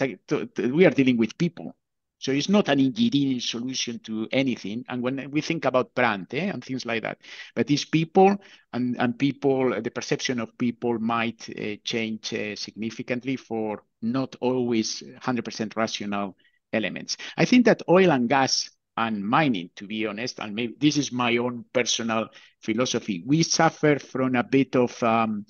we 0.57 0.85
are 0.85 0.91
dealing 0.91 1.17
with 1.17 1.37
people 1.37 1.75
so 2.19 2.31
it's 2.31 2.49
not 2.49 2.67
an 2.67 2.79
engineering 2.79 3.39
solution 3.39 3.99
to 3.99 4.27
anything. 4.31 4.83
And 4.89 5.03
when 5.03 5.29
we 5.29 5.41
think 5.41 5.65
about 5.65 5.93
brand 5.93 6.27
eh, 6.33 6.49
and 6.51 6.63
things 6.63 6.85
like 6.85 7.03
that, 7.03 7.19
but 7.55 7.69
it's 7.69 7.85
people 7.85 8.37
and, 8.73 8.99
and 8.99 9.17
people, 9.17 9.79
the 9.81 9.91
perception 9.91 10.39
of 10.39 10.57
people 10.57 10.97
might 10.99 11.47
uh, 11.49 11.75
change 11.83 12.33
uh, 12.33 12.55
significantly 12.55 13.35
for 13.35 13.83
not 14.01 14.35
always 14.41 15.01
100% 15.01 15.75
rational 15.75 16.35
elements. 16.73 17.17
I 17.37 17.45
think 17.45 17.65
that 17.65 17.81
oil 17.89 18.11
and 18.11 18.29
gas 18.29 18.69
and 18.97 19.27
mining, 19.27 19.69
to 19.75 19.87
be 19.87 20.05
honest, 20.05 20.39
and 20.39 20.55
maybe 20.55 20.75
this 20.79 20.97
is 20.97 21.11
my 21.11 21.37
own 21.37 21.65
personal 21.73 22.29
philosophy, 22.61 23.23
we 23.25 23.43
suffer 23.43 23.99
from 23.99 24.35
a 24.35 24.43
bit 24.43 24.75
of 24.75 25.01
um, 25.03 25.45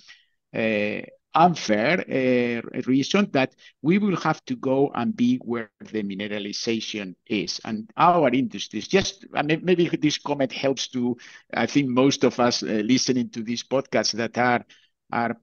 uh, 0.56 1.02
unfair 1.36 2.00
uh, 2.10 2.82
reason 2.88 3.30
that 3.32 3.54
we 3.82 3.98
will 4.00 4.16
have 4.18 4.44
to 4.46 4.56
go 4.56 4.92
and 4.96 5.16
be 5.16 5.38
where 5.38 5.70
the 5.92 6.02
mineralization 6.04 6.98
is. 7.10 7.60
And 7.64 7.90
our 7.98 8.30
industries, 8.30 8.88
just 8.88 9.26
maybe 9.44 9.88
this 10.02 10.18
comment 10.18 10.52
helps 10.52 10.88
to, 10.90 11.18
I 11.54 11.68
think 11.68 11.90
most 11.90 12.24
of 12.24 12.40
us 12.40 12.64
uh, 12.64 12.68
listening 12.84 13.30
to 13.32 13.44
this 13.44 13.64
podcast 13.64 14.14
that 14.14 14.38
are 14.38 14.66
are 15.12 15.38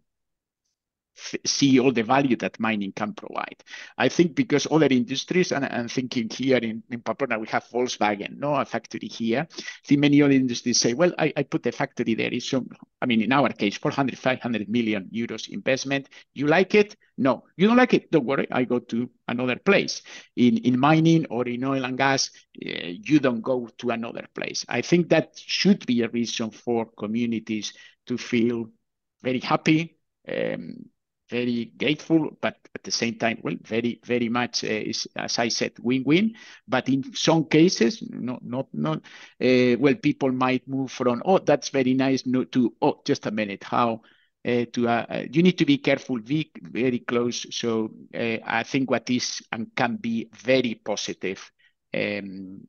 see 1.47 1.79
all 1.79 1.93
the 1.93 2.03
value 2.03 2.37
that 2.37 2.59
mining 2.59 2.93
can 2.93 3.13
provide. 3.13 3.63
I 3.99 4.09
think 4.09 4.35
because 4.35 4.67
other 4.71 4.89
industries, 4.91 5.53
and 5.53 5.65
I'm 5.65 5.89
thinking 5.89 6.29
here 6.31 6.59
in, 6.59 6.83
in 6.91 7.01
Pamplona, 7.01 7.39
we 7.39 7.47
have 7.49 7.65
Volkswagen, 7.73 8.39
no, 8.39 8.55
a 8.55 8.65
factory 8.65 9.09
here. 9.09 9.47
Think 9.87 10.01
many 10.01 10.23
other 10.23 10.33
industries 10.33 10.81
say, 10.81 10.95
well, 10.95 11.13
I, 11.19 11.33
I 11.37 11.43
put 11.45 11.63
the 11.63 11.73
factory 11.73 12.15
there. 12.15 12.33
It's 12.33 12.51
some, 12.51 12.69
I 13.01 13.07
mean, 13.07 13.23
in 13.23 13.33
our 13.33 13.51
case, 13.51 13.77
400, 13.77 14.19
500 14.19 14.69
million 14.69 15.09
euros 15.15 15.49
investment. 15.49 16.09
You 16.35 16.47
like 16.47 16.75
it? 16.75 16.97
No. 17.17 17.45
You 17.57 17.69
don't 17.69 17.77
like 17.77 17.95
it? 17.95 18.11
Don't 18.11 18.25
worry. 18.25 18.49
I 18.51 18.65
go 18.65 18.81
to 18.81 19.11
another 19.29 19.57
place. 19.57 20.03
In, 20.37 20.59
in 20.59 20.79
mining 20.79 21.27
or 21.31 21.47
in 21.47 21.65
oil 21.65 21.85
and 21.85 21.97
gas, 21.97 22.31
uh, 22.65 22.71
you 22.87 23.21
don't 23.21 23.41
go 23.41 23.69
to 23.79 23.91
another 23.91 24.27
place. 24.35 24.65
I 24.69 24.83
think 24.83 25.09
that 25.11 25.33
should 25.37 25.87
be 25.87 26.03
a 26.03 26.09
reason 26.09 26.51
for 26.51 26.87
communities 26.99 27.73
to 28.07 28.19
feel 28.19 28.67
very 29.23 29.41
happy, 29.41 29.97
um, 30.29 30.85
very 31.31 31.73
grateful, 31.79 32.37
but 32.41 32.57
at 32.75 32.83
the 32.85 32.91
same 32.91 33.17
time, 33.19 33.39
well, 33.43 33.57
very, 33.63 34.01
very 34.05 34.29
much 34.29 34.65
uh, 34.65 34.69
is, 34.69 35.07
as 35.17 35.39
I 35.39 35.49
said, 35.49 35.73
win-win. 35.81 36.35
But 36.69 36.89
in 36.89 37.15
some 37.15 37.45
cases, 37.47 38.03
not, 38.11 38.45
not, 38.45 38.67
not. 38.73 38.99
Uh, 39.43 39.77
well, 39.79 39.95
people 39.95 40.33
might 40.33 40.67
move 40.69 40.91
from, 40.91 41.23
oh, 41.25 41.39
that's 41.39 41.71
very 41.71 41.95
nice, 41.95 42.27
no, 42.27 42.45
to, 42.45 42.75
oh, 42.83 43.01
just 43.05 43.27
a 43.27 43.31
minute, 43.31 43.65
how? 43.65 44.03
Uh, 44.47 44.67
to 44.75 44.87
uh, 44.87 45.07
uh, 45.09 45.23
you 45.33 45.43
need 45.43 45.57
to 45.57 45.65
be 45.65 45.79
careful, 45.79 46.19
be 46.21 46.51
very 46.61 46.99
close. 46.99 47.47
So 47.51 47.91
uh, 48.15 48.37
I 48.45 48.63
think 48.63 48.91
what 48.91 49.09
is 49.09 49.43
and 49.51 49.75
can 49.75 49.97
be 49.97 50.29
very 50.35 50.75
positive 50.75 51.51
um, 51.95 52.61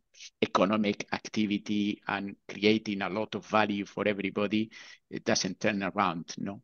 economic 0.42 1.08
activity 1.12 2.02
and 2.08 2.36
creating 2.48 3.02
a 3.02 3.10
lot 3.10 3.36
of 3.36 3.46
value 3.46 3.86
for 3.86 4.08
everybody, 4.08 4.72
it 5.10 5.26
doesn't 5.26 5.60
turn 5.60 5.84
around. 5.84 6.34
No, 6.38 6.62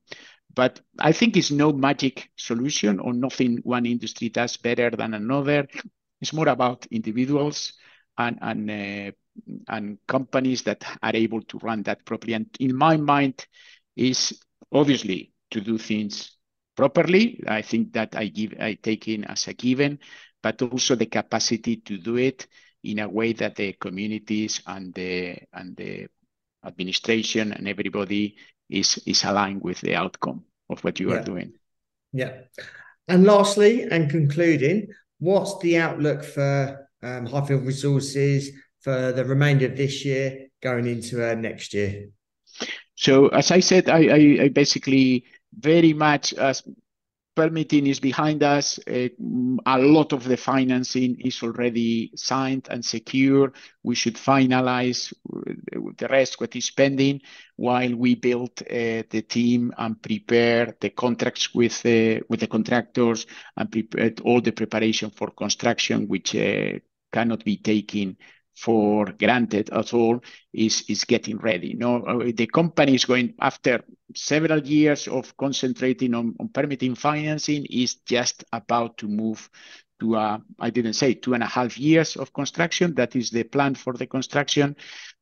but 0.54 0.82
I 0.99 1.12
think 1.12 1.38
it's 1.38 1.52
no 1.52 1.72
magic 1.72 2.30
solution 2.36 2.99
or 2.99 3.14
nothing 3.14 3.60
one 3.64 3.86
industry 3.86 4.30
does 4.30 4.58
better 4.58 4.89
than 4.89 5.14
another. 5.14 5.68
It's 6.22 6.34
more 6.34 6.49
about 6.49 6.88
individuals 6.91 7.74
and 8.18 8.38
and 8.41 8.70
uh, 8.70 9.12
and 9.70 9.97
companies 10.08 10.64
that 10.64 10.84
are 11.02 11.16
able 11.16 11.41
to 11.43 11.58
run 11.60 11.84
that 11.84 12.06
properly. 12.06 12.34
And 12.34 12.47
in 12.60 12.76
my 12.76 12.97
mind, 12.97 13.45
is 13.95 14.39
obviously 14.72 15.34
to 15.52 15.62
do 15.62 15.78
things 15.78 16.38
properly. 16.76 17.43
I 17.47 17.62
think 17.62 17.93
that 17.93 18.16
I 18.16 18.28
give 18.28 18.54
I 18.60 18.78
take 18.82 19.08
in 19.08 19.26
as 19.26 19.47
a 19.47 19.54
given, 19.54 19.99
but 20.41 20.62
also 20.62 20.95
the 20.95 21.06
capacity 21.06 21.78
to 21.78 21.97
do 21.97 22.18
it 22.18 22.47
in 22.84 22.99
a 22.99 23.10
way 23.10 23.34
that 23.34 23.56
the 23.56 23.74
communities 23.74 24.62
and 24.66 24.93
the 24.93 25.38
and 25.54 25.76
the 25.76 26.08
administration 26.66 27.52
and 27.54 27.68
everybody 27.68 28.36
is 28.72 29.01
is 29.05 29.24
aligned 29.24 29.61
with 29.61 29.82
the 29.82 29.95
outcome 29.95 30.43
of 30.69 30.84
what 30.84 30.99
you 30.99 31.09
yeah. 31.09 31.17
are 31.17 31.24
doing. 31.24 31.53
Yeah. 32.13 32.34
And 33.07 33.24
lastly, 33.26 33.84
and 33.84 34.09
concluding, 34.09 34.88
what's 35.19 35.59
the 35.59 35.78
outlook 35.78 36.24
for 36.24 36.88
um, 37.03 37.26
Highfield 37.26 37.65
Resources 37.65 38.51
for 38.82 39.11
the 39.11 39.26
remainder 39.26 39.65
of 39.65 39.78
this 39.78 40.05
year 40.05 40.47
going 40.61 40.88
into 40.88 41.32
uh, 41.32 41.36
next 41.36 41.74
year? 41.74 42.09
So, 42.95 43.28
as 43.30 43.51
I 43.51 43.59
said, 43.59 43.89
I, 43.89 44.07
I, 44.07 44.43
I 44.43 44.47
basically 44.49 45.26
very 45.59 45.93
much 45.93 46.34
as 46.34 46.63
permitting 47.36 47.88
is 47.88 47.99
behind 47.99 48.43
us. 48.43 48.79
Uh, 48.88 49.09
a 49.65 49.79
lot 49.79 50.13
of 50.13 50.23
the 50.23 50.38
financing 50.38 51.19
is 51.21 51.41
already 51.43 52.11
signed 52.15 52.67
and 52.69 52.84
secure. 52.84 53.53
We 53.84 53.95
should 53.95 54.15
finalize 54.15 55.13
the 55.97 56.07
rest, 56.09 56.39
what 56.39 56.55
is 56.55 56.69
pending, 56.71 57.21
while 57.55 57.95
we 57.95 58.15
build 58.15 58.61
uh, 58.61 59.03
the 59.09 59.25
team 59.27 59.73
and 59.77 60.01
prepare 60.01 60.75
the 60.79 60.89
contracts 60.89 61.47
uh, 61.55 62.19
with 62.29 62.39
the 62.39 62.47
contractors 62.49 63.25
and 63.57 63.71
prepare 63.71 64.13
all 64.23 64.41
the 64.41 64.51
preparation 64.51 65.09
for 65.09 65.32
construction, 65.32 66.07
which 66.07 66.36
cannot 67.11 67.43
be 67.43 67.57
taken 67.57 68.17
for 68.62 69.05
granted 69.18 69.70
at 69.72 69.93
all 69.93 70.22
is 70.53 70.84
is 70.88 71.03
getting 71.05 71.38
ready. 71.38 71.74
No, 71.74 72.03
uh, 72.03 72.32
the 72.34 72.47
company 72.47 72.93
is 72.93 73.05
going 73.05 73.34
after 73.39 73.84
several 74.16 74.59
years 74.59 75.07
of 75.07 75.36
concentrating 75.38 76.14
on, 76.14 76.36
on 76.39 76.49
permitting 76.49 76.95
financing 76.95 77.66
is 77.66 77.95
just 78.05 78.43
about 78.53 78.97
to 78.97 79.07
move 79.07 79.49
to 80.01 80.16
a, 80.16 80.41
I 80.59 80.70
didn't 80.70 80.93
say 80.93 81.14
two 81.14 81.34
and 81.34 81.43
a 81.43 81.47
half 81.47 81.78
years 81.78 82.18
of 82.18 82.34
construction. 82.34 82.93
That 82.95 83.16
is 83.16 83.30
the 83.30 83.43
plan 83.43 83.76
for 83.76 83.93
the 83.93 84.07
construction. 84.07 84.76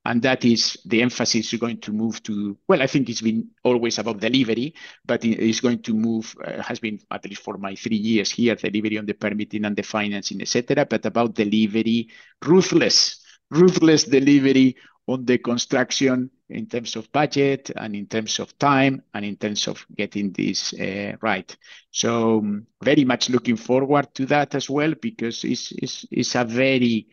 And 0.05 0.21
that 0.21 0.45
is 0.45 0.77
the 0.85 1.01
emphasis 1.01 1.53
is 1.53 1.59
going 1.59 1.81
to 1.81 1.91
move 1.91 2.23
to, 2.23 2.57
well, 2.67 2.81
I 2.81 2.87
think 2.87 3.09
it's 3.09 3.21
been 3.21 3.49
always 3.63 3.99
about 3.99 4.21
delivery, 4.21 4.73
but 5.05 5.25
it 5.25 5.39
is 5.39 5.59
going 5.59 5.81
to 5.83 5.93
move, 5.93 6.33
uh, 6.43 6.61
has 6.63 6.79
been 6.79 6.99
at 7.11 7.25
least 7.25 7.41
for 7.41 7.57
my 7.57 7.75
three 7.75 7.97
years 7.97 8.31
here, 8.31 8.55
delivery 8.55 8.97
on 8.97 9.05
the 9.05 9.13
permitting 9.13 9.65
and 9.65 9.75
the 9.75 9.83
financing, 9.83 10.41
etc. 10.41 10.85
but 10.85 11.05
about 11.05 11.35
delivery, 11.35 12.07
ruthless, 12.45 13.18
ruthless 13.51 14.03
delivery 14.03 14.75
on 15.07 15.25
the 15.25 15.37
construction 15.39 16.29
in 16.49 16.67
terms 16.67 16.95
of 16.95 17.11
budget 17.11 17.71
and 17.75 17.95
in 17.95 18.05
terms 18.05 18.39
of 18.39 18.57
time 18.57 19.01
and 19.13 19.25
in 19.25 19.35
terms 19.35 19.67
of 19.67 19.85
getting 19.95 20.31
this 20.31 20.73
uh, 20.73 21.15
right. 21.21 21.55
So 21.91 22.39
um, 22.39 22.67
very 22.83 23.05
much 23.05 23.29
looking 23.29 23.55
forward 23.55 24.13
to 24.15 24.25
that 24.27 24.55
as 24.55 24.69
well 24.69 24.93
because 25.01 25.43
it's, 25.43 25.71
it's, 25.71 26.05
it's 26.11 26.35
a 26.35 26.43
very 26.43 27.07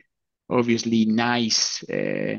obviously 0.49 1.07
nice 1.07 1.83
uh, 1.89 2.39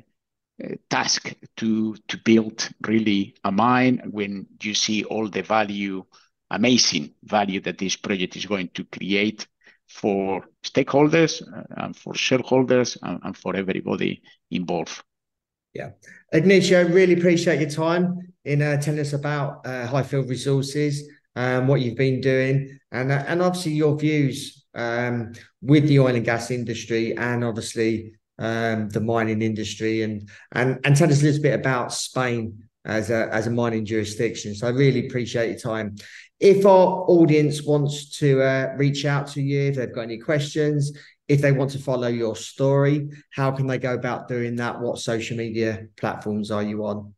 uh, 0.64 0.76
task 0.90 1.36
to 1.56 1.96
to 2.08 2.18
build 2.18 2.70
really 2.88 3.36
a 3.44 3.52
mine 3.52 4.02
when 4.10 4.48
you 4.62 4.74
see 4.74 5.04
all 5.04 5.28
the 5.28 5.44
value, 5.44 6.04
amazing 6.50 7.14
value 7.24 7.60
that 7.62 7.78
this 7.78 7.96
project 7.96 8.36
is 8.36 8.46
going 8.46 8.70
to 8.70 8.84
create 8.86 9.48
for 9.88 10.46
stakeholders 10.64 11.42
uh, 11.42 11.64
and 11.78 11.96
for 11.96 12.14
shareholders 12.14 12.98
and, 13.02 13.20
and 13.24 13.38
for 13.38 13.56
everybody 13.56 14.22
involved. 14.52 15.04
Yeah. 15.74 15.92
Ignacio, 16.32 16.80
I 16.80 16.84
really 16.84 17.14
appreciate 17.14 17.60
your 17.60 17.70
time 17.70 18.34
in 18.46 18.62
uh, 18.62 18.82
telling 18.82 19.00
us 19.00 19.14
about 19.14 19.66
uh, 19.66 19.86
Highfield 19.86 20.30
Resources 20.30 21.08
and 21.36 21.64
um, 21.64 21.68
what 21.68 21.82
you've 21.82 21.98
been 21.98 22.20
doing 22.20 22.80
and, 22.92 23.12
uh, 23.12 23.24
and 23.28 23.42
obviously 23.42 23.74
your 23.74 23.98
views 23.98 24.66
um, 24.74 25.34
with 25.62 25.88
the 25.88 26.00
oil 26.00 26.16
and 26.16 26.26
gas 26.26 26.52
industry 26.52 27.16
and 27.18 27.44
obviously 27.44 28.14
um, 28.40 28.90
the 28.90 29.00
mining 29.00 29.42
industry 29.42 30.04
and 30.04 30.30
and 30.52 30.80
and 30.84 30.96
tell 30.96 31.10
us 31.10 31.22
a 31.22 31.26
little 31.26 31.42
bit 31.42 31.60
about 31.60 31.92
Spain 31.92 32.64
as 32.86 33.10
a 33.10 33.34
as 33.34 33.48
a 33.48 33.52
mining 33.52 33.86
jurisdiction. 33.86 34.56
So 34.56 34.68
I 34.68 34.72
really 34.72 35.08
appreciate 35.08 35.50
your 35.50 35.60
time. 35.60 35.96
If 36.40 36.66
our 36.66 37.06
audience 37.08 37.64
wants 37.64 38.18
to 38.20 38.42
uh, 38.42 38.74
reach 38.78 39.06
out 39.06 39.28
to 39.30 39.42
you, 39.42 39.70
if 39.70 39.76
they've 39.76 39.94
got 39.94 40.02
any 40.02 40.20
questions, 40.20 40.92
if 41.28 41.42
they 41.42 41.52
want 41.52 41.72
to 41.72 41.80
follow 41.80 42.08
your 42.08 42.36
story, 42.36 43.10
how 43.32 43.52
can 43.52 43.68
they 43.68 43.80
go 43.80 43.94
about 43.94 44.28
doing 44.28 44.56
that? 44.58 44.80
What 44.80 45.00
social 45.00 45.38
media 45.38 45.88
platforms 45.98 46.52
are 46.52 46.64
you 46.64 46.86
on? 46.86 47.14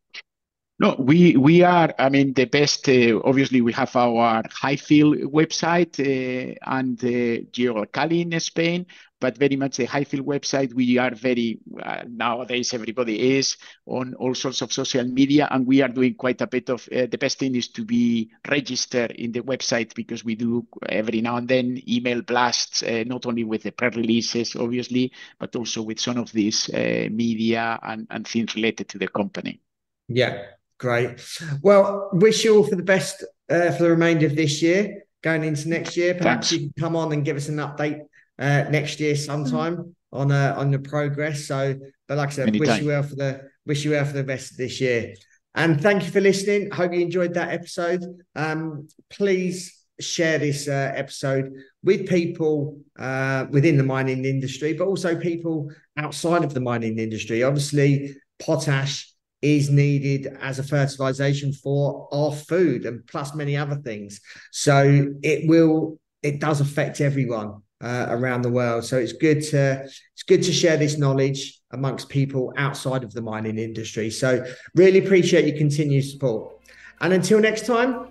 No, 0.82 0.96
we 0.98 1.36
we 1.36 1.62
are. 1.62 1.94
I 2.00 2.08
mean, 2.08 2.34
the 2.34 2.46
best. 2.46 2.88
Uh, 2.88 3.20
obviously, 3.26 3.60
we 3.60 3.74
have 3.74 3.94
our 3.98 4.42
Highfield 4.50 5.18
website 5.18 6.00
uh, 6.00 6.56
and 6.66 6.98
uh, 7.04 7.44
Geoalcali 7.52 8.32
in 8.32 8.40
Spain, 8.40 8.86
but 9.20 9.38
very 9.38 9.56
much 9.56 9.78
the 9.78 9.86
Highfield 9.86 10.26
website. 10.26 10.74
We 10.74 10.98
are 10.98 11.14
very 11.14 11.60
uh, 11.82 12.04
nowadays. 12.08 12.74
Everybody 12.74 13.38
is 13.38 13.58
on 13.86 14.14
all 14.16 14.34
sorts 14.34 14.62
of 14.62 14.72
social 14.72 15.04
media, 15.06 15.48
and 15.52 15.66
we 15.66 15.82
are 15.82 15.88
doing 15.88 16.16
quite 16.16 16.42
a 16.42 16.48
bit 16.48 16.70
of. 16.70 16.88
Uh, 16.92 17.08
the 17.08 17.18
best 17.18 17.40
thing 17.40 17.56
is 17.56 17.68
to 17.70 17.84
be 17.84 18.30
registered 18.50 19.12
in 19.12 19.32
the 19.32 19.42
website 19.42 19.94
because 19.96 20.24
we 20.24 20.36
do 20.36 20.66
every 20.88 21.22
now 21.22 21.38
and 21.38 21.48
then 21.48 21.82
email 21.88 22.22
blasts, 22.22 22.84
uh, 22.84 23.04
not 23.06 23.26
only 23.26 23.44
with 23.44 23.64
the 23.64 23.72
press 23.72 23.96
releases, 23.96 24.56
obviously, 24.56 25.12
but 25.40 25.56
also 25.56 25.82
with 25.82 26.00
some 26.00 26.18
of 26.18 26.32
these 26.32 26.70
uh, 26.70 27.08
media 27.12 27.80
and, 27.84 28.08
and 28.10 28.28
things 28.28 28.56
related 28.56 28.88
to 28.90 28.98
the 28.98 29.08
company. 29.08 29.60
Yeah, 30.08 30.44
Great. 30.80 31.20
Well, 31.62 32.10
wish 32.14 32.46
you 32.46 32.56
all 32.56 32.64
for 32.64 32.78
the 32.78 32.84
best 32.84 33.24
uh, 33.50 33.72
for 33.72 33.84
the 33.84 33.90
remainder 33.90 34.26
of 34.28 34.36
this 34.36 34.62
year, 34.62 35.04
going 35.22 35.44
into 35.44 35.68
next 35.68 35.98
year. 35.98 36.16
Perhaps 36.16 36.50
Thanks. 36.50 36.52
you 36.54 36.72
can 36.72 36.74
come 36.80 36.96
on 36.96 37.12
and 37.12 37.26
give 37.26 37.36
us 37.36 37.50
an 37.50 37.58
update 37.58 38.06
uh, 38.40 38.66
next 38.70 39.00
year 39.00 39.16
sometime 39.16 39.96
on 40.12 40.32
uh, 40.32 40.56
on 40.58 40.72
the 40.72 40.80
progress. 40.80 41.46
So, 41.46 41.76
but 42.08 42.18
like 42.18 42.30
I 42.30 42.32
said, 42.32 42.60
wish 42.60 42.82
you 42.82 42.88
well 42.88 43.04
for 43.04 43.16
the 43.16 43.42
wish 43.66 43.86
you 43.86 43.92
well 43.92 44.06
for 44.06 44.14
the 44.14 44.24
rest 44.24 44.52
of 44.52 44.58
this 44.58 44.82
year. 44.82 45.14
And 45.56 45.82
thank 45.82 46.06
you 46.06 46.12
for 46.12 46.22
listening. 46.22 46.72
Hope 46.72 46.94
you 46.94 47.02
enjoyed 47.02 47.34
that 47.34 47.50
episode. 47.50 48.04
Um, 48.36 48.88
please 49.10 49.76
share 50.00 50.38
this 50.38 50.68
uh, 50.68 50.94
episode 50.96 51.52
with 51.84 52.08
people 52.08 52.80
uh, 52.98 53.46
within 53.52 53.76
the 53.76 53.84
mining 53.84 54.24
industry, 54.26 54.74
but 54.74 54.88
also 54.88 55.20
people 55.20 55.70
outside 55.98 56.44
of 56.44 56.54
the 56.54 56.62
mining 56.62 56.98
industry. 56.98 57.44
Obviously, 57.44 58.16
potash 58.40 59.14
is 59.42 59.70
needed 59.70 60.38
as 60.42 60.60
a 60.60 60.64
fertilization 60.64 61.52
for 61.52 62.08
our 62.12 62.32
food 62.32 62.86
and 62.86 63.06
plus 63.08 63.36
many 63.36 63.58
other 63.58 63.76
things. 63.76 64.22
So 64.52 65.08
it 65.24 65.48
will, 65.50 66.00
it 66.22 66.40
does 66.40 66.62
affect 66.62 67.02
everyone 67.02 67.62
uh, 67.82 68.08
around 68.10 68.42
the 68.42 68.50
world. 68.50 68.84
So 68.86 68.98
it's 68.98 69.14
good 69.14 69.42
to 69.46 69.84
it's 69.84 70.24
good 70.24 70.44
to 70.44 70.52
share 70.52 70.78
this 70.78 70.98
knowledge 70.98 71.60
amongst 71.72 72.10
people 72.10 72.54
outside 72.58 73.04
of 73.04 73.14
the 73.14 73.22
mining 73.22 73.58
industry. 73.58 74.10
So 74.10 74.46
really 74.76 75.00
appreciate 75.00 75.46
your 75.46 75.58
continued 75.58 76.06
support. 76.06 76.56
And 77.02 77.14
until 77.14 77.40
next 77.40 77.66
time, 77.66 78.10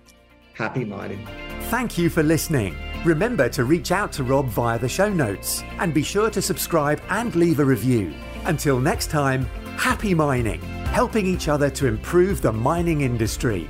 happy 0.54 0.84
mining. 0.84 1.26
Thank 1.70 1.98
you 1.98 2.08
for 2.08 2.22
listening. 2.22 2.76
Remember 3.04 3.48
to 3.50 3.64
reach 3.64 3.92
out 3.92 4.12
to 4.12 4.24
Rob 4.24 4.46
via 4.46 4.78
the 4.78 4.88
show 4.88 5.08
notes 5.08 5.62
and 5.78 5.92
be 5.92 6.02
sure 6.02 6.30
to 6.30 6.40
subscribe 6.40 7.00
and 7.10 7.34
leave 7.36 7.60
a 7.60 7.64
review. 7.64 8.14
Until 8.44 8.80
next 8.80 9.10
time, 9.10 9.44
happy 9.76 10.14
mining 10.14 10.60
helping 10.88 11.26
each 11.26 11.48
other 11.48 11.70
to 11.70 11.86
improve 11.86 12.40
the 12.40 12.52
mining 12.52 13.02
industry. 13.02 13.68